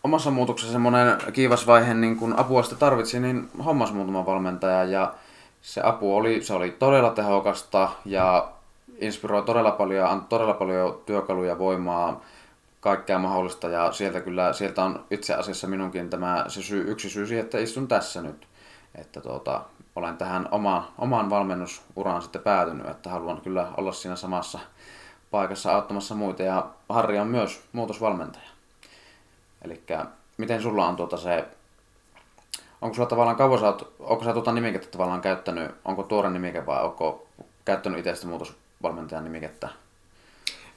omassa 0.03 0.31
muutoksessa 0.31 0.71
semmoinen 0.71 1.17
kiivas 1.33 1.67
vaihe, 1.67 1.93
niin 1.93 2.17
kun 2.17 2.39
apua 2.39 2.63
sitten 2.63 2.79
tarvitsi, 2.79 3.19
niin 3.19 3.49
hommas 3.65 3.93
muutama 3.93 4.25
valmentaja 4.25 4.83
ja 4.83 5.13
se 5.61 5.81
apu 5.83 6.15
oli, 6.15 6.41
se 6.41 6.53
oli 6.53 6.71
todella 6.71 7.09
tehokasta 7.09 7.89
ja 8.05 8.49
inspiroi 9.01 9.43
todella 9.43 9.71
paljon 9.71 9.99
ja 9.99 10.11
antoi 10.11 10.29
todella 10.29 10.53
paljon 10.53 11.01
työkaluja, 11.05 11.59
voimaa, 11.59 12.21
kaikkea 12.79 13.19
mahdollista 13.19 13.69
ja 13.69 13.91
sieltä 13.91 14.21
kyllä, 14.21 14.53
sieltä 14.53 14.83
on 14.83 15.05
itse 15.11 15.33
asiassa 15.33 15.67
minunkin 15.67 16.09
tämä 16.09 16.45
se 16.47 16.61
syy, 16.61 16.91
yksi 16.91 17.09
syy 17.09 17.27
siihen, 17.27 17.43
että 17.45 17.57
istun 17.57 17.87
tässä 17.87 18.21
nyt. 18.21 18.47
Että 18.95 19.21
tuota, 19.21 19.61
olen 19.95 20.17
tähän 20.17 20.47
oma, 20.51 20.91
omaan 20.97 21.29
valmennusuraan 21.29 22.21
sitten 22.21 22.41
päätynyt, 22.41 22.89
että 22.89 23.09
haluan 23.09 23.41
kyllä 23.41 23.67
olla 23.77 23.91
siinä 23.91 24.15
samassa 24.15 24.59
paikassa 25.31 25.75
auttamassa 25.75 26.15
muita 26.15 26.43
ja 26.43 26.69
Harri 26.89 27.19
on 27.19 27.27
myös 27.27 27.63
muutosvalmentaja. 27.71 28.49
Eli 29.61 29.83
miten 30.37 30.61
sulla 30.61 30.87
on 30.87 30.95
tuota 30.95 31.17
se, 31.17 31.45
onko 32.81 32.95
sulla 32.95 33.09
tavallaan 33.09 33.35
kauan 33.35 33.59
sä 33.59 33.65
oot, 33.65 33.93
onko 33.99 34.23
sä 34.23 34.33
tuota 34.33 34.51
nimikettä 34.51 34.87
tavallaan 34.91 35.21
käyttänyt, 35.21 35.71
onko 35.85 36.03
tuore 36.03 36.29
nimike 36.29 36.65
vai 36.65 36.83
onko 36.83 37.27
käyttänyt 37.65 37.99
itse 37.99 38.15
sitä 38.15 38.27
muutosvalmentajan 38.79 39.23
nimikettä? 39.23 39.69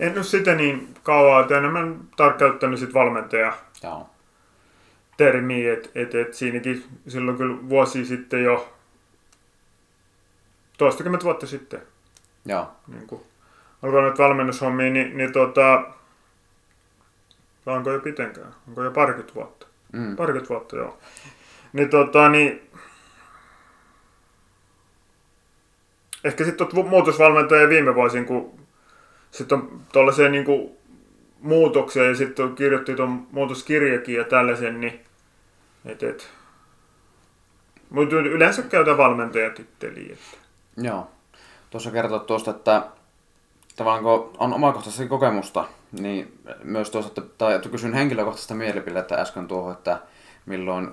En 0.01 0.15
ole 0.15 0.25
sitä 0.25 0.55
niin 0.55 0.95
kauan, 1.03 1.43
että 1.43 1.59
enemmän 1.59 2.01
tarkkauttanut 2.17 2.81
sit 2.81 2.95
valmentaja 2.95 3.53
Joo. 3.83 4.11
termiä, 5.17 5.73
että 5.73 5.89
et, 5.95 6.15
et 6.15 6.35
siinäkin 6.35 6.85
silloin 7.09 7.37
kyllä 7.37 7.69
vuosi 7.69 8.05
sitten 8.05 8.45
jo, 8.45 8.73
toistakymmentä 10.79 11.25
vuotta 11.25 11.47
sitten, 11.47 11.83
Joo. 12.47 12.71
niin 12.87 13.07
kuin 13.07 13.23
alkanut 13.83 14.19
valmennushommia, 14.19 14.91
niin, 14.91 15.17
niin 15.17 15.33
tota, 15.33 15.83
onko 17.67 17.91
jo 17.93 18.01
pitenkään, 18.01 18.55
onko 18.69 18.85
jo 18.85 18.91
parikymmentä 18.91 19.35
vuotta, 19.35 19.67
Mm. 19.93 20.17
parikymmentä 20.17 20.49
vuotta 20.49 20.77
joo. 20.77 20.99
Niin 21.73 21.91
tota, 21.91 22.29
niin 22.29 22.71
ehkä 26.25 26.45
sitten 26.45 26.67
muutosvalmentaja 26.89 27.69
viime 27.69 27.95
vuosin, 27.95 28.27
kun 28.27 28.61
sitten 29.31 29.59
on 29.59 29.81
tuollaiseen 29.93 30.33
niin 30.33 30.77
muutokseen 31.41 32.09
ja 32.09 32.15
sitten 32.15 32.55
kirjoitti 32.55 32.95
tuon 32.95 33.27
muutoskirjakin 33.31 34.15
ja 34.15 34.25
tällaisen, 34.25 34.81
niin 34.81 35.01
et, 35.85 36.03
et. 36.03 36.31
Mutta 37.91 38.17
yleensä 38.17 38.63
käytä 38.63 38.97
valmentajatitteliä. 38.97 40.17
Joo. 40.77 41.11
Tuossa 41.71 41.91
kertoo 41.91 42.19
tuosta, 42.19 42.51
että 42.51 42.87
tavallaan 43.77 44.03
kun 44.03 44.37
on 44.39 44.55
omakohtaista 44.55 45.07
kokemusta, 45.07 45.65
niin 45.93 46.39
myös 46.65 46.91
tuosta, 46.91 47.21
että, 47.21 47.35
tai 47.39 47.61
kysyn 47.71 47.95
henkilökohtaista 47.95 48.55
mielipidettä 48.55 49.15
äsken 49.15 49.49
tuohon, 49.49 49.73
että 49.73 50.01
milloin 50.47 50.91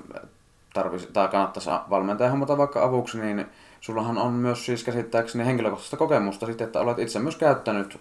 tarvisi, 0.74 1.08
tai 1.14 1.28
kannattaisi 1.28 1.70
valmentaja 1.90 2.30
hommata 2.30 2.58
vaikka 2.58 2.84
avuksi, 2.84 3.20
niin 3.20 3.46
sullahan 3.82 4.18
on 4.18 4.34
myös 4.34 4.66
siis 4.66 4.84
käsittääkseni 4.84 5.46
henkilökohtaista 5.46 5.98
kokemusta 5.98 6.46
sitten, 6.46 6.66
että 6.66 6.80
olet 6.80 7.00
itse 7.00 7.20
myös 7.20 7.36
käyttänyt 7.36 8.00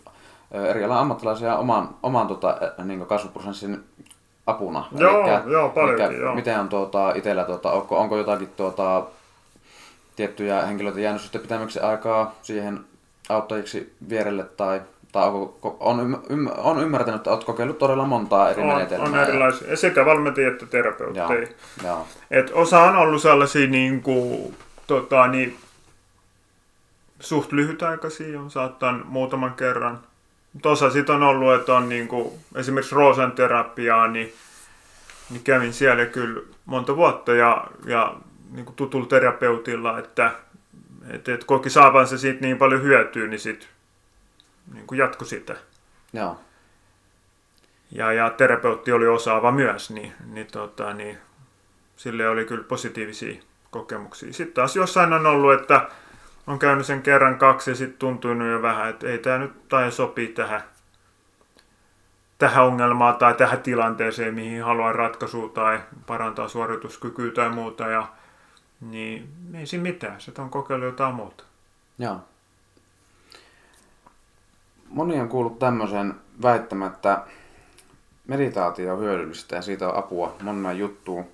eri 0.51 0.85
alan 0.85 0.99
ammattilaisia 0.99 1.57
oman, 1.57 1.89
oman 2.03 2.27
tota, 2.27 2.59
niin 2.85 3.07
kasvuprosessin 3.07 3.85
apuna. 4.47 4.85
Joo, 4.99 5.41
joo, 5.47 5.69
paljonkin, 5.69 6.05
elikkä 6.05 6.23
joo. 6.23 6.35
Miten 6.35 6.61
on 6.61 6.69
tuota, 6.69 7.13
itsellä, 7.15 7.45
tuota, 7.45 7.73
onko, 7.73 7.99
onko 7.99 8.17
jotakin 8.17 8.49
tuota, 8.57 9.07
tiettyjä 10.17 10.63
henkilöitä 10.67 11.01
jäänyt 11.01 11.23
sitten 11.23 11.41
pitämyksi 11.41 11.81
aikaa 11.81 12.35
siihen 12.43 12.81
auttajiksi 13.29 13.95
vierelle 14.09 14.45
tai, 14.45 14.81
tai 15.13 15.27
onko, 15.29 15.77
on, 15.81 16.23
ymm, 16.31 16.49
on 16.57 16.83
ymmärtänyt, 16.83 17.19
että 17.19 17.31
olet 17.31 17.45
kokeillut 17.45 17.79
todella 17.79 18.05
montaa 18.05 18.51
eri 18.51 18.63
On, 18.63 18.69
menetelmää. 18.69 19.07
on 19.23 19.29
erilaisia, 19.29 19.77
sekä 19.77 20.05
valmentajia 20.05 20.49
että 20.49 20.65
Joo, 20.65 20.71
terapeutteja. 20.71 21.49
joo, 21.85 22.07
Et 22.31 22.51
osa 22.55 22.81
on 22.81 22.97
ollut 22.97 23.23
sellaisia 23.23 23.67
niin 23.67 24.03
kuin, 24.03 24.55
tota, 24.87 25.27
niin, 25.27 25.57
suht 27.21 27.53
lyhytaikaisia, 27.53 28.41
on 28.41 28.51
saattanut 28.51 29.09
muutaman 29.09 29.55
kerran. 29.55 30.01
Mutta 30.53 30.69
osa 30.69 30.91
sit 30.91 31.11
on 31.11 31.23
ollut, 31.23 31.55
että 31.55 31.75
on 31.75 31.89
niin 31.89 32.09
kuin, 32.09 32.33
esimerkiksi 32.55 32.95
Roosan 32.95 33.33
terapiaa, 33.33 34.09
niin, 34.09 34.35
niin 35.31 35.43
kävin 35.43 35.73
siellä 35.73 36.07
kyllä 36.07 36.41
monta 36.65 36.97
vuotta 36.97 37.35
ja, 37.35 37.67
ja 37.85 38.15
niin 38.51 38.65
kuin 38.65 38.77
tutulla 38.77 39.07
terapeutilla, 39.07 39.99
että 39.99 40.31
et, 41.11 41.29
et 41.29 41.45
koki 41.45 41.71
saavansa 41.71 42.19
siitä 42.19 42.41
niin 42.41 42.59
paljon 42.59 42.83
hyötyä, 42.83 43.27
niin 43.27 43.41
sit 43.41 43.69
niin 44.75 44.87
kuin 44.87 44.99
jatko 44.99 45.25
sitä. 45.25 45.57
joo, 46.13 46.41
Ja, 47.91 48.13
ja 48.13 48.31
terapeutti 48.31 48.93
oli 48.93 49.07
osaava 49.07 49.53
myös, 49.53 49.91
niin, 49.91 50.13
niin, 50.33 50.47
tota, 50.47 50.95
niin 50.95 51.19
sille 51.97 52.29
oli 52.29 52.45
kyllä 52.45 52.65
positiivisia 52.65 53.43
kokemuksia. 53.71 54.33
Sitten 54.33 54.55
taas 54.55 54.77
jossain 54.77 55.13
on 55.13 55.27
ollut, 55.27 55.61
että 55.61 55.89
on 56.47 56.59
käynyt 56.59 56.87
sen 56.87 57.03
kerran 57.03 57.39
kaksi 57.39 57.71
ja 57.71 57.75
sitten 57.75 57.99
tuntunut 57.99 58.49
jo 58.49 58.63
vähän, 58.63 58.89
että 58.89 59.07
ei 59.09 59.19
tämä 59.19 59.39
nyt 59.39 59.69
tai 59.69 59.93
sopii 59.93 60.29
tähän, 60.29 60.63
tähän 62.39 62.65
ongelmaan 62.65 63.17
tai 63.17 63.35
tähän 63.35 63.63
tilanteeseen, 63.63 64.35
mihin 64.35 64.65
haluan 64.65 64.95
ratkaisua 64.95 65.49
tai 65.49 65.81
parantaa 66.07 66.49
suorituskykyä 66.49 67.31
tai 67.31 67.49
muuta. 67.49 67.89
Ja, 67.89 68.09
niin 68.81 69.29
ei 69.55 69.67
siinä 69.67 69.83
mitään, 69.83 70.21
se 70.21 70.33
on 70.39 70.51
kokeillut 70.51 70.87
jotain 70.87 71.15
muuta. 71.15 71.45
joo. 71.99 72.21
Moni 74.89 75.21
on 75.21 75.29
kuullut 75.29 75.59
tämmöisen 75.59 76.15
väittämän, 76.43 76.93
että 76.93 77.23
meditaatio 78.27 78.95
on 78.95 79.01
hyödyllistä 79.01 79.57
ja 79.57 79.63
siitä 79.63 79.89
on 79.89 79.97
apua 79.97 80.37
moneen 80.43 80.79
juttuun. 80.79 81.25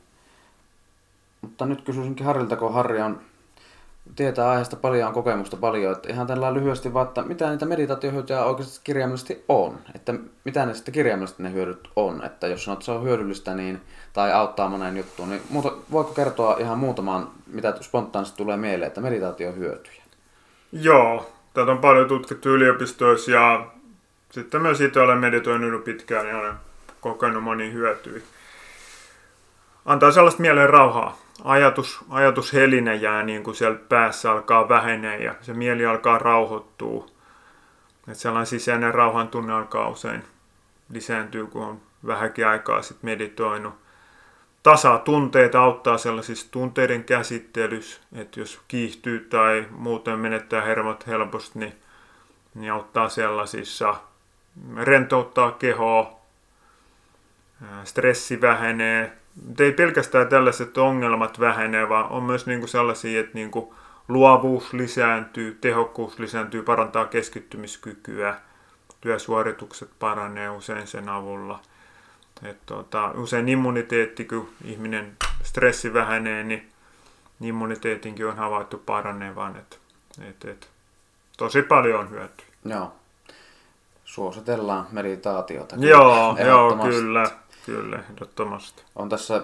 Mutta 1.41 1.67
nyt 1.67 1.83
kysyisinkin 1.83 2.27
Harrilta, 2.27 2.57
kun 2.57 2.75
Harri 2.75 3.01
on 3.01 3.21
tietää 4.17 4.51
aiheesta 4.51 4.77
paljon, 4.77 5.09
on 5.09 5.15
kokemusta 5.15 5.57
paljon. 5.57 5.93
Että 5.93 6.13
ihan 6.13 6.27
tällä 6.27 6.55
lyhyesti 6.55 6.95
vaan, 6.95 7.07
että 7.09 7.23
mitä 7.23 7.51
niitä 7.51 7.67
meditaatiohyötyjä 7.67 8.45
oikeasti 8.45 8.81
kirjaimellisesti 8.85 9.45
on. 9.49 9.79
Että 9.95 10.15
mitä 10.45 10.67
ne 10.67 10.75
sitten 10.75 10.95
kirjaimellisesti 10.95 11.43
ne 11.43 11.53
hyödyt 11.53 11.89
on. 11.97 12.25
Että 12.25 12.47
jos 12.47 12.65
sanot, 12.65 12.79
että 12.79 12.85
se 12.85 12.93
on 12.93 13.03
hyödyllistä 13.03 13.55
niin, 13.55 13.81
tai 14.13 14.33
auttaa 14.33 14.69
moneen 14.69 14.97
juttuun, 14.97 15.31
niin 15.31 15.43
muuta, 15.51 15.73
voiko 15.93 16.11
kertoa 16.11 16.57
ihan 16.59 16.79
muutaman, 16.79 17.31
mitä 17.47 17.75
spontaanisti 17.81 18.37
tulee 18.37 18.57
mieleen, 18.57 18.89
että 18.89 19.01
meditaatio 19.01 19.53
hyötyjä? 19.53 20.03
Joo, 20.73 21.33
tätä 21.55 21.71
on 21.73 21.79
paljon 21.79 22.09
tutkittu 22.09 22.49
yliopistoissa 22.49 23.31
ja 23.31 23.67
sitten 24.31 24.63
myös 24.63 24.81
itse 24.81 25.01
olen 25.01 25.19
meditoinut 25.19 25.85
pitkään 25.85 26.29
ja 26.29 26.39
olen 26.39 26.55
kokenut 27.01 27.43
moni 27.43 27.73
hyötyä. 27.73 28.21
Antaa 29.87 30.13
sellaista 30.13 30.41
mielen 30.43 30.71
rauhaa. 30.71 31.19
Ajatus, 31.45 32.05
ajatus 32.11 32.53
helinä 32.53 32.95
jää 32.95 33.23
niin 33.23 33.43
kuin 33.43 33.55
siellä 33.55 33.79
päässä 33.89 34.33
alkaa 34.33 34.69
vähenee 34.69 35.23
ja 35.23 35.35
se 35.41 35.55
mieli 35.55 35.87
alkaa 35.87 36.19
rauhoittua. 36.19 37.07
Että 38.09 38.15
sellainen 38.15 38.47
sisäinen 38.47 38.95
rauhan 38.95 39.29
tunne 39.29 39.53
alkaa 39.53 39.89
usein 39.89 40.25
lisääntyä, 40.91 41.47
kun 41.47 41.65
on 41.65 41.81
vähänkin 42.07 42.47
aikaa 42.47 42.83
sitten 42.83 43.11
meditoinut. 43.11 43.75
Tasaa 44.63 44.99
tunteita 44.99 45.61
auttaa 45.61 45.99
sellaisissa 45.99 46.51
tunteiden 46.51 47.05
käsittelyssä, 47.05 48.01
että 48.13 48.41
jos 48.41 48.61
kiihtyy 48.69 49.21
tai 49.21 49.67
muuten 49.71 50.19
menettää 50.19 50.63
hermot 50.63 51.07
helposti, 51.07 51.59
niin, 51.59 51.75
niin 52.55 52.73
auttaa 52.73 53.09
sellaisissa 53.09 53.95
rentouttaa 54.77 55.53
kehoa, 55.53 56.21
stressi 57.85 58.41
vähenee. 58.41 59.22
Ei 59.59 59.73
pelkästään 59.73 60.29
tällaiset 60.29 60.79
ongelmat 60.79 61.41
vähenee, 61.41 61.89
vaan 61.89 62.11
on 62.11 62.23
myös 62.23 62.47
niinku 62.47 62.67
sellaisia, 62.67 63.21
että 63.21 63.35
niinku 63.35 63.75
luovuus 64.09 64.73
lisääntyy, 64.73 65.59
tehokkuus 65.61 66.19
lisääntyy, 66.19 66.63
parantaa 66.63 67.05
keskittymiskykyä, 67.05 68.35
työsuoritukset 69.01 69.91
paranee 69.99 70.51
usein 70.51 70.87
sen 70.87 71.09
avulla. 71.09 71.61
Et 72.43 72.59
tota, 72.67 73.11
usein 73.11 73.49
immuniteetti, 73.49 74.25
kun 74.25 74.49
ihminen 74.65 75.17
stressi 75.43 75.95
vähenee, 75.95 76.45
niin 76.45 76.69
immuniteetinkin 77.41 78.27
on 78.27 78.37
havaittu 78.37 78.79
paranevan. 78.79 79.57
Et, 79.57 79.81
et, 80.29 80.45
et, 80.45 80.69
tosi 81.39 81.63
paljon 81.63 82.01
on 82.01 82.11
hyötyä. 82.11 82.47
Joo 82.65 82.93
suositellaan 84.13 84.87
meditaatiota. 84.91 85.77
Joo, 85.79 86.37
joo 86.47 86.77
kyllä, 86.77 87.31
kyllä, 87.67 87.99
ehdottomasti. 87.99 88.83
On 88.97 89.09
tässä 89.09 89.43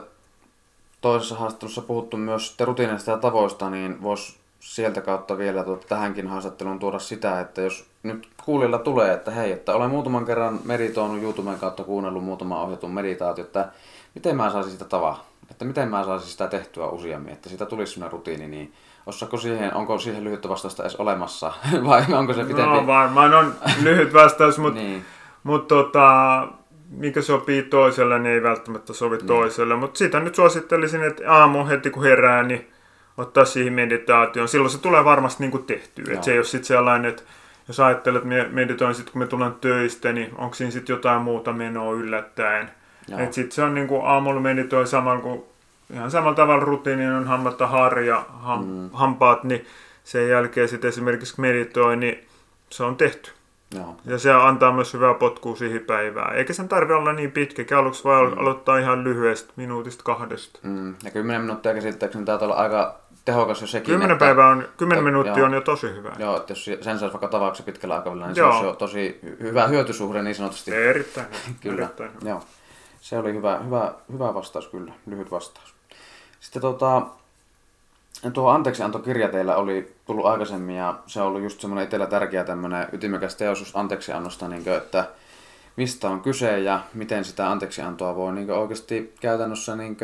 toisessa 1.00 1.34
haastattelussa 1.34 1.82
puhuttu 1.82 2.16
myös 2.16 2.56
rutiineista 2.60 3.10
ja 3.10 3.16
tavoista, 3.16 3.70
niin 3.70 4.02
voisi 4.02 4.36
sieltä 4.60 5.00
kautta 5.00 5.38
vielä 5.38 5.64
tuota, 5.64 5.86
tähänkin 5.88 6.28
haastatteluun 6.28 6.78
tuoda 6.78 6.98
sitä, 6.98 7.40
että 7.40 7.60
jos 7.60 7.86
nyt 8.02 8.28
kuulilla 8.44 8.78
tulee, 8.78 9.12
että 9.12 9.30
hei, 9.30 9.52
että 9.52 9.74
olen 9.74 9.90
muutaman 9.90 10.26
kerran 10.26 10.60
meditoinut 10.64 11.22
YouTuben 11.22 11.58
kautta 11.58 11.84
kuunnellut 11.84 12.24
muutaman 12.24 12.58
ohjatun 12.58 12.90
meditaatio, 12.90 13.44
että 13.44 13.68
miten 14.14 14.36
mä 14.36 14.50
saisin 14.50 14.72
sitä 14.72 14.84
tavaa, 14.84 15.26
että 15.50 15.64
miten 15.64 15.88
mä 15.88 16.04
saisin 16.04 16.30
sitä 16.30 16.48
tehtyä 16.48 16.86
useammin, 16.86 17.32
että 17.32 17.48
sitä 17.48 17.66
tulisi 17.66 17.92
sellainen 17.92 18.12
rutiini, 18.12 18.48
niin 18.48 18.74
Osaako 19.08 19.36
siihen, 19.36 19.74
onko 19.74 19.98
siihen 19.98 20.24
lyhyttä 20.24 20.48
vastausta 20.48 20.82
edes 20.82 20.96
olemassa 20.96 21.52
vai 21.88 22.04
onko 22.12 22.32
se 22.34 22.44
pitempi? 22.44 22.76
No 22.76 22.86
varmaan 22.86 23.34
on 23.34 23.54
lyhyt 23.82 24.14
vastaus, 24.14 24.58
mutta 24.58 24.80
niin. 24.80 25.04
mut 25.42 25.68
tota, 25.68 26.48
mikä 26.90 27.22
sopii 27.22 27.62
toiselle, 27.62 28.18
niin 28.18 28.34
ei 28.34 28.42
välttämättä 28.42 28.92
sovi 28.92 29.16
niin. 29.16 29.26
toiselle. 29.26 29.76
Mutta 29.76 29.98
sitä 29.98 30.20
nyt 30.20 30.34
suosittelisin, 30.34 31.04
että 31.04 31.32
aamu 31.32 31.66
heti 31.66 31.90
kun 31.90 32.02
herää, 32.02 32.42
niin 32.42 32.70
ottaa 33.16 33.44
siihen 33.44 33.72
meditaation. 33.72 34.48
Silloin 34.48 34.70
se 34.70 34.78
tulee 34.78 35.04
varmasti 35.04 35.42
niin 35.42 35.50
kuin 35.50 35.64
tehtyä. 35.64 36.14
Et 36.14 36.24
se 36.24 36.32
ei 36.32 36.38
ole 36.38 36.44
sitten 36.44 36.66
sellainen, 36.66 37.10
että 37.10 37.22
jos 37.68 37.80
ajattelet, 37.80 38.22
että 38.22 38.54
meditoin 38.54 38.94
sitten 38.94 39.12
kun 39.12 39.22
me 39.22 39.26
tulen 39.26 39.52
töistä, 39.60 40.12
niin 40.12 40.30
onko 40.38 40.54
siinä 40.54 40.70
sitten 40.70 40.94
jotain 40.94 41.22
muuta 41.22 41.52
menoa 41.52 41.92
yllättäen. 41.92 42.70
Että 43.18 43.34
sitten 43.34 43.52
se 43.52 43.62
on 43.62 43.74
niin 43.74 43.88
kuin 43.88 44.04
aamulla 44.04 44.40
meditoi 44.40 44.86
saman 44.86 45.22
kuin 45.22 45.42
ihan 45.92 46.10
samalla 46.10 46.34
tavalla 46.34 46.64
rutiinin 46.64 47.10
on 47.10 47.26
hammata 47.26 47.66
harja, 47.66 48.24
ham, 48.28 48.64
mm. 48.64 48.90
hampaat, 48.92 49.44
niin 49.44 49.66
sen 50.04 50.28
jälkeen 50.28 50.68
sitten 50.68 50.88
esimerkiksi 50.88 51.40
meditoi, 51.40 51.96
niin 51.96 52.26
se 52.70 52.84
on 52.84 52.96
tehty. 52.96 53.30
Ja 54.04 54.18
se 54.18 54.32
antaa 54.32 54.72
myös 54.72 54.94
hyvää 54.94 55.14
potkua 55.14 55.56
siihen 55.56 55.80
päivään. 55.80 56.36
Eikä 56.36 56.52
sen 56.52 56.68
tarvitse 56.68 56.94
olla 56.94 57.12
niin 57.12 57.32
pitkä. 57.32 57.78
Aluksi 57.78 58.04
voi 58.04 58.30
mm. 58.30 58.38
aloittaa 58.38 58.78
ihan 58.78 59.04
lyhyesti, 59.04 59.52
minuutista 59.56 60.04
kahdesta. 60.04 60.58
Mm. 60.62 60.94
Ja 61.04 61.10
kymmenen 61.10 61.42
minuuttia 61.42 61.74
käsittääkseni 61.74 62.24
taitaa 62.24 62.46
olla 62.46 62.56
aika 62.56 63.00
tehokas 63.24 63.60
jo 63.60 63.66
sekin. 63.66 63.86
Kymmenen 63.86 64.14
että, 64.14 64.24
päivää 64.24 64.48
on, 64.48 64.68
kymmenen 64.76 65.04
minuuttia 65.04 65.38
joo, 65.38 65.46
on 65.46 65.54
jo 65.54 65.60
tosi 65.60 65.86
hyvä. 65.86 66.12
Joo, 66.18 66.36
että 66.36 66.52
jos 66.52 66.64
sen 66.64 66.98
saisi 66.98 67.12
vaikka 67.12 67.28
tavaksi 67.28 67.62
pitkällä 67.62 67.94
aikavälillä, 67.94 68.26
niin 68.26 68.36
joo. 68.36 68.50
se 68.50 68.56
olisi 68.56 68.66
jo 68.66 68.74
tosi 68.74 69.20
hyvä 69.40 69.66
hyötysuhde 69.66 70.22
niin 70.22 70.34
sanotusti. 70.34 70.74
Erittäin 70.74 71.26
kyllä. 71.60 71.82
Erittäin 71.82 72.10
Joo. 72.24 72.42
Se 73.00 73.18
oli 73.18 73.32
hyvä, 73.32 73.58
hyvä, 73.64 73.94
hyvä 74.12 74.34
vastaus 74.34 74.68
kyllä, 74.68 74.92
lyhyt 75.06 75.30
vastaus. 75.30 75.74
Sitten 76.40 76.62
tota, 76.62 77.02
tuo 78.32 78.48
anteeksiantokirja 78.48 79.28
teillä 79.28 79.56
oli 79.56 79.94
tullut 80.06 80.26
aikaisemmin 80.26 80.76
ja 80.76 80.98
se 81.06 81.20
on 81.20 81.26
ollut 81.26 81.42
just 81.42 81.60
semmoinen 81.60 81.84
itsellä 81.84 82.06
tärkeä 82.06 82.44
tämmöinen 82.44 82.86
ytimekäs 82.92 83.34
teos 83.34 83.70
anteeksiannosta, 83.74 84.48
niin 84.48 84.64
kuin, 84.64 84.76
että 84.76 85.04
mistä 85.76 86.08
on 86.08 86.20
kyse 86.20 86.60
ja 86.60 86.80
miten 86.94 87.24
sitä 87.24 87.50
anteeksiantoa 87.50 88.16
voi 88.16 88.32
niin 88.32 88.50
oikeasti 88.50 89.14
käytännössä 89.20 89.76
niin 89.76 89.96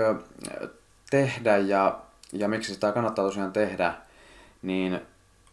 tehdä 1.11 1.57
ja, 1.57 1.99
ja 2.33 2.49
miksi 2.49 2.75
sitä 2.75 2.93
kannattaa 2.93 3.25
tosiaan 3.25 3.53
tehdä, 3.53 3.95
niin 4.63 5.01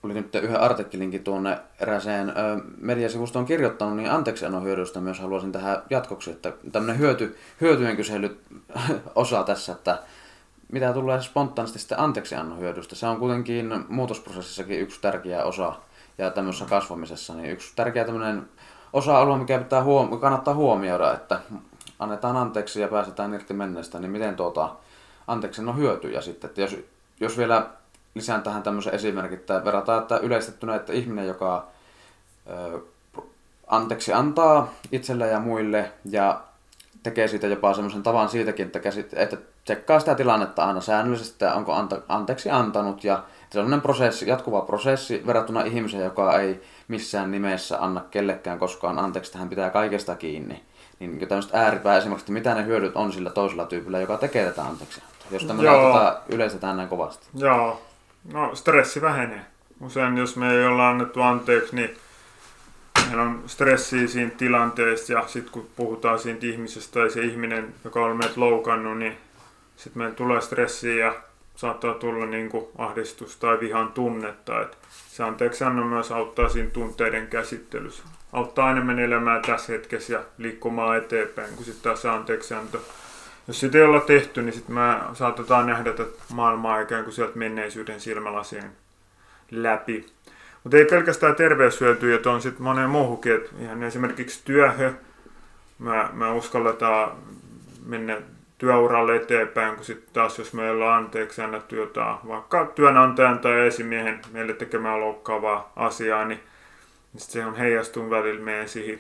oli 0.04 0.14
nyt 0.14 0.36
yhden 0.36 0.60
artikkelinkin 0.60 1.24
tuonne 1.24 1.58
erääseen 1.80 2.34
mediasivustoon 2.78 3.46
kirjoittanut, 3.46 3.98
niin 3.98 4.12
anteeksiannon 4.12 4.64
hyödystä 4.64 5.00
myös 5.00 5.20
haluaisin 5.20 5.52
tähän 5.52 5.84
jatkoksi, 5.90 6.32
että 6.32 6.54
tämmöinen 6.72 7.00
hyöty, 7.00 7.38
hyötyjen 7.62 7.96
kysely 7.96 8.40
osa 9.16 9.44
tässä, 9.44 9.72
että 9.72 10.00
mitä 10.72 10.94
tulee 10.94 11.22
spontaanisti 11.22 11.80
sitten 11.80 12.00
anteeksiannon 12.00 12.60
hyödystä, 12.60 12.96
se 12.96 13.08
on 13.08 13.20
kuitenkin 13.20 13.86
muutosprosessissakin 13.88 14.80
yksi 14.80 15.02
tärkeä 15.02 15.44
osa 15.44 15.74
ja 16.18 16.32
tämmöisessä 16.32 16.66
kasvamisessa, 16.66 17.34
niin 17.34 17.52
yksi 17.52 17.74
tärkeä 17.76 18.06
tämmöinen 18.06 18.50
osa-alue, 18.94 19.38
mikä 19.38 19.60
pitää 19.60 19.84
huom- 19.84 20.20
kannattaa 20.20 20.54
huomioida, 20.54 21.14
että 21.14 21.40
annetaan 22.00 22.38
anteeksi 22.38 22.82
ja 22.82 22.88
pääsetään 22.88 23.34
irti 23.34 23.54
menneestä, 23.54 24.00
niin 24.00 24.12
miten 24.12 24.36
tuota 24.36 24.76
anteeksiannon 25.28 25.78
hyötyjä 25.78 26.22
sitten, 26.22 26.48
että 26.48 26.62
jos, 26.62 26.78
jos 27.20 27.38
vielä 27.38 27.70
lisään 28.16 28.44
tähän 28.44 28.64
tämmöisen 28.64 28.94
esimerkin, 28.94 29.40
että 29.40 29.66
verrataan, 29.66 30.02
että 30.02 30.18
yleistettynä, 30.18 30.76
että 30.76 30.94
ihminen, 30.94 31.28
joka 31.28 31.68
ö, 32.50 32.80
anteeksi 33.68 34.14
antaa 34.14 34.74
itselle 34.92 35.28
ja 35.28 35.40
muille 35.40 35.92
ja 36.06 36.42
tekee 37.04 37.28
siitä 37.28 37.48
jopa 37.48 37.74
semmoisen 37.74 38.04
tavan 38.04 38.30
siitäkin, 38.30 38.66
että, 38.66 38.80
käsit, 38.80 39.14
että 39.14 39.38
tsekkaa 39.66 40.00
sitä 40.00 40.16
tilannetta 40.16 40.66
aina 40.66 40.82
säännöllisesti, 40.82 41.34
että 41.34 41.54
onko 41.54 41.74
anta, 41.74 42.02
anteeksi 42.10 42.50
antanut. 42.50 43.04
Ja 43.04 43.24
se 43.50 43.60
on 43.60 43.82
prosessi, 43.82 44.30
jatkuva 44.30 44.62
prosessi 44.62 45.24
verrattuna 45.28 45.62
ihmiseen, 45.62 46.04
joka 46.04 46.40
ei 46.40 46.62
missään 46.88 47.32
nimessä 47.32 47.78
anna 47.80 48.02
kellekään 48.12 48.60
koskaan 48.60 49.00
anteeksi, 49.00 49.38
hän 49.38 49.50
pitää 49.50 49.70
kaikesta 49.70 50.16
kiinni. 50.16 50.64
Niin 51.00 51.28
tämmöistä 51.28 51.60
ääripää 51.64 51.98
esimerkiksi, 51.98 52.24
että 52.24 52.32
mitä 52.32 52.56
ne 52.56 52.66
hyödyt 52.66 52.96
on 52.96 53.14
sillä 53.14 53.30
toisella 53.30 53.66
tyypillä, 53.66 54.00
joka 54.00 54.18
tekee 54.18 54.46
tätä 54.46 54.64
anteeksi. 54.64 55.02
Jos 55.32 55.46
tämmöinen 55.46 55.74
tota, 55.74 56.22
yleistetään 56.30 56.78
näin 56.78 56.90
kovasti. 56.90 57.28
Joo, 57.34 57.82
no 58.34 58.56
stressi 58.56 59.02
vähenee. 59.02 59.46
Usein 59.82 60.18
jos 60.18 60.36
me 60.36 60.54
ei 60.54 60.66
olla 60.66 60.90
annettu 60.90 61.22
anteeksi, 61.22 61.76
niin 61.76 61.98
meillä 63.08 63.24
on 63.24 63.44
stressiä 63.48 64.08
siinä 64.08 64.32
tilanteessa 64.38 65.14
ja 65.14 65.24
sitten 65.28 65.54
kun 65.54 65.68
puhutaan 65.76 66.20
siitä 66.20 66.46
ihmisestä 66.46 67.00
tai 67.00 67.10
se 67.10 67.22
ihminen, 67.22 67.74
joka 67.84 68.06
on 68.06 68.18
meidät 68.18 68.38
loukannut, 68.38 68.98
niin 68.98 69.18
sitten 69.84 70.02
meillä 70.02 70.16
tulee 70.16 70.42
stressiä 70.42 71.06
ja 71.06 71.16
saattaa 71.56 71.94
tulla 71.94 72.26
niin 72.26 72.50
kuin 72.50 72.66
ahdistus 72.78 73.38
tai 73.38 73.60
vihan 73.60 73.92
tunnetta. 73.92 74.62
Et 74.62 74.78
se 74.90 75.24
anteeksi 75.24 75.64
anno 75.64 75.86
myös 75.86 76.12
auttaa 76.12 76.50
siinä 76.50 76.70
tunteiden 76.70 77.28
käsittelyssä. 77.28 78.04
Auttaa 78.34 78.72
enemmän 78.72 79.00
elämää 79.00 79.40
tässä 79.40 79.74
hetkessä 79.74 80.14
ja 80.14 80.24
liikkumaan 80.38 80.98
eteenpäin, 80.98 81.56
kun 81.56 81.66
sitten 81.66 81.84
taas 81.84 82.06
anteeksi 82.06 82.54
anto. 82.54 82.82
Jos 83.48 83.60
sitä 83.60 83.78
ei 83.78 83.84
olla 83.84 84.00
tehty, 84.00 84.42
niin 84.42 84.54
sitten 84.54 84.76
me 84.76 84.98
saatetaan 85.14 85.66
nähdä 85.68 85.94
tätä 85.94 86.12
maailmaa 86.34 86.82
ikään 86.82 87.04
kuin 87.04 87.14
sieltä 87.14 87.38
menneisyyden 87.38 88.02
silmälasien 88.02 88.72
läpi. 89.52 90.06
Mutta 90.64 90.78
ei 90.78 90.86
pelkästään 90.86 91.36
terveyshyötyjä, 91.36 92.16
että 92.16 92.32
on 92.32 92.42
sitten 92.42 92.64
moneen 92.64 92.90
muuhunkin, 92.90 93.42
ihan 93.60 93.84
esimerkiksi 93.84 94.42
työhön, 94.46 95.00
mä, 95.80 96.10
mä 96.14 96.34
uskalletaan 96.34 97.12
mennä 97.86 98.18
työuralle 98.62 99.16
eteenpäin, 99.16 99.76
kun 99.76 99.86
sitten 99.86 100.14
taas 100.14 100.40
jos 100.40 100.54
meillä 100.54 100.86
on 100.86 100.94
anteeksi 100.94 101.42
annettu 101.42 101.76
jotain, 101.76 102.18
vaikka 102.28 102.66
työnantajan 102.66 103.40
tai 103.40 103.68
esimiehen 103.68 104.22
meille 104.32 104.54
tekemään 104.54 105.00
loukkaavaa 105.00 105.74
asiaa, 105.76 106.26
niin, 106.26 106.40
niin 107.14 107.22
se 107.22 107.46
on 107.46 107.56
heijastunut 107.56 108.10
välillä 108.10 108.42
meidän 108.42 108.70
siihen 108.70 109.00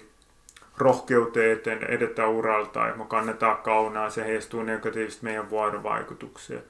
rohkeuteen 0.77 1.51
eteen 1.51 1.83
edetä 1.83 2.27
uralta 2.27 2.87
ja 2.87 2.95
me 2.95 3.05
kannetaan 3.07 3.57
kaunaa, 3.57 4.09
se 4.09 4.23
heijastuu 4.23 4.63
negatiivisesti 4.63 5.23
meidän 5.25 5.49
vuorovaikutukseen. 5.49 6.63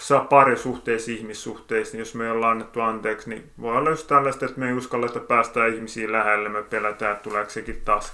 saa 0.00 0.24
parisuhteissa, 0.24 1.10
ihmissuhteissa, 1.10 1.92
niin 1.92 1.98
jos 1.98 2.14
me 2.14 2.30
ollaan 2.30 2.52
annettu 2.52 2.80
anteeksi, 2.80 3.30
niin 3.30 3.50
voi 3.60 3.76
olla 3.76 3.90
just 3.90 4.06
tällaista, 4.06 4.44
että 4.46 4.60
me 4.60 4.68
ei 4.68 4.74
uskalleta 4.74 5.20
päästä 5.20 5.66
ihmisiin 5.66 6.12
lähelle, 6.12 6.48
me 6.48 6.62
pelätään, 6.62 7.12
että 7.12 7.22
tuleeko 7.22 7.50
sekin 7.50 7.82
taas 7.84 8.12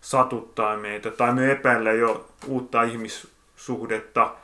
satuttaa 0.00 0.76
meitä, 0.76 1.10
tai 1.10 1.34
me 1.34 1.52
epäillä 1.52 1.92
jo 1.92 2.28
uutta 2.46 2.82
ihmissuhdetta, 3.56 4.34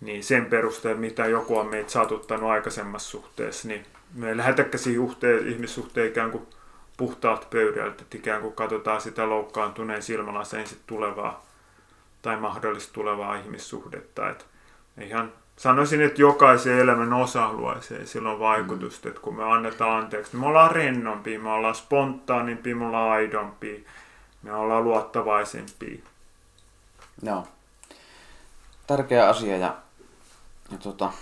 niin 0.00 0.24
sen 0.24 0.46
perusteella, 0.46 1.00
mitä 1.00 1.26
joku 1.26 1.58
on 1.58 1.66
meitä 1.66 1.90
satuttanut 1.90 2.50
aikaisemmassa 2.50 3.10
suhteessa, 3.10 3.68
niin 3.68 3.86
me 4.14 4.28
ei 4.28 4.36
lähetäkään 4.36 4.78
siihen 4.78 5.00
uhteen, 5.00 5.48
ihmissuhteen 5.48 6.08
ikään 6.08 6.30
kuin 6.30 6.46
puhtaat 6.96 7.50
pöydältä, 7.50 8.02
että 8.02 8.18
ikään 8.18 8.42
kuin 8.42 8.54
katsotaan 8.54 9.00
sitä 9.00 9.28
loukkaantuneen 9.28 10.02
silmälaseen 10.02 10.66
sit 10.66 10.80
tulevaa 10.86 11.46
tai 12.22 12.36
mahdollista 12.36 12.92
tulevaa 12.92 13.36
ihmissuhdetta. 13.36 14.30
Et 14.30 14.46
ihan 15.00 15.32
sanoisin, 15.56 16.00
että 16.00 16.20
jokaisen 16.20 16.78
elämän 16.78 17.12
osa-alueeseen 17.12 18.06
silloin 18.06 18.38
vaikutusta, 18.38 19.08
mm. 19.08 19.10
että 19.10 19.22
kun 19.22 19.36
me 19.36 19.44
annetaan 19.44 20.02
anteeksi, 20.02 20.32
niin 20.32 20.40
me 20.40 20.46
ollaan 20.46 20.70
rennompia, 20.70 21.40
me 21.40 21.50
ollaan 21.50 21.74
spontaanimpia, 21.74 22.76
me 22.76 22.86
ollaan 22.86 23.10
aidompia, 23.10 23.80
me 24.42 24.52
ollaan 24.52 24.84
luottavaisempia. 24.84 25.98
Joo. 27.22 27.46
Tärkeä 28.86 29.28
asia 29.28 29.56
ja, 29.56 29.76
ja 30.70 30.78
tota, 30.78 31.12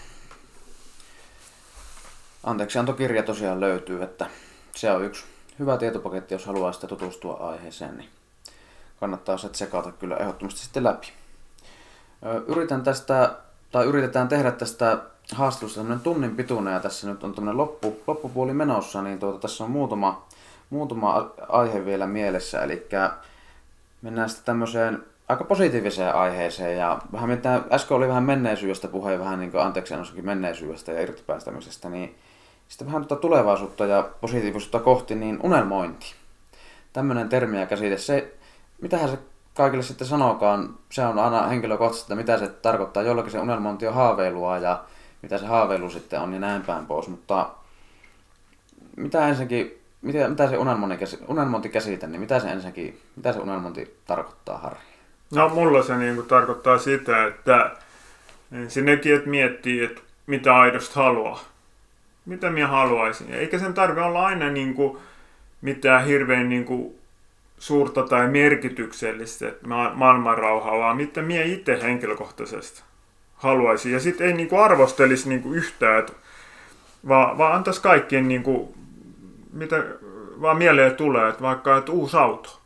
anteeksiantokirja 2.45 3.23
tosiaan 3.23 3.61
löytyy, 3.61 4.03
että 4.03 4.27
se 4.75 4.93
on 4.93 5.05
yksi 5.05 5.25
hyvä 5.59 5.77
tietopaketti, 5.77 6.35
jos 6.35 6.47
haluaa 6.47 6.73
sitä 6.73 6.87
tutustua 6.87 7.35
aiheeseen, 7.35 7.97
niin 7.97 8.11
kannattaa 9.01 9.39
se 9.39 9.49
tsekata 9.49 9.93
kyllä 9.93 10.17
ehdottomasti 10.17 10.61
sitten 10.61 10.85
läpi. 10.85 11.13
Yritän 12.47 12.83
tästä, 12.83 13.37
tai 13.73 13.85
yritetään 13.85 14.29
tehdä 14.29 14.51
tästä 14.51 14.99
haastattelusta 15.35 15.81
tämmöinen 15.81 16.05
tunnin 16.05 16.37
pituinen 16.37 16.75
ja 16.75 16.81
tässä 16.81 17.09
nyt 17.09 17.25
on 17.25 17.35
tämmöinen 17.35 17.57
loppu, 17.57 18.03
loppupuoli 18.07 18.53
menossa, 18.53 19.03
niin 19.03 19.19
tuota, 19.19 19.39
tässä 19.39 19.65
on 19.65 19.71
muutama, 19.71 20.27
muutama 20.71 21.31
aihe 21.49 21.85
vielä 21.85 22.07
mielessä, 22.07 22.63
eli 22.63 22.89
mennään 24.03 24.29
sitten 24.29 24.45
tämmöiseen 24.45 25.05
aika 25.31 25.45
positiiviseen 25.45 26.15
aiheeseen 26.15 26.79
ja 26.79 26.99
vähän 27.13 27.31
mitä 27.31 27.63
äsken 27.73 27.97
oli 27.97 28.09
vähän 28.09 28.23
menneisyydestä 28.23 28.89
puhe, 28.89 29.19
vähän 29.19 29.39
niin 29.39 29.51
kuin 29.51 29.63
anteeksi 29.63 29.95
menneisyydestä 30.23 30.93
ja 30.93 31.03
irtipäästämisestä, 31.03 31.89
niin 31.89 32.17
sitten 32.69 32.87
vähän 32.87 33.07
tuota 33.07 33.23
tulevaisuutta 33.23 33.87
ja 33.87 34.09
positiivisuutta 34.21 34.79
kohti, 34.79 35.15
niin 35.15 35.39
unelmointi. 35.43 36.15
Tämmöinen 36.93 37.29
termi 37.29 37.61
ja 37.61 37.67
käsite, 37.67 37.99
se, 37.99 38.35
mitähän 38.81 39.11
se 39.11 39.19
kaikille 39.55 39.83
sitten 39.83 40.07
sanokaan, 40.07 40.75
se 40.91 41.07
on 41.07 41.19
aina 41.19 41.47
henkilökohtaisesti, 41.47 42.15
mitä 42.15 42.39
se 42.39 42.49
tarkoittaa. 42.49 43.03
Jollakin 43.03 43.33
se 43.33 43.41
unelmointi 43.41 43.87
on 43.87 43.95
haaveilua 43.95 44.59
ja 44.59 44.85
mitä 45.23 45.39
se 45.39 45.47
haaveilu 45.47 45.91
sitten 45.91 46.21
on, 46.21 46.31
niin 46.31 46.41
näin 46.41 46.63
päin 46.63 46.87
pois. 46.87 47.09
Mutta 47.09 47.51
mitä 48.97 49.29
ensinnäkin, 49.29 49.83
mitä, 50.03 50.29
mitä 50.29 50.49
se 50.49 50.57
unelmointi 51.29 51.69
käsite, 51.69 52.07
niin 52.07 52.21
mitä 52.21 52.41
se 52.41 52.49
ensinnäkin, 52.49 53.01
mitä 53.17 53.33
se 53.33 53.39
unelmointi 53.39 53.97
tarkoittaa, 54.07 54.59
Harri? 54.59 54.90
No 55.35 55.49
mulla 55.49 55.83
se 55.83 55.97
niin 55.97 56.15
kuin 56.15 56.27
tarkoittaa 56.27 56.79
sitä, 56.79 57.27
että 57.27 57.77
ensinnäkin, 58.53 59.15
että 59.15 59.29
miettii, 59.29 59.85
että 59.85 60.01
mitä 60.27 60.57
aidosti 60.57 60.95
haluaa 60.95 61.51
mitä 62.27 62.51
minä 62.51 62.67
haluaisin. 62.67 63.35
Eikä 63.35 63.59
sen 63.59 63.75
tarvitse 63.75 64.03
olla 64.03 64.27
aina 64.27 64.51
niin 64.51 64.75
kuin 64.75 64.99
mitään 65.63 66.05
hirveän 66.05 66.49
niin 66.49 66.65
kuin 66.65 66.95
suurta 67.59 68.03
tai 68.03 68.29
merkityksellistä 68.29 69.53
ma- 69.67 69.93
maailmanrauhaa, 69.95 70.79
vaan 70.79 70.97
mitä 70.97 71.23
minä 71.23 71.43
itse 71.43 71.83
henkilökohtaisesti 71.83 72.83
haluaisin. 73.35 73.93
Ja 73.93 74.01
sitten 74.01 74.27
ei 74.27 74.33
niin 74.33 74.49
kuin 74.49 74.63
arvostelisi 74.63 75.29
niin 75.29 75.43
kuin 75.43 75.55
yhtään, 75.59 75.99
että, 75.99 76.13
vaan, 77.09 77.39
vaan 77.39 77.55
antaisi 77.55 77.83
kaikkien, 77.83 78.29
niin 78.29 78.43
kuin, 78.43 78.75
mitä 79.53 79.85
vaan 80.41 80.59
mieleen 80.59 80.97
tulee, 80.97 81.29
että 81.29 81.43
vaikka 81.43 81.77
että 81.77 81.93
uusi 81.93 82.17
auto. 82.17 82.60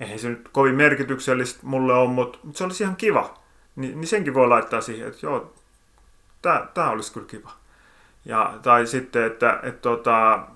Eihän 0.00 0.18
se 0.18 0.28
nyt 0.28 0.48
kovin 0.52 0.74
merkityksellistä 0.74 1.60
mulle 1.62 1.92
ole, 1.92 2.08
mutta, 2.08 2.38
se 2.54 2.64
olisi 2.64 2.84
ihan 2.84 2.96
kiva. 2.96 3.38
Ni, 3.76 3.88
niin 3.94 4.06
senkin 4.06 4.34
voi 4.34 4.48
laittaa 4.48 4.80
siihen, 4.80 5.08
että 5.08 5.26
joo, 5.26 5.54
tämä 6.74 6.90
olisi 6.90 7.12
kyllä 7.12 7.26
kiva. 7.26 7.52
Ja, 8.24 8.54
tai 8.62 8.86
sitten, 8.86 9.24
että, 9.24 9.60
että 9.62 9.80
tota, 9.80 10.46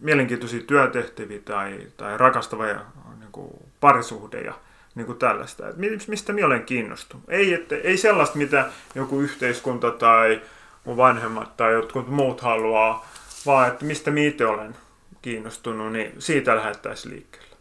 mielenkiintoisia 0.00 0.62
työtehtäviä 0.62 1.40
tai, 1.44 1.80
tai 1.96 2.18
rakastava 2.18 2.66
ja, 2.66 2.80
niin 3.20 3.32
kuin 3.32 3.50
parisuhde 3.80 4.40
ja 4.40 4.54
niin 4.94 5.06
kuin 5.06 5.18
tällaista. 5.18 5.68
Että 5.68 5.80
mistä 6.08 6.32
minä 6.32 6.46
olen 6.46 6.64
kiinnostunut. 6.64 7.24
Ei, 7.28 7.54
että, 7.54 7.76
ei 7.76 7.96
sellaista, 7.96 8.38
mitä 8.38 8.70
joku 8.94 9.20
yhteiskunta 9.20 9.90
tai 9.90 10.42
mun 10.84 10.96
vanhemmat 10.96 11.56
tai 11.56 11.72
jotkut 11.72 12.08
muut 12.08 12.40
haluaa, 12.40 13.08
vaan 13.46 13.68
että 13.68 13.84
mistä 13.84 14.10
minä 14.10 14.28
itse 14.28 14.46
olen 14.46 14.76
kiinnostunut, 15.22 15.92
niin 15.92 16.12
siitä 16.18 16.56
lähdettäisiin 16.56 17.14
liikkeelle. 17.14 17.53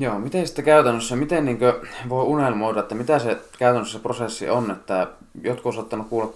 Joo, 0.00 0.18
miten 0.18 0.46
sitten 0.46 0.64
käytännössä, 0.64 1.16
miten 1.16 1.44
niin 1.44 1.58
voi 2.08 2.24
unelmoida, 2.24 2.80
että 2.80 2.94
mitä 2.94 3.18
se 3.18 3.38
käytännössä 3.58 3.98
prosessi 3.98 4.50
on, 4.50 4.70
että 4.70 5.06
jotkut 5.42 5.74
on 5.74 5.80
ottanut 5.80 6.08
kuulla 6.08 6.32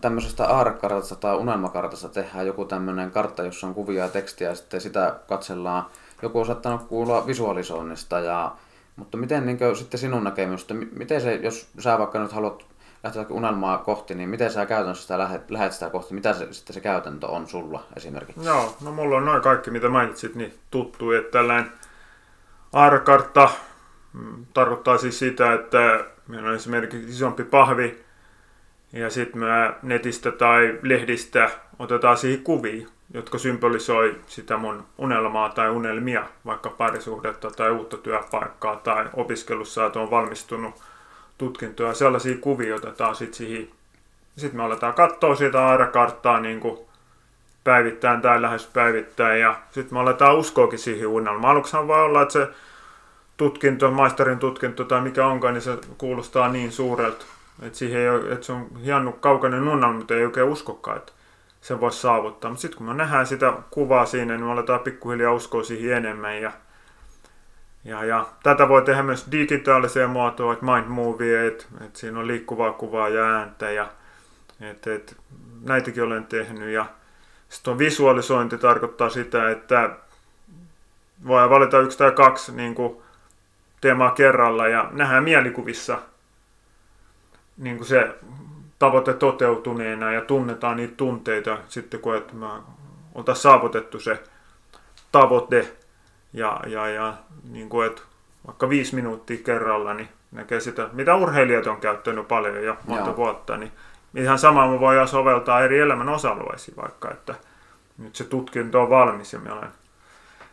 tämmöisestä 0.00 0.46
aarekartasta 0.46 1.16
tai 1.16 1.36
unelmakartasta 1.36 2.08
tehdään 2.08 2.46
joku 2.46 2.64
tämmöinen 2.64 3.10
kartta, 3.10 3.42
jossa 3.42 3.66
on 3.66 3.74
kuvia 3.74 4.02
ja 4.02 4.08
tekstiä 4.08 4.48
ja 4.48 4.54
sitten 4.54 4.80
sitä 4.80 5.16
katsellaan. 5.28 5.86
Joku 6.22 6.38
on 6.38 6.46
saattanut 6.46 6.82
kuulla 6.82 7.26
visualisoinnista, 7.26 8.20
ja, 8.20 8.52
mutta 8.96 9.16
miten 9.16 9.46
niin 9.46 9.58
sitten 9.76 10.00
sinun 10.00 10.24
näkemystä, 10.24 10.74
miten 10.74 11.20
se, 11.20 11.34
jos 11.34 11.68
sä 11.78 11.98
vaikka 11.98 12.18
nyt 12.18 12.32
haluat 12.32 12.64
lähteä 13.04 13.26
unelmaa 13.30 13.78
kohti, 13.78 14.14
niin 14.14 14.28
miten 14.28 14.50
sä 14.50 14.66
käytännössä 14.66 15.02
sitä 15.02 15.18
lähet, 15.18 15.50
lähet 15.50 15.72
sitä 15.72 15.90
kohti, 15.90 16.14
mitä 16.14 16.32
se, 16.32 16.52
sitten 16.52 16.74
se 16.74 16.80
käytäntö 16.80 17.26
on 17.26 17.48
sulla 17.48 17.82
esimerkiksi? 17.96 18.44
Joo, 18.44 18.76
no 18.84 18.92
mulla 18.92 19.16
on 19.16 19.24
noin 19.24 19.42
kaikki, 19.42 19.70
mitä 19.70 19.88
mainitsit, 19.88 20.34
niin 20.34 20.54
tuttu, 20.70 21.12
että 21.12 21.30
tällainen 21.30 21.72
Aarakartta 22.76 23.48
mm, 24.12 24.46
tarkoittaa 24.54 24.98
siis 24.98 25.18
sitä, 25.18 25.52
että 25.52 26.04
meillä 26.28 26.48
on 26.48 26.54
esimerkiksi 26.54 27.10
isompi 27.10 27.44
pahvi 27.44 27.98
ja 28.92 29.10
sitten 29.10 29.40
me 29.40 29.74
netistä 29.82 30.32
tai 30.32 30.78
lehdistä 30.82 31.50
otetaan 31.78 32.16
siihen 32.16 32.42
kuvia, 32.44 32.86
jotka 33.14 33.38
symbolisoi 33.38 34.20
sitä 34.26 34.56
mun 34.56 34.84
unelmaa 34.98 35.48
tai 35.48 35.70
unelmia, 35.70 36.24
vaikka 36.46 36.70
parisuhdetta 36.70 37.50
tai 37.50 37.70
uutta 37.70 37.96
työpaikkaa 37.96 38.76
tai 38.76 39.06
opiskelussa, 39.12 39.86
että 39.86 40.00
on 40.00 40.10
valmistunut 40.10 40.74
tutkintoa. 41.38 41.94
Sellaisia 41.94 42.38
kuvia 42.40 42.74
otetaan 42.74 43.14
sitten 43.14 43.36
siihen. 43.36 43.68
Sitten 44.36 44.56
me 44.56 44.62
aletaan 44.62 44.94
katsoa 44.94 45.34
sitä 45.34 45.66
airakarttaa 45.66 46.40
niin 46.40 46.60
kuin 46.60 46.78
päivittäin 47.66 48.20
tai 48.20 48.42
lähes 48.42 48.66
päivittäin 48.66 49.40
ja 49.40 49.56
sitten 49.70 49.94
me 49.98 50.00
aletaan 50.00 50.36
uskoakin 50.36 50.78
siihen 50.78 51.08
unelmaan. 51.08 51.50
Aluksihan 51.52 51.88
voi 51.88 52.04
olla, 52.04 52.22
että 52.22 52.32
se 52.32 52.48
tutkinto, 53.36 53.90
maisterin 53.90 54.38
tutkinto 54.38 54.84
tai 54.84 55.00
mikä 55.00 55.26
onkaan, 55.26 55.54
niin 55.54 55.62
se 55.62 55.78
kuulostaa 55.98 56.48
niin 56.48 56.72
suurelta, 56.72 57.24
että, 57.62 57.78
siihen 57.78 58.00
ei 58.00 58.08
ole, 58.08 58.32
että 58.32 58.46
se 58.46 58.52
on 58.52 58.66
hieno 58.84 59.12
kaukainen 59.12 59.68
unelma, 59.68 59.92
mutta 59.92 60.14
ei 60.14 60.24
oikein 60.24 60.48
uskokaan, 60.48 60.96
että 60.96 61.12
sen 61.60 61.80
voisi 61.80 62.00
saavuttaa. 62.00 62.50
Mutta 62.50 62.62
sitten 62.62 62.78
kun 62.78 62.86
me 62.86 62.94
nähdään 62.94 63.26
sitä 63.26 63.52
kuvaa 63.70 64.06
siinä, 64.06 64.36
niin 64.36 64.44
me 64.44 64.52
aletaan 64.52 64.80
pikkuhiljaa 64.80 65.32
uskoa 65.32 65.62
siihen 65.62 65.96
enemmän. 65.96 66.40
Ja, 66.40 66.52
ja, 67.84 68.04
ja 68.04 68.26
tätä 68.42 68.68
voi 68.68 68.82
tehdä 68.82 69.02
myös 69.02 69.26
digitaaliseen 69.32 70.10
muotoon, 70.10 70.52
että 70.52 70.66
mind 70.66 70.86
movie, 70.86 71.46
että, 71.46 71.64
että 71.84 71.98
siinä 71.98 72.18
on 72.18 72.26
liikkuvaa 72.26 72.72
kuvaa 72.72 73.08
ja 73.08 73.24
ääntä. 73.24 73.70
Ja, 73.70 73.88
että, 74.60 74.94
että 74.94 75.12
näitäkin 75.62 76.02
olen 76.02 76.26
tehnyt. 76.26 76.68
Ja 76.68 76.86
sitten 77.48 77.72
on 77.72 77.78
visualisointi 77.78 78.58
tarkoittaa 78.58 79.10
sitä, 79.10 79.50
että 79.50 79.90
voi 81.26 81.50
valita 81.50 81.78
yksi 81.78 81.98
tai 81.98 82.12
kaksi 82.12 82.52
niin 82.52 82.74
kuin 82.74 82.96
teemaa 83.80 84.10
kerralla 84.10 84.68
ja 84.68 84.88
nähdään 84.92 85.24
mielikuvissa 85.24 85.98
niin 87.56 87.76
kuin 87.76 87.86
se 87.86 88.14
tavoite 88.78 89.14
toteutuneena 89.14 90.12
ja 90.12 90.20
tunnetaan 90.20 90.76
niitä 90.76 90.94
tunteita 90.96 91.58
sitten, 91.68 92.00
kun 92.00 92.16
että 92.16 92.34
me 92.34 92.46
oltaisiin 93.14 93.42
saavutettu 93.42 94.00
se 94.00 94.22
tavoite 95.12 95.76
ja, 96.32 96.60
ja, 96.66 96.88
ja 96.88 97.14
niin 97.50 97.68
kuin, 97.68 97.86
että 97.86 98.02
vaikka 98.46 98.68
viisi 98.68 98.94
minuuttia 98.94 99.44
kerralla, 99.44 99.94
niin 99.94 100.08
näkee 100.32 100.60
sitä, 100.60 100.88
mitä 100.92 101.14
urheilijat 101.14 101.66
on 101.66 101.80
käyttänyt 101.80 102.28
paljon 102.28 102.64
jo 102.64 102.76
monta 102.86 103.06
Joo. 103.06 103.16
vuotta, 103.16 103.56
niin 103.56 103.72
ihan 104.16 104.38
sama 104.38 104.68
me 104.70 104.80
voidaan 104.80 105.08
soveltaa 105.08 105.60
eri 105.60 105.78
elämän 105.78 106.08
osa-alueisiin 106.08 106.76
vaikka, 106.76 107.10
että 107.10 107.34
nyt 107.98 108.16
se 108.16 108.24
tutkinto 108.24 108.82
on 108.82 108.90
valmis 108.90 109.32
ja 109.32 109.38
me 109.38 109.52
olen, 109.52 109.68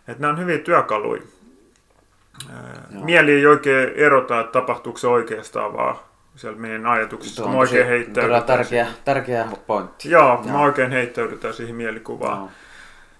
että 0.07 0.22
nämä 0.22 0.34
on 0.34 0.39
hyviä 0.39 0.57
työkaluja. 0.57 1.22
Joo. 2.91 3.03
Mieli 3.05 3.32
ei 3.32 3.45
oikein 3.45 3.89
erota, 3.95 4.39
että 4.39 4.51
tapahtuuko 4.51 4.99
se 4.99 5.07
oikeastaan, 5.07 5.74
vaan 5.74 5.95
siellä 6.36 6.59
meidän 6.59 6.86
ajatuksissa. 6.86 7.43
on 7.43 7.55
oikein 7.55 7.88
heittäydytään. 7.88 8.43
Tärkeä, 8.43 8.88
tärkeä 9.05 9.47
pointti. 9.68 10.09
Joo, 10.09 10.28
Joo, 10.28 10.43
mä 10.43 10.59
oikein 10.59 10.91
heittäydytään 10.91 11.53
siihen 11.53 11.76
mielikuvaan. 11.76 12.38
Joo. 12.38 12.49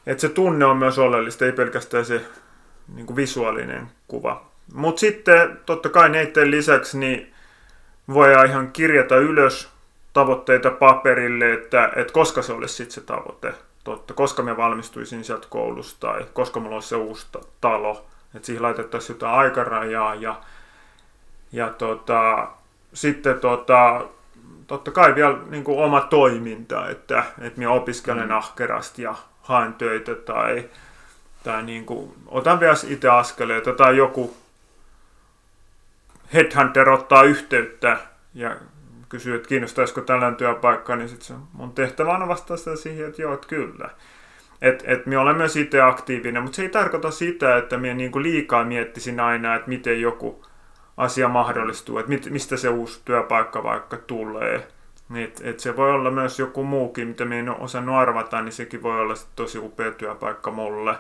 Et 0.06 0.20
se 0.20 0.30
tunne 0.30 0.66
on 0.66 0.78
myös 0.78 1.00
oleellista, 1.00 1.46
ei 1.46 1.52
pelkästään 1.52 2.06
se 2.06 2.22
niin 2.96 3.06
kuin 3.06 3.16
visuaalinen 3.16 3.88
kuva. 4.08 4.46
Mutta 4.74 5.00
sitten 5.00 5.60
totta 5.66 5.90
kai 5.90 6.10
neiden 6.10 6.52
lisäksi 6.52 6.98
niin 6.98 7.34
voidaan 8.14 8.46
ihan 8.46 8.72
kirjata 8.72 9.16
ylös 9.16 9.73
tavoitteita 10.14 10.72
paperille, 10.72 11.54
että, 11.54 11.92
että 11.96 12.14
koska 12.14 12.42
se 12.42 12.54
olisi 12.54 12.76
sitten 12.76 12.94
se 12.94 13.02
tavoite. 13.02 13.54
Totta, 13.84 14.14
koska 14.14 14.44
me 14.44 14.58
valmistuisin 14.58 15.24
sieltä 15.24 15.48
koulusta 15.50 16.08
tai 16.08 16.26
koska 16.34 16.60
mulla 16.60 16.76
olisi 16.76 16.90
se 16.90 16.96
uusi 16.96 17.28
talo. 17.62 18.06
Että 18.36 18.46
siihen 18.46 18.64
laitettaisiin 18.64 19.16
jotain 19.16 19.36
aikarajaa 19.36 20.16
ja, 20.16 20.36
ja 21.52 21.70
tota, 21.70 22.48
sitten 22.94 23.40
tota, 23.40 24.06
totta 24.68 24.92
kai 24.92 25.16
vielä 25.16 25.38
niin 25.50 25.64
kuin 25.64 25.80
oma 25.80 26.02
toiminta, 26.02 26.90
että, 26.90 27.24
että 27.42 27.60
minä 27.60 27.72
opiskelen 27.72 28.28
mm. 28.28 28.36
ahkerasti 28.38 29.02
ja 29.02 29.16
haen 29.42 29.74
töitä 29.74 30.16
tai, 30.16 30.70
tai 31.44 31.64
niin 31.64 31.86
kuin, 31.86 32.14
otan 32.28 32.60
vielä 32.60 32.76
itse 32.88 33.10
askeleita 33.10 33.74
tai 33.74 33.98
joku 33.98 34.38
headhunter 36.34 36.90
ottaa 36.90 37.24
yhteyttä 37.24 37.98
ja 38.34 38.56
kysyy, 39.14 39.36
että 39.36 39.48
kiinnostaisiko 39.48 40.02
tällainen 40.02 40.36
työpaikka, 40.36 40.96
niin 40.96 41.10
sitten 41.10 41.36
mun 41.54 41.74
tehtävä 41.74 42.18
on 42.18 42.28
vastata 42.28 42.76
siihen, 42.76 43.08
että 43.08 43.22
joo, 43.22 43.34
että 43.34 43.48
kyllä. 43.48 43.90
Että 44.62 44.84
et 44.88 45.06
minä 45.06 45.22
olen 45.22 45.38
myös 45.38 45.56
itse 45.56 45.82
aktiivinen, 45.82 46.44
mutta 46.44 46.56
se 46.56 46.62
ei 46.62 46.70
tarkoita 46.70 47.12
sitä, 47.12 47.58
että 47.58 47.78
minä 47.78 47.94
niinku 47.94 48.22
liikaa 48.22 48.64
miettisin 48.64 49.20
aina, 49.20 49.56
että 49.56 49.70
miten 49.70 50.02
joku 50.02 50.46
asia 50.98 51.28
mahdollistuu, 51.28 51.98
että 51.98 52.10
mit, 52.10 52.30
mistä 52.30 52.58
se 52.58 52.70
uusi 52.70 53.02
työpaikka 53.06 53.64
vaikka 53.64 53.98
tulee. 53.98 54.68
Et, 55.16 55.42
et 55.44 55.60
se 55.60 55.78
voi 55.78 55.92
olla 55.92 56.12
myös 56.12 56.40
joku 56.40 56.64
muukin, 56.64 57.08
mitä 57.08 57.26
minä 57.26 57.40
en 57.40 57.50
ole 57.50 57.58
osannut 57.60 57.96
arvata, 57.96 58.42
niin 58.42 58.54
sekin 58.54 58.84
voi 58.84 59.00
olla 59.00 59.14
tosi 59.36 59.58
upea 59.58 59.92
työpaikka 59.92 60.52
mulle. 60.52 60.96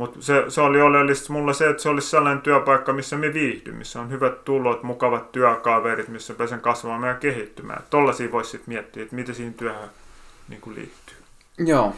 Mutta 0.00 0.22
se, 0.22 0.44
se 0.48 0.60
oli 0.60 0.80
oleellista 0.80 1.32
mulle 1.32 1.54
se, 1.54 1.70
että 1.70 1.82
se 1.82 1.88
olisi 1.88 2.10
sellainen 2.10 2.42
työpaikka, 2.42 2.92
missä 2.92 3.16
me 3.16 3.32
viihdyn, 3.32 3.74
missä 3.74 4.00
on 4.00 4.10
hyvät 4.10 4.44
tulot, 4.44 4.82
mukavat 4.82 5.32
työkaverit, 5.32 6.08
missä 6.08 6.34
pääsen 6.34 6.60
kasvamaan 6.60 7.08
ja 7.08 7.14
kehittymään. 7.14 7.82
Tollaisia 7.90 8.32
voisi 8.32 8.50
sitten 8.50 8.74
miettiä, 8.74 9.02
että 9.02 9.14
miten 9.14 9.34
siihen 9.34 9.54
työhön 9.54 9.88
niin 10.48 10.60
kuin 10.60 10.76
liittyy. 10.76 11.16
Joo. 11.58 11.94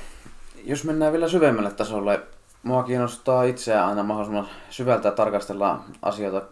Jos 0.64 0.84
mennään 0.84 1.12
vielä 1.12 1.28
syvemmälle 1.28 1.70
tasolle, 1.70 2.20
mua 2.62 2.82
kiinnostaa 2.82 3.44
itseä 3.44 3.86
aina 3.86 4.02
mahdollisimman 4.02 4.48
syvältä 4.70 5.10
tarkastella 5.10 5.84
asioita 6.02 6.42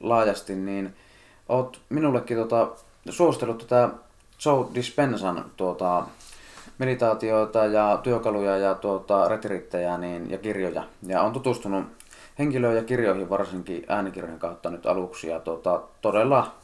laajasti, 0.00 0.54
niin 0.54 0.96
oot 1.48 1.80
minullekin 1.88 2.36
tota, 2.36 2.68
suostellut 3.08 3.58
tätä 3.58 3.88
Joe 4.44 4.66
Dispensan 4.74 5.44
tuota, 5.56 6.04
meditaatioita 6.80 7.64
ja 7.64 8.00
työkaluja 8.02 8.56
ja 8.56 8.74
tuota, 8.74 9.28
retriittejä 9.28 9.98
niin, 9.98 10.30
ja 10.30 10.38
kirjoja. 10.38 10.82
Ja 11.06 11.22
on 11.22 11.32
tutustunut 11.32 11.84
henkilöön 12.38 12.76
ja 12.76 12.82
kirjoihin 12.82 13.30
varsinkin 13.30 13.84
äänikirjojen 13.88 14.38
kautta 14.38 14.70
nyt 14.70 14.86
aluksi 14.86 15.28
ja 15.28 15.40
tuota, 15.40 15.80
todella 16.00 16.54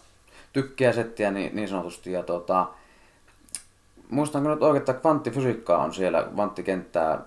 tykkää 0.52 0.92
settiä 0.92 1.30
niin, 1.30 1.56
niin 1.56 1.68
sanotusti. 1.68 2.12
Ja 2.12 2.22
tuota, 2.22 2.66
muistanko 4.10 4.48
nyt 4.50 4.62
oikein, 4.62 4.80
että 4.80 4.92
kvanttifysiikkaa 4.92 5.78
on 5.78 5.94
siellä, 5.94 6.22
kvanttikenttää 6.22 7.18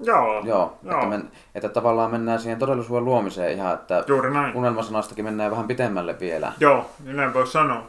Joo, 0.00 0.42
joo, 0.44 0.78
joo. 0.82 0.94
Että, 0.94 1.06
men, 1.06 1.30
että 1.54 1.68
tavallaan 1.68 2.10
mennään 2.10 2.40
siihen 2.40 2.58
todellisuuden 2.58 3.04
luomiseen 3.04 3.52
ihan, 3.52 3.74
että 3.74 4.04
Juuri 4.06 4.30
näin. 4.30 4.56
unelmasanastakin 4.56 5.24
mennään 5.24 5.50
vähän 5.50 5.66
pitemmälle 5.66 6.20
vielä. 6.20 6.52
Joo, 6.60 6.90
niin 7.04 7.16
näin 7.16 7.34
voi 7.34 7.46
sanoa. 7.46 7.88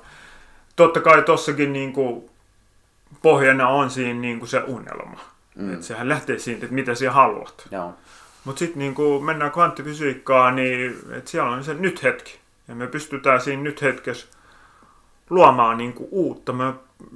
Totta 0.76 1.00
kai 1.00 1.22
tossakin 1.22 1.74
niin 1.74 1.94
kuin, 1.94 2.30
pohjana 3.22 3.68
on 3.68 3.90
siinä 3.90 4.20
niin 4.20 4.40
kuin 4.40 4.50
se 4.50 4.64
unelma. 4.68 5.20
Mm. 5.56 5.74
Että 5.74 5.86
sehän 5.86 6.10
lähtee 6.10 6.40
siitä, 6.40 6.66
että 6.66 6.76
mitä 6.76 6.96
sinä 6.96 7.12
haluat. 7.12 7.68
Mutta 8.46 8.60
sitten 8.60 8.80
niin 8.80 8.96
kuin 8.96 9.24
mennään 9.24 9.52
kvanttifysiikkaan, 9.52 10.56
niin 10.56 10.96
että 11.12 11.32
siellä 11.32 11.52
on 11.52 11.64
se 11.64 11.74
nyt 11.74 12.04
hetki. 12.04 12.40
Ja 12.68 12.76
me 12.76 12.88
pystytään 12.88 13.42
siinä 13.42 13.64
nyt 13.64 13.82
hetkessä 13.82 14.28
luomaan 15.30 15.78
niin 15.78 15.94
kuin 15.94 16.10
uutta. 16.12 16.54
Me, 16.54 16.74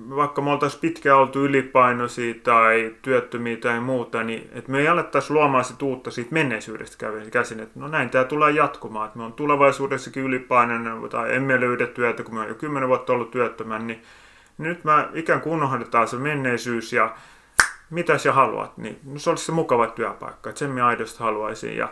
vaikka 0.10 0.42
me 0.42 0.50
oltaisiin 0.50 0.82
pitkään 0.82 1.18
oltu 1.18 1.46
ylipainoisia 1.46 2.34
tai 2.44 2.96
työttömiä 3.02 3.58
tai 3.58 3.80
muuta, 3.80 4.24
niin 4.24 4.50
että 4.52 4.72
me 4.72 4.80
ei 4.80 4.88
alettaisi 4.88 5.34
luomaan 5.34 5.66
sitä 5.66 5.86
uutta 5.86 6.12
siitä 6.12 6.34
menneisyydestä 6.34 7.06
käsin. 7.32 7.60
Että 7.60 7.80
no 7.80 7.88
näin 7.88 8.10
tämä 8.10 8.24
tulee 8.24 8.52
jatkumaan. 8.52 9.06
Että 9.06 9.18
me 9.18 9.24
on 9.24 9.34
tulevaisuudessakin 9.34 10.24
ylipainoinen 10.24 11.10
tai 11.10 11.36
emme 11.36 11.60
löydä 11.60 11.88
työtä, 11.88 12.24
kun 12.24 12.34
me 12.34 12.40
on 12.40 12.48
jo 12.48 12.56
kymmenen 12.56 12.90
vuotta 12.90 13.14
ollut 13.14 13.32
työttömän, 13.32 13.88
niin 13.88 14.02
nyt 14.64 14.84
mä 14.84 15.10
ikään 15.14 15.42
kuin 15.42 15.54
unohdetaan 15.54 16.08
se 16.08 16.16
menneisyys 16.16 16.94
ja 16.94 17.16
mitä 17.90 18.18
sä 18.18 18.34
haluat, 18.34 18.78
niin 18.78 19.00
no 19.04 19.20
se 19.20 19.30
olisi 19.30 19.46
se 19.46 19.52
mukava 19.52 19.88
työpaikka, 19.88 20.50
että 20.50 20.60
sen 20.60 20.70
me 20.70 20.82
aidosti 20.82 21.20
haluaisin. 21.20 21.78
Ja, 21.78 21.90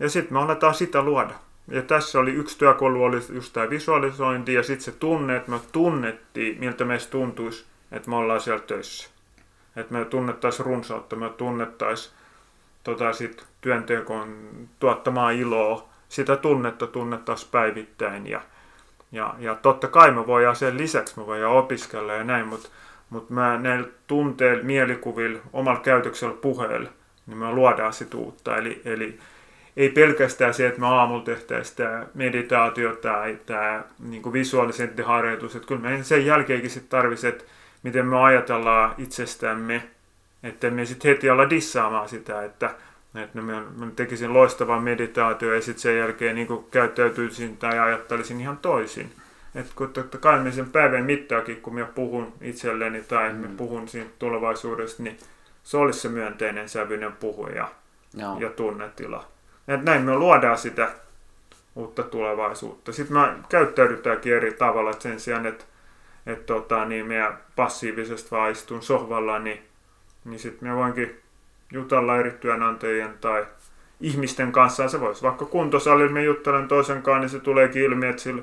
ja 0.00 0.08
sitten 0.08 0.32
me 0.32 0.40
aletaan 0.40 0.74
sitä 0.74 1.02
luoda. 1.02 1.34
Ja 1.68 1.82
tässä 1.82 2.20
oli 2.20 2.30
yksi 2.30 2.58
työkalu, 2.58 3.04
oli 3.04 3.20
just 3.32 3.52
tämä 3.52 3.70
visualisointi 3.70 4.54
ja 4.54 4.62
sitten 4.62 4.84
se 4.84 4.92
tunne, 4.92 5.36
että 5.36 5.50
me 5.50 5.60
tunnettiin, 5.72 6.60
miltä 6.60 6.84
meistä 6.84 7.10
tuntuisi, 7.10 7.64
että 7.92 8.10
me 8.10 8.16
ollaan 8.16 8.40
siellä 8.40 8.62
töissä. 8.62 9.10
Että 9.76 9.94
me 9.94 10.04
tunnettaisiin 10.04 10.66
runsautta, 10.66 11.16
me 11.16 11.28
tunnettaisiin 11.28 12.14
tota 12.84 13.12
sit 13.12 13.46
työntekon 13.60 14.36
tuottamaa 14.80 15.30
iloa, 15.30 15.88
sitä 16.08 16.36
tunnetta 16.36 16.86
tunnettaisiin 16.86 17.50
päivittäin 17.50 18.26
ja, 18.26 18.40
ja, 19.12 19.34
ja 19.38 19.54
totta 19.54 19.88
kai 19.88 20.10
me 20.10 20.26
voidaan 20.26 20.56
sen 20.56 20.78
lisäksi 20.78 21.18
me 21.18 21.26
voidaan 21.26 21.52
opiskella 21.52 22.12
ja 22.12 22.24
näin, 22.24 22.46
mutta 22.46 22.68
mut 23.10 23.30
mä 23.30 23.58
näillä 23.58 23.88
tunteilla, 24.06 24.64
mielikuvilla, 24.64 25.40
omalla 25.52 25.80
käytöksellä, 25.80 26.34
puheella, 26.34 26.90
niin 27.26 27.38
me 27.38 27.52
luodaan 27.52 27.92
sitä 27.92 28.16
uutta. 28.16 28.56
Eli, 28.56 28.82
eli 28.84 29.18
ei 29.76 29.88
pelkästään 29.88 30.54
se, 30.54 30.66
että 30.66 30.80
me 30.80 30.86
aamulla 30.86 31.24
tehtäisiin 31.24 31.76
tämä 31.76 32.06
meditaatio 32.14 32.96
tai 32.96 33.38
tämä 33.46 33.82
niin 33.98 34.32
visualisointiharjoitus, 34.32 35.56
että 35.56 35.68
kyllä 35.68 35.80
me 35.80 36.02
sen 36.02 36.26
jälkeenkin 36.26 36.70
sitten 36.70 36.90
tarvitsisi, 36.90 37.26
että 37.26 37.44
miten 37.82 38.06
me 38.06 38.22
ajatellaan 38.22 38.94
itsestämme, 38.98 39.82
että 40.42 40.70
me 40.70 40.84
sitten 40.84 41.08
heti 41.08 41.30
olla 41.30 41.50
dissaamaan 41.50 42.08
sitä, 42.08 42.44
että, 42.44 42.70
että 43.14 43.40
me, 43.40 43.60
me 43.60 43.86
tekisin 43.96 44.34
loistavan 44.34 44.82
meditaatio 44.82 45.54
ja 45.54 45.62
sitten 45.62 45.82
sen 45.82 45.98
jälkeen 45.98 46.34
niin 46.34 46.48
käyttäytyisin 46.70 47.56
tai 47.56 47.78
ajattelisin 47.78 48.40
ihan 48.40 48.58
toisin. 48.58 49.12
Että 49.54 49.72
kun 49.76 49.92
totta 49.92 50.18
kai 50.18 50.40
me 50.40 50.52
sen 50.52 50.70
päivän 50.70 51.04
mittaakin, 51.04 51.60
kun 51.60 51.74
mä 51.74 51.84
puhun 51.84 52.32
itselleni 52.40 53.02
tai 53.02 53.32
mm. 53.32 53.38
me 53.38 53.48
puhun 53.56 53.88
siitä 53.88 54.10
tulevaisuudesta, 54.18 55.02
niin 55.02 55.18
se 55.62 55.76
olisi 55.76 56.00
se 56.00 56.08
myönteinen 56.08 56.68
sävyinen 56.68 57.12
puhuja 57.12 57.68
ja, 58.14 58.36
ja 58.38 58.50
tunnetila. 58.50 59.28
Et 59.68 59.82
näin 59.82 60.02
me 60.02 60.14
luodaan 60.14 60.58
sitä 60.58 60.88
uutta 61.74 62.02
tulevaisuutta. 62.02 62.92
Sitten 62.92 63.16
me 63.16 63.28
käyttäydytäänkin 63.48 64.34
eri 64.34 64.52
tavalla 64.52 64.90
että 64.90 65.02
sen 65.02 65.20
sijaan, 65.20 65.46
että 65.46 65.64
et 66.26 66.46
tota, 66.46 66.84
niin 66.84 67.06
meidän 67.06 67.38
passiivisesti 67.56 68.30
vaan 68.30 68.50
istun 68.52 68.82
sohvalla, 68.82 69.38
niin, 69.38 69.62
niin 70.24 70.38
sitten 70.40 70.68
me 70.68 70.76
voinkin 70.76 71.20
jutella 71.72 72.16
eri 72.16 72.30
työnantajien 72.30 73.14
tai 73.20 73.46
ihmisten 74.00 74.52
kanssa. 74.52 74.88
Se 74.88 75.00
voisi 75.00 75.22
vaikka 75.22 75.44
kuntosalilla 75.44 76.12
me 76.12 76.22
juttelen 76.22 76.68
toisen 76.68 77.02
kanssa, 77.02 77.20
niin 77.20 77.28
se 77.28 77.40
tuleekin 77.40 77.82
ilmi, 77.82 78.06
että 78.06 78.22
sillä 78.22 78.42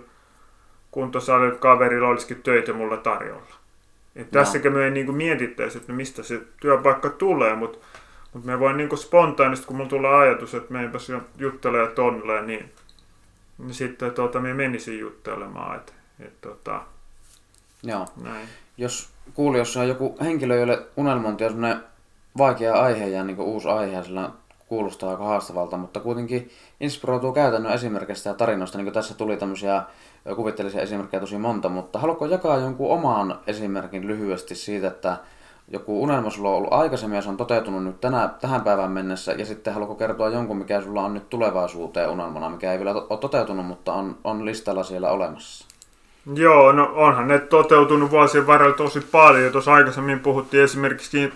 kuntosalilla 0.91 1.55
kaverilla 1.55 2.07
olisikin 2.07 2.43
töitä 2.43 2.73
mulla 2.73 2.97
tarjolla. 2.97 3.55
Et 4.15 4.32
tässäkin 4.32 4.73
me 4.73 4.86
ei 4.86 4.91
niinku 4.91 5.11
mietittäisi, 5.11 5.78
että 5.78 5.93
mistä 5.93 6.23
se 6.23 6.41
työpaikka 6.61 7.09
tulee, 7.09 7.55
mutta 7.55 7.80
mutta 8.34 8.47
me 8.47 8.59
voin 8.59 8.78
niinku 8.78 8.97
spontaanisti, 8.97 9.67
kun 9.67 9.75
mulla 9.75 9.89
tulee 9.89 10.15
ajatus, 10.15 10.55
että 10.55 10.73
meinpäs 10.73 11.11
juttelemaan 11.38 11.91
tonne, 11.91 12.41
niin, 12.41 12.71
niin 13.57 13.73
sitten 13.73 14.11
tota, 14.11 14.39
me 14.39 14.53
menisin 14.53 14.99
juttelemaan. 14.99 15.75
Et, 15.75 15.93
et, 16.19 16.41
tota, 16.41 16.82
Joo. 17.84 18.07
Näin. 18.23 18.47
Jos 18.78 19.09
kuulijossa 19.34 19.80
on 19.80 19.88
joku 19.88 20.17
henkilö, 20.21 20.55
jolle 20.55 20.86
unelmointi 20.95 21.43
on 21.43 21.51
sellainen 21.51 21.84
vaikea 22.38 22.82
aihe 22.82 23.08
ja 23.08 23.24
niin 23.24 23.40
uusi 23.40 23.68
aihe, 23.70 24.04
sillä 24.04 24.30
kuulostaa 24.68 25.10
aika 25.10 25.24
haastavalta, 25.24 25.78
mutta 25.78 26.00
kuitenkin 26.00 26.50
inspiroituu 26.80 27.32
käytännön 27.32 27.74
esimerkistä 27.74 28.30
ja 28.30 28.34
tarinoista, 28.34 28.78
niin 28.78 28.86
kuin 28.86 28.94
tässä 28.94 29.14
tuli 29.14 29.38
tämmöisiä 29.38 29.84
kuvitteellisia 30.36 30.82
esimerkkejä 30.82 31.22
tosi 31.22 31.38
monta, 31.38 31.70
mutta 31.70 32.00
haluatko 32.00 32.26
jakaa 32.26 32.58
jonkun 32.58 32.92
oman 32.92 33.40
esimerkin 33.48 34.08
lyhyesti 34.08 34.56
siitä, 34.56 34.88
että 34.88 35.18
joku 35.68 36.04
unelma 36.04 36.30
sulla 36.30 36.50
on 36.50 36.56
ollut 36.56 36.74
aikaisemmin 36.74 37.16
ja 37.16 37.22
se 37.22 37.30
on 37.30 37.38
toteutunut 37.38 37.84
nyt 37.84 38.02
tänä, 38.02 38.30
tähän 38.42 38.62
päivään 38.62 38.92
mennessä, 38.92 39.32
ja 39.32 39.46
sitten 39.46 39.74
haluatko 39.74 39.96
kertoa 39.96 40.30
jonkun, 40.30 40.58
mikä 40.58 40.82
sulla 40.82 41.04
on 41.04 41.14
nyt 41.14 41.30
tulevaisuuteen 41.30 42.10
unelmana, 42.10 42.50
mikä 42.50 42.72
ei 42.72 42.78
vielä 42.78 42.94
ole 43.10 43.20
toteutunut, 43.20 43.66
mutta 43.66 43.94
on, 43.94 44.18
on 44.24 44.46
listalla 44.46 44.84
siellä 44.84 45.12
olemassa? 45.12 45.66
Joo, 46.36 46.72
no 46.72 46.92
onhan 46.96 47.28
ne 47.28 47.40
toteutunut 47.40 48.12
vuosien 48.12 48.48
varrella 48.48 48.76
tosi 48.76 49.02
paljon. 49.02 49.52
Tuossa 49.52 49.74
aikaisemmin 49.74 50.20
puhuttiin 50.20 50.64
esimerkiksi 50.64 51.34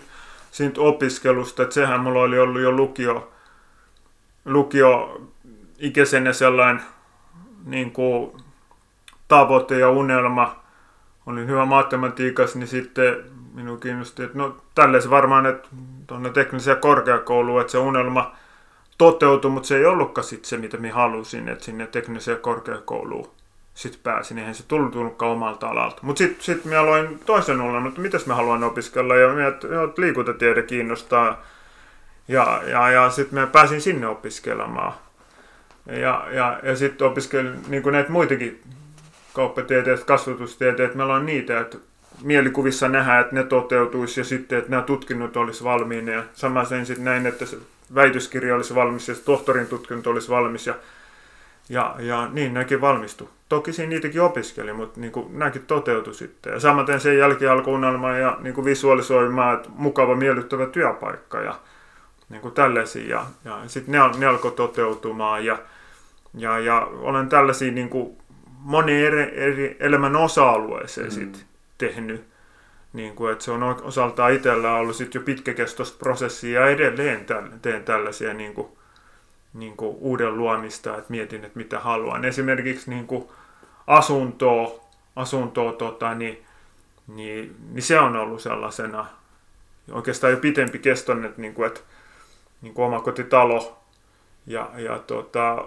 siitä, 0.52 0.82
opiskelusta, 0.82 1.64
että 1.64 1.74
sehän 1.74 2.00
mulla 2.00 2.22
oli 2.22 2.40
ollut 2.40 2.62
jo 2.62 2.72
lukio, 2.72 3.32
lukio 4.46 5.22
ikäisenä 5.80 6.34
sellainen 6.34 6.82
niin 7.66 7.92
kuin, 7.92 8.32
tavoite 9.28 9.80
ja 9.80 9.90
unelma. 9.90 10.62
Olin 11.26 11.48
hyvä 11.48 11.66
matematiikassa, 11.66 12.60
niin 12.60 12.68
sitten 12.68 13.16
minun 13.54 13.80
kiinnosti, 13.80 14.24
että 14.24 14.38
no 14.38 14.58
tälleen 14.76 15.10
varmaan, 15.10 15.46
että 15.46 15.70
tuonne 16.08 16.30
tekniseen 16.30 16.78
korkeakouluun, 16.78 17.62
että 17.62 17.72
se 17.72 17.78
unelma 17.78 18.36
toteutui, 18.98 19.52
mutta 19.52 19.68
se 19.68 19.78
ei 19.78 19.86
ollutkaan 19.86 20.26
sit 20.26 20.46
se, 20.46 20.58
mitä 20.58 20.78
minä 20.78 20.94
halusin, 20.94 21.50
että 21.50 21.66
sinne 21.66 21.88
tekniseen 21.88 22.40
korkeakouluun 22.40 23.41
sitten 23.74 24.02
pääsin. 24.04 24.38
Eihän 24.38 24.56
se 24.56 24.64
tullut 24.68 25.22
omalta 25.22 25.68
alalta. 25.68 26.00
Mutta 26.02 26.18
sitten 26.18 26.44
sit 26.44 26.66
mä 26.66 26.80
aloin 26.80 27.20
toisen 27.26 27.62
olla, 27.62 27.88
että 27.88 28.02
mitäs 28.02 28.26
mä 28.26 28.36
haluan 28.36 28.64
opiskella. 28.64 29.16
Ja 29.16 29.34
mä, 29.34 29.48
että 29.48 29.68
liikuntatiede 29.98 30.62
kiinnostaa. 30.62 31.46
Ja, 32.28 32.62
ja, 32.68 32.92
ja 32.92 33.10
sitten 33.10 33.40
mä 33.40 33.48
pääsin 33.48 33.82
sinne 33.82 34.08
opiskelemaan. 34.08 34.94
Ja, 35.86 36.28
ja, 36.32 36.60
ja 36.64 36.76
sitten 36.76 37.08
opiskelin 37.08 37.60
niin 37.68 37.84
kuin 37.84 37.94
näitä 37.94 38.12
muitakin 38.12 38.62
kauppatieteet, 39.34 40.04
kasvatustieteet. 40.04 40.96
Meillä 40.96 41.14
on 41.14 41.26
niitä, 41.26 41.60
että 41.60 41.78
mielikuvissa 42.24 42.90
nähdä, 42.90 43.20
että 43.20 43.36
ne 43.36 43.44
toteutuisi 43.44 44.20
ja 44.20 44.24
sitten, 44.24 44.58
että 44.58 44.72
nämä 44.72 44.82
tutkinnot 44.84 45.38
olisi 45.38 45.64
valmiina. 45.64 46.12
Ja 46.12 46.24
sama 46.34 46.66
sen 46.66 46.86
sitten 46.86 47.06
näin, 47.06 47.28
että 47.28 47.46
se 47.46 47.58
väitöskirja 47.96 48.56
olisi 48.56 48.76
valmis 48.76 49.08
ja 49.08 49.16
se 49.16 49.24
tohtorin 49.24 49.68
tutkinto 49.68 50.10
olisi 50.10 50.30
valmis. 50.30 50.68
Ja, 50.68 50.76
ja, 51.70 51.96
ja 52.00 52.28
niin 52.32 52.54
näkin 52.54 52.82
valmistui. 52.82 53.28
Toki 53.50 53.74
siinä 53.74 53.90
niitäkin 53.90 54.22
opiskeli, 54.22 54.74
mutta 54.74 55.00
niin 55.00 55.12
kuin, 55.12 55.40
nämäkin 55.40 55.66
toteutui 55.66 56.14
sitten. 56.14 56.54
Ja 56.54 56.60
samaten 56.60 57.00
sen 57.00 57.18
jälkeen 57.18 57.52
alkoi 57.52 57.74
unelma 57.74 58.12
ja 58.12 58.38
niin 58.42 58.54
kuin 58.54 58.66
visualisoimaan, 58.66 59.56
että 59.56 59.70
mukava, 59.76 60.16
miellyttävä 60.16 60.66
työpaikka 60.66 61.42
ja 61.42 61.56
niin 62.30 62.42
kuin 62.42 62.54
tällaisia. 62.54 63.10
Ja, 63.10 63.26
ja 63.46 63.60
sitten 63.68 63.92
ne, 63.92 64.00
ne 64.18 64.26
alkoi 64.26 64.52
toteutumaan 64.52 65.46
ja, 65.46 65.58
ja, 66.34 66.60
ja 66.60 66.88
olen 66.92 67.30
tällaisia 67.30 67.72
niin 67.72 67.90
kuin 67.90 68.18
moni 68.60 69.06
eri, 69.06 69.32
eri 69.34 69.78
elämän 69.80 70.16
osa-alueeseen 70.16 71.08
mm. 71.08 71.12
sit 71.12 71.46
tehnyt. 71.78 72.24
Niin 72.94 73.16
kuin, 73.16 73.32
että 73.32 73.44
se 73.44 73.52
on 73.52 73.64
osaltaan 73.64 74.34
itsellä 74.34 74.74
ollut 74.74 74.96
sit 74.96 75.16
jo 75.16 75.22
pitkäkestoista 75.22 75.98
prosessia 76.00 76.60
ja 76.60 76.68
edelleen 76.68 77.26
teen 77.62 77.84
tällaisia 77.84 78.34
niin 78.34 78.54
kuin, 78.54 78.68
niin 79.54 79.78
kuin 79.78 79.98
uuden 80.00 80.38
luomista, 80.38 80.98
että 80.98 81.12
mietin, 81.12 81.46
että 81.46 81.58
mitä 81.60 81.80
haluan. 81.80 82.26
Esimerkiksi 82.26 82.90
niin 82.90 83.08
kuin 83.08 83.28
asuntoa, 83.88 84.80
asuntoa 85.16 85.74
tota, 85.74 86.16
niin, 86.16 86.46
niin, 87.08 87.56
niin, 87.72 87.84
se 87.84 88.00
on 88.00 88.16
ollut 88.16 88.42
sellaisena 88.42 89.06
oikeastaan 89.92 90.34
jo 90.34 90.38
pitempi 90.38 90.80
keston, 90.80 91.26
että, 91.26 91.42
niin 91.42 91.54
kuin, 91.54 91.68
että 91.68 91.82
niin 92.62 92.74
kuin 92.74 92.86
omakotitalo 92.86 93.82
ja, 94.48 94.70
ja 94.78 95.00
tota, 95.00 95.66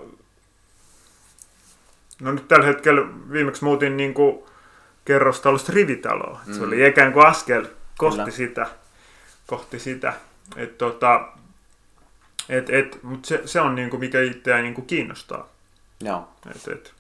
no 2.21 2.33
nyt 2.33 2.49
tällä 2.49 2.67
hetkellä 2.67 3.03
viimeksi 3.33 3.65
muutin 3.65 3.97
niin 3.97 4.15
kuin 4.15 4.45
kerrostalosta 5.05 5.73
rivitaloa. 5.73 6.41
Mm. 6.47 6.55
Se 6.55 6.63
oli 6.63 6.89
ikään 6.89 7.13
kuin 7.13 7.27
askel 7.27 7.67
kohti 7.99 8.19
Kyllä. 8.19 8.31
sitä. 8.31 8.67
Kohti 9.47 9.79
sitä. 9.79 10.15
Et, 10.57 10.79
tota, 10.79 11.29
et, 12.49 12.71
et, 12.71 13.03
mutta 13.03 13.29
se, 13.29 13.43
se 13.45 13.61
on 13.61 13.75
niinku, 13.75 13.99
mikä 13.99 14.23
itseään 14.23 14.63
niinku 14.63 14.83
kiinnostaa. 14.83 15.49
Joo. 16.01 16.29
Et, 16.51 16.69
et, 16.69 16.95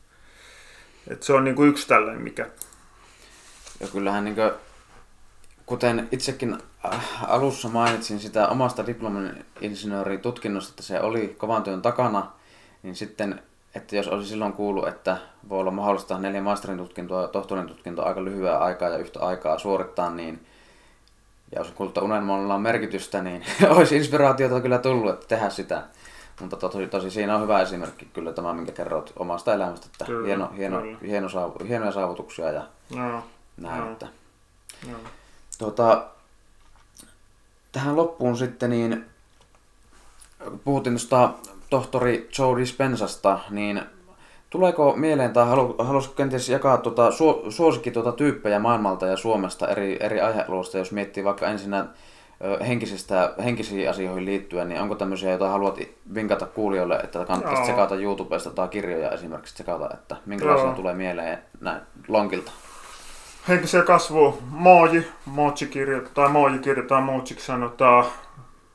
et 1.10 1.22
se 1.22 1.32
on 1.32 1.44
niinku 1.44 1.64
yksi 1.64 1.88
tällainen, 1.88 2.22
mikä... 2.22 2.46
Ja 3.80 3.88
kyllähän 3.88 4.24
niinku, 4.24 4.42
kuten 5.66 6.08
itsekin 6.12 6.58
äh, 6.84 7.32
alussa 7.32 7.68
mainitsin 7.68 8.20
sitä 8.20 8.48
omasta 8.48 8.86
diplomin 8.86 9.44
insinööritutkinnosta, 9.60 10.70
että 10.70 10.82
se 10.82 11.00
oli 11.00 11.34
kovan 11.38 11.62
työn 11.62 11.82
takana, 11.82 12.32
niin 12.82 12.96
sitten 12.96 13.42
että 13.74 13.96
jos 13.96 14.08
olisi 14.08 14.28
silloin 14.28 14.52
kuullut, 14.52 14.88
että 14.88 15.16
voi 15.48 15.60
olla 15.60 15.70
mahdollista 15.70 16.18
neljä 16.18 16.42
masterin 16.42 16.78
tutkintoa 16.78 17.22
ja 17.22 17.28
tohtorin 17.28 17.66
tutkintoa 17.66 18.04
aika 18.04 18.24
lyhyen 18.24 18.58
aikaa 18.58 18.88
ja 18.88 18.98
yhtä 18.98 19.20
aikaa 19.20 19.58
suorittaa, 19.58 20.10
niin 20.10 20.46
ja 21.54 21.60
jos 21.60 21.74
unelmalla 22.02 22.54
on 22.54 22.62
merkitystä, 22.62 23.22
niin 23.22 23.44
olisi 23.76 23.96
inspiraatiota 23.96 24.60
kyllä 24.60 24.78
tullut, 24.78 25.14
että 25.14 25.26
tehdä 25.26 25.50
sitä. 25.50 25.82
Mutta 26.40 26.56
tosi, 26.56 26.86
tosi 26.86 27.10
siinä 27.10 27.36
on 27.36 27.42
hyvä 27.42 27.60
esimerkki 27.60 28.08
kyllä 28.12 28.32
tämä, 28.32 28.52
minkä 28.52 28.72
kerroit 28.72 29.12
omasta 29.16 29.54
elämästä, 29.54 29.86
että 29.92 30.04
kyllä, 30.04 30.26
hieno, 30.26 30.50
hieno, 30.56 30.80
kyllä. 30.80 30.98
Hieno 31.02 31.28
saavu, 31.28 31.54
hienoja 31.68 31.92
saavutuksia 31.92 32.52
ja 32.52 32.66
no, 32.94 33.24
näin. 33.56 33.84
No, 33.84 33.92
että. 33.92 34.06
No. 34.90 34.98
Tuota, 35.58 36.06
tähän 37.72 37.96
loppuun 37.96 38.36
sitten, 38.36 38.70
niin 38.70 39.04
puhuttiin 40.64 40.94
tuosta 40.94 41.30
tohtori 41.70 42.28
Joe 42.38 42.60
Dispensasta, 42.60 43.38
niin 43.50 43.82
tuleeko 44.54 44.94
mieleen 44.96 45.32
tai 45.32 45.46
halu, 45.46 45.74
haluaisiko 45.78 46.14
kenties 46.14 46.48
jakaa 46.48 46.76
tuota, 46.76 47.10
su, 47.10 47.44
suosikki 47.48 47.90
tuota 47.90 48.12
tyyppejä 48.12 48.58
maailmalta 48.58 49.06
ja 49.06 49.16
Suomesta 49.16 49.68
eri, 49.68 49.96
eri 50.00 50.20
aihealueista, 50.20 50.78
jos 50.78 50.92
miettii 50.92 51.24
vaikka 51.24 51.46
ensinnä 51.46 51.86
henkisistä, 52.68 53.34
henkisiin 53.44 53.90
asioihin 53.90 54.24
liittyen, 54.24 54.68
niin 54.68 54.80
onko 54.80 54.94
tämmöisiä, 54.94 55.30
joita 55.30 55.48
haluat 55.48 55.78
vinkata 56.14 56.46
kuulijoille, 56.46 56.96
että 56.96 57.24
kannattaisi 57.24 57.60
Joo. 57.60 57.64
tsekata 57.64 57.94
YouTubesta 57.94 58.50
tai 58.50 58.68
kirjoja 58.68 59.10
esimerkiksi 59.10 59.54
tsekata, 59.54 59.90
että 59.94 60.16
minkälaisia 60.26 60.66
Joo. 60.66 60.74
tulee 60.74 60.94
mieleen 60.94 61.38
näin 61.60 61.80
lonkilta? 62.08 62.52
Henkisiä 63.48 63.82
kasvu, 63.82 64.38
Mooji, 64.50 65.06
Mooji-kirja, 65.24 66.00
tai 66.14 66.28
Mooji-kirja 66.28 66.82
tai 66.88 67.02
Moojiksi 67.02 67.46
sanotaan, 67.46 68.04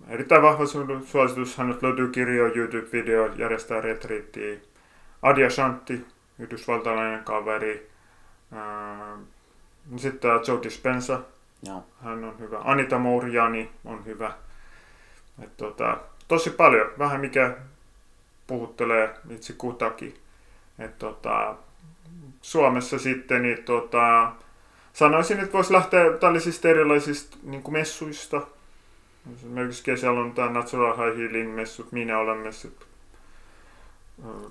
erittäin 0.10 0.42
vahva 0.42 0.64
suositus. 1.06 1.58
Hänet 1.58 1.82
löytyy 1.82 2.08
kirjo, 2.08 2.48
YouTube-video, 2.48 3.32
järjestää 3.36 3.82
retriittiä. 3.82 4.69
Adia 5.22 5.50
Shanti, 5.50 6.06
yhdysvaltalainen 6.40 7.24
kaveri. 7.24 7.90
Sitten 9.98 10.32
Joe 10.48 10.64
Dispenza, 10.64 11.20
Joo. 11.64 11.84
hän 12.04 12.24
on 12.24 12.40
hyvä. 12.40 12.60
Anita 12.64 13.00
Mourjani 13.00 13.72
on 13.86 14.06
hyvä. 14.06 14.32
Et 15.44 15.58
tota, 15.58 15.98
tosi 16.28 16.50
paljon, 16.50 16.92
vähän 17.00 17.22
mikä 17.22 17.58
puhuttelee 18.48 19.16
itse 19.30 19.54
kutakin. 19.54 20.20
Et 20.80 21.00
tota, 21.00 21.56
Suomessa 22.42 23.00
sitten 23.00 23.42
niin 23.42 23.64
tota, 23.64 24.32
sanoisin, 24.94 25.40
että 25.40 25.54
voisi 25.54 25.74
lähteä 25.74 26.14
tällaisista 26.20 26.70
erilaisista 26.70 27.38
niin 27.44 27.64
messuista, 27.72 28.42
Esimerkiksi 29.36 29.84
kesällä 29.84 30.20
on 30.20 30.34
tämä 30.34 30.50
Natural 30.50 30.98
High 30.98 31.18
Healing 31.18 31.56
messut, 31.56 31.92
minä 31.92 32.20
olen 32.20 32.38
messut, 32.38 32.88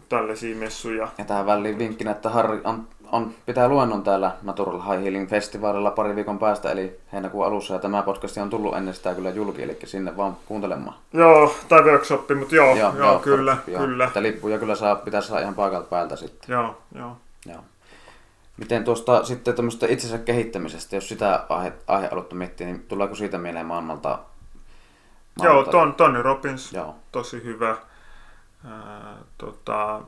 tällaisia 0.08 0.56
messuja. 0.56 1.08
Ja 1.18 1.24
tähän 1.24 1.46
väliin 1.46 1.78
vinkkinä, 1.78 2.10
että 2.10 2.30
Harri 2.30 2.60
on, 2.64 2.88
on, 3.12 3.34
pitää 3.46 3.68
luennon 3.68 4.02
täällä 4.02 4.32
Natural 4.42 4.80
High 4.80 5.02
Healing 5.02 5.30
Festivaalilla 5.30 5.90
pari 5.90 6.16
viikon 6.16 6.38
päästä, 6.38 6.70
eli 6.70 7.00
heinäkuun 7.12 7.46
alussa, 7.46 7.74
ja 7.74 7.80
tämä 7.80 8.02
podcast 8.02 8.36
on 8.36 8.50
tullut 8.50 8.76
ennen 8.76 8.94
sitä 8.94 9.14
kyllä 9.14 9.30
julki, 9.30 9.62
eli 9.62 9.78
sinne 9.84 10.16
vaan 10.16 10.36
kuuntelemaan. 10.46 10.96
Joo, 11.12 11.54
tai 11.68 11.82
workshoppi, 11.82 12.34
mutta 12.34 12.54
joo, 12.54 12.76
joo, 12.76 12.94
joo, 12.96 13.06
joo 13.06 13.18
kyllä, 13.18 13.56
joo. 13.66 13.80
kyllä. 13.80 14.04
Että 14.04 14.22
lippuja 14.22 14.58
kyllä 14.58 14.74
saa, 14.74 14.96
pitää 14.96 15.20
saada 15.20 15.42
ihan 15.42 15.54
paikalta 15.54 15.86
päältä 15.86 16.16
sitten. 16.16 16.52
Joo, 16.52 16.78
joo. 16.94 17.16
joo. 17.46 17.60
Miten 18.56 18.84
tuosta 18.84 19.24
sitten 19.24 19.54
tämmöistä 19.54 19.86
itsensä 19.86 20.18
kehittämisestä, 20.18 20.96
jos 20.96 21.08
sitä 21.08 21.44
aihe, 21.48 21.72
aihealuetta 21.86 22.34
miettii, 22.34 22.66
niin 22.66 22.84
tuleeko 22.88 23.14
siitä 23.14 23.38
mieleen 23.38 23.66
maailmalta 23.66 24.18
Joo, 25.42 25.64
ton, 25.64 25.94
Tony 25.94 26.22
Robbins, 26.22 26.72
Joo. 26.72 26.94
tosi 27.12 27.44
hyvä. 27.44 27.76
Ää, 28.64 29.16
tota, 29.38 30.02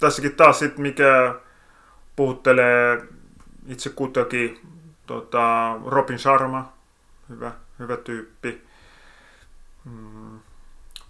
tässäkin 0.00 0.34
taas 0.34 0.58
sit, 0.58 0.78
mikä 0.78 1.34
puhuttelee 2.16 3.02
itse 3.66 3.90
kutakin, 3.90 4.60
tota, 5.06 5.74
Robin 5.86 6.18
Sharma, 6.18 6.72
hyvä, 7.28 7.52
hyvä 7.78 7.96
tyyppi. 7.96 8.62
Mm, 9.84 10.40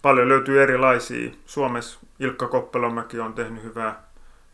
paljon 0.01 0.29
löytyy 0.29 0.63
erilaisia. 0.63 1.31
Suomessa 1.45 1.99
Ilkka 2.19 2.47
Koppelomäki 2.47 3.19
on 3.19 3.33
tehnyt 3.33 3.63
hyvää, 3.63 4.03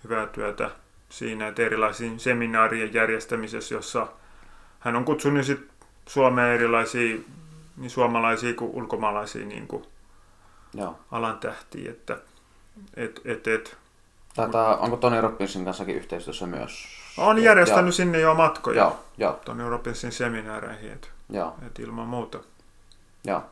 hyvää 0.04 0.28
työtä 0.28 0.72
siinä, 1.10 1.48
että 1.48 1.62
erilaisiin 1.62 2.20
seminaarien 2.20 2.94
järjestämisessä, 2.94 3.76
jossa 3.76 4.08
hän 4.80 4.96
on 4.96 5.06
kutsunut 5.06 5.46
sit 5.46 5.68
Suomeen 6.08 6.56
erilaisia 6.56 7.18
niin 7.78 7.90
suomalaisia 7.90 8.54
kuin 8.54 8.72
ulkomaalaisia 8.72 9.46
niin 9.46 9.68
kuin 9.68 9.86
Joo. 10.76 11.00
alan 11.12 11.38
tähtiä. 11.38 11.92
Että, 11.92 12.18
et, 12.96 13.22
et, 13.26 13.48
et. 13.48 13.78
Tätä, 14.36 14.60
onko 14.60 14.98
Tony 14.98 15.22
Robbinsin 15.22 15.66
kanssakin 15.66 15.96
yhteistyössä 15.96 16.48
myös? 16.48 16.86
On 17.18 17.44
järjestänyt 17.44 17.86
ja, 17.86 17.92
sinne 17.92 18.20
jo 18.20 18.34
matkoja 18.34 18.82
joo, 18.82 19.00
joo. 19.18 19.40
Tony 19.46 19.70
Robbinsin 19.70 20.12
seminaareihin, 20.12 20.92
että 20.92 21.08
et 21.68 21.80
ilman 21.80 22.08
muuta. 22.08 22.40
Joo. 23.24 23.44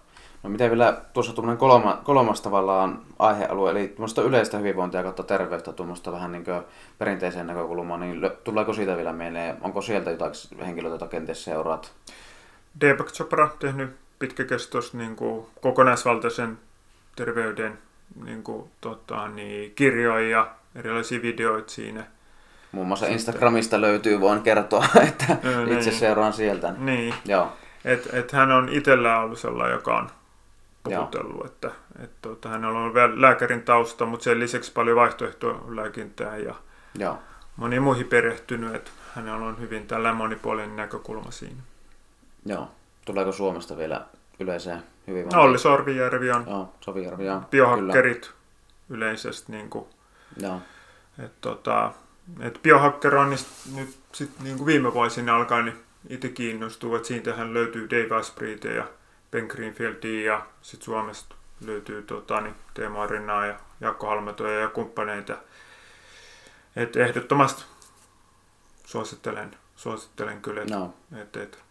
No 0.43 0.49
miten 0.49 0.69
vielä 0.69 1.01
tuossa 1.13 1.33
tuommoinen 1.33 1.57
kolma, 1.57 2.01
kolmas 2.03 2.41
tavallaan 2.41 3.01
aihealue, 3.19 3.71
eli 3.71 3.87
tuommoista 3.87 4.21
yleistä 4.21 4.57
hyvinvointia 4.57 5.03
kautta 5.03 5.23
terveyttä, 5.23 5.73
tuommoista 5.73 6.11
vähän 6.11 6.31
niin 6.31 6.45
kuin 6.45 6.61
perinteiseen 6.97 7.47
näkökulmaan, 7.47 7.99
niin 7.99 8.31
tuleeko 8.43 8.73
siitä 8.73 8.97
vielä 8.97 9.13
mieleen, 9.13 9.57
onko 9.61 9.81
sieltä 9.81 10.11
jotain 10.11 10.31
henkilöitä, 10.65 10.93
joita 10.93 11.07
kenties 11.07 11.43
seuraat? 11.43 11.91
Deepak 12.81 13.11
Chopra 13.11 13.49
tehnyt 13.59 13.95
pitkäkestoista 14.19 14.97
niin 14.97 15.15
kuin 15.15 15.45
kokonaisvaltaisen 15.61 16.57
terveyden 17.15 17.79
niin 18.25 18.43
kuin, 18.43 18.71
tota, 18.81 19.27
niin, 19.27 19.73
kirjoja 19.75 20.29
ja 20.29 20.51
erilaisia 20.75 21.21
videoita 21.21 21.71
siinä. 21.71 22.05
Muun 22.71 22.87
muassa 22.87 23.05
Sitten, 23.05 23.13
Instagramista 23.13 23.81
löytyy, 23.81 24.21
voin 24.21 24.41
kertoa, 24.41 24.85
että 25.07 25.37
no, 25.43 25.63
itse 25.63 25.89
niin, 25.89 25.99
seuraan 25.99 26.33
sieltä. 26.33 26.73
Niin. 26.77 27.13
Joo. 27.25 27.53
Et, 27.85 28.09
et 28.13 28.31
hän 28.31 28.51
on 28.51 28.69
itsellään 28.69 29.21
ollut 29.21 29.39
sellainen, 29.39 29.75
joka 29.75 29.97
on 29.97 30.09
puhutellut, 30.83 31.45
että 31.45 31.71
et, 32.03 32.11
tota, 32.21 32.49
hän 32.49 32.65
on 32.65 32.75
ollut 32.75 32.95
lääkärin 33.15 33.61
tausta, 33.61 34.05
mutta 34.05 34.23
sen 34.23 34.39
lisäksi 34.39 34.71
paljon 34.71 34.95
vaihtoehtolääkintää 34.95 36.37
ja 36.37 36.55
Joo. 36.99 37.17
moniin 37.55 37.81
muihin 37.81 38.07
perehtynyt, 38.07 38.75
että 38.75 38.91
hänellä 39.15 39.45
on 39.45 39.59
hyvin 39.59 39.87
tällä 39.87 40.13
monipuolinen 40.13 40.75
näkökulma 40.75 41.31
siinä. 41.31 41.61
Joo. 42.45 42.71
Tuleeko 43.05 43.31
Suomesta 43.31 43.77
vielä 43.77 44.05
yleiseen 44.39 44.83
hyvin? 45.07 45.29
No, 45.29 45.41
Olli 45.41 45.59
Sorvijärvi 45.59 46.31
on. 46.31 46.45
Joo, 46.47 46.73
Sorvijärvi, 46.81 47.25
joo. 47.25 47.41
Biohakkerit 47.51 48.21
kyllä. 48.21 48.35
yleisesti. 48.89 49.51
Niin 49.51 49.69
kuin, 49.69 49.85
joo. 50.37 50.61
Et, 51.25 51.41
tota, 51.41 51.91
et 52.39 52.59
biohacker 52.63 53.15
on 53.15 53.29
nyt 53.75 53.97
sit, 54.11 54.39
niin 54.39 54.57
kuin 54.57 54.65
viime 54.65 54.93
vuosina 54.93 55.35
alkaa 55.35 55.61
niin 55.61 55.83
itse 56.09 56.29
kiinnostuu, 56.29 56.95
että 56.95 57.07
siitähän 57.07 57.53
löytyy 57.53 57.89
Dave 57.89 58.15
Asprey 58.15 58.59
ja 58.75 58.87
Ben 59.31 59.45
Greenfieldia 59.45 60.33
ja 60.33 60.45
sitten 60.61 60.85
Suomesta 60.85 61.35
löytyy 61.65 62.03
tota, 62.03 62.41
niin 62.41 62.55
Teemu 62.73 62.99
Arinnaa 62.99 63.45
ja 63.45 63.59
Jaakko 63.81 64.07
Halmetoja 64.07 64.59
ja 64.59 64.67
kumppaneita. 64.67 65.37
Et 66.75 66.95
ehdottomasti 66.95 67.63
suosittelen, 68.85 69.57
suosittelen 69.75 70.41
kyllä. 70.41 70.61
Et, 70.61 70.69
no. 70.69 70.93
et, 71.21 71.37
et. 71.37 71.63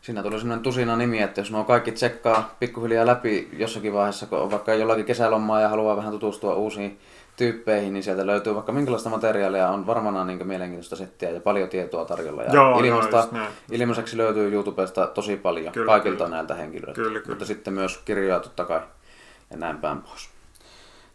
Siinä 0.00 0.22
tuli 0.22 0.38
sellainen 0.38 0.62
tusina 0.62 0.96
nimi, 0.96 1.22
että 1.22 1.40
jos 1.40 1.50
nuo 1.50 1.64
kaikki 1.64 1.92
tsekkaa 1.92 2.54
pikkuhiljaa 2.58 3.06
läpi 3.06 3.48
jossakin 3.52 3.92
vaiheessa, 3.92 4.26
kun 4.26 4.38
on 4.38 4.50
vaikka 4.50 4.74
jollakin 4.74 5.04
kesälomaa 5.04 5.60
ja 5.60 5.68
haluaa 5.68 5.96
vähän 5.96 6.12
tutustua 6.12 6.54
uusiin 6.54 6.98
tyyppeihin, 7.36 7.92
niin 7.92 8.02
sieltä 8.02 8.26
löytyy 8.26 8.54
vaikka 8.54 8.72
minkälaista 8.72 9.10
materiaalia, 9.10 9.68
on 9.68 9.86
varmana 9.86 10.24
niin 10.24 10.46
mielenkiintoista 10.46 10.96
settiä 10.96 11.30
ja 11.30 11.40
paljon 11.40 11.68
tietoa 11.68 12.04
tarjolla. 12.04 12.42
Ja 12.42 12.54
Joo, 12.54 12.80
ilmasta, 12.80 13.28
ilmaiseksi 13.70 14.16
löytyy 14.16 14.52
YouTubesta 14.52 15.06
tosi 15.06 15.36
paljon 15.36 15.72
kyllä, 15.72 15.86
kaikilta 15.86 16.24
kyllä. 16.24 16.36
näiltä 16.36 16.54
henkilöiltä. 16.54 16.94
Kyllä, 16.94 17.20
kyllä. 17.20 17.28
Mutta 17.28 17.44
sitten 17.44 17.74
myös 17.74 17.98
kirjoja 18.04 18.40
totta 18.40 18.64
kai 18.64 18.80
ja 19.50 19.56
näin 19.56 19.78
päin 19.78 20.02
pois. 20.02 20.28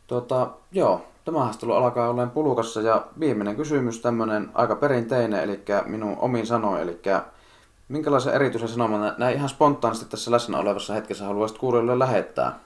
Tuota, 0.07 0.49
joo, 0.71 1.05
tämä 1.25 1.39
haastelu 1.39 1.73
alkaa 1.73 2.09
olleen 2.09 2.29
pulukassa 2.29 2.81
ja 2.81 3.05
viimeinen 3.19 3.55
kysymys, 3.55 3.99
tämmöinen 3.99 4.49
aika 4.53 4.75
perinteinen, 4.75 5.43
eli 5.43 5.59
minun 5.85 6.17
omin 6.19 6.47
sanoin, 6.47 6.81
eli 6.81 6.99
minkälaisen 7.87 8.33
erityisen 8.33 8.69
sanoman 8.69 9.15
näin 9.17 9.35
ihan 9.35 9.49
spontaanisti 9.49 10.05
tässä 10.05 10.31
läsnä 10.31 10.57
olevassa 10.57 10.93
hetkessä 10.93 11.25
haluaisit 11.25 11.57
kuulijoille 11.57 11.99
lähettää? 11.99 12.59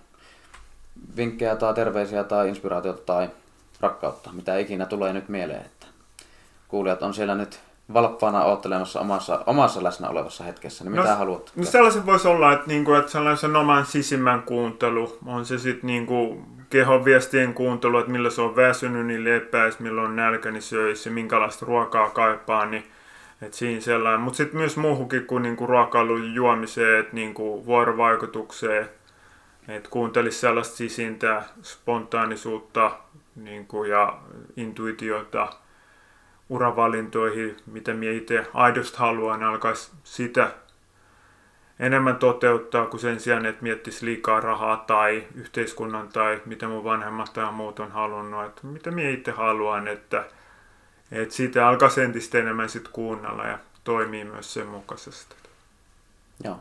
Vinkkejä 1.18 1.56
tai 1.56 1.74
terveisiä 1.74 2.24
tai 2.24 2.50
inspiraatiota 2.50 3.02
tai 3.06 3.30
rakkautta, 3.82 4.30
mitä 4.34 4.58
ikinä 4.58 4.86
tulee 4.86 5.14
nyt 5.14 5.30
mieleen, 5.30 5.62
että 5.62 5.88
kuulijat 6.68 7.02
on 7.02 7.14
siellä 7.14 7.36
nyt 7.36 7.60
valppaana 7.94 8.44
oottelemassa 8.44 9.00
omassa, 9.00 9.44
omassa 9.46 9.84
läsnä 9.84 10.10
olevassa 10.10 10.44
hetkessä, 10.44 10.84
niin 10.84 10.92
mitä 10.92 11.10
no, 11.10 11.16
haluat? 11.16 11.52
No 11.56 11.64
sellaisen 11.64 12.06
voisi 12.06 12.28
olla, 12.28 12.54
että, 12.54 12.68
niinku, 12.68 12.94
että 12.94 13.12
sellaisen 13.12 13.56
oman 13.56 13.86
sisimmän 13.86 14.42
kuuntelu, 14.42 15.18
on 15.26 15.46
se 15.46 15.58
sitten 15.58 15.88
niinku 15.88 16.42
kehon 16.70 17.06
viestien 17.06 17.54
kuuntelu, 17.54 17.98
että 17.98 18.12
millä 18.12 18.30
se 18.30 18.42
on 18.42 18.56
väsynyt, 18.56 19.06
niin 19.06 19.24
lepäis, 19.24 19.80
milloin 19.80 20.08
on 20.08 20.16
nälkä, 20.16 20.52
niin 20.52 20.62
söisi, 20.62 21.10
minkälaista 21.10 21.66
ruokaa 21.66 22.10
kaipaa, 22.10 22.66
niin 22.66 22.84
että 23.42 23.58
siinä 23.58 23.82
sellainen. 23.82 24.22
Mutta 24.22 24.38
sitten 24.38 24.58
myös 24.58 24.78
muuhunkin 24.78 25.26
kuin 25.26 25.44
niinku 25.44 25.68
ruokailun 25.68 26.34
juomiseen, 26.34 27.00
että 27.00 27.16
niinku 27.16 27.66
vuorovaikutukseen, 27.66 28.90
että 29.68 29.90
kuuntelisi 29.90 30.40
sellaista 30.40 30.76
sisintää, 30.76 31.48
spontaanisuutta 31.62 32.92
niinku, 33.36 33.84
ja 33.84 34.20
intuitiota 34.58 35.50
uravalintoihin, 36.50 37.58
mitä 37.66 37.94
minä 37.94 38.12
itse 38.12 38.46
aidosti 38.54 38.98
haluan, 38.98 39.44
alkaisi 39.44 39.92
sitä 40.04 40.52
enemmän 41.80 42.16
toteuttaa 42.16 42.86
kuin 42.86 43.00
sen 43.00 43.20
sijaan, 43.20 43.46
että 43.46 43.64
miettisi 43.64 44.06
liikaa 44.06 44.40
rahaa 44.40 44.78
tai 44.78 45.28
yhteiskunnan 45.36 46.08
tai 46.08 46.42
mitä 46.46 46.68
mun 46.68 46.84
vanhemmat 46.84 47.34
tai 47.34 47.52
muut 47.52 47.80
on 47.80 47.92
halunnut, 47.92 48.46
että 48.46 48.68
mitä 48.68 48.92
minä 48.92 49.10
itse 49.10 49.32
haluan, 49.32 49.88
että, 49.88 50.26
että 51.12 51.36
siitä 51.36 51.68
alkaa 51.68 51.90
entistä 52.04 52.38
enemmän 52.38 52.70
sit 52.70 52.88
kuunnella 52.88 53.44
ja 53.44 53.60
toimii 53.84 54.24
myös 54.24 54.54
sen 54.54 54.68
mukaisesti. 54.68 55.36
Joo. 56.44 56.60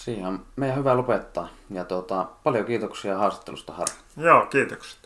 Siihen 0.00 0.26
on 0.26 0.46
meidän 0.56 0.78
hyvä 0.78 0.96
lopettaa. 0.96 1.48
Ja 1.70 1.84
tuota, 1.84 2.28
paljon 2.44 2.66
kiitoksia 2.66 3.18
haastattelusta, 3.18 3.72
Harri. 3.72 3.94
Joo, 4.16 4.46
kiitoksia. 4.46 5.03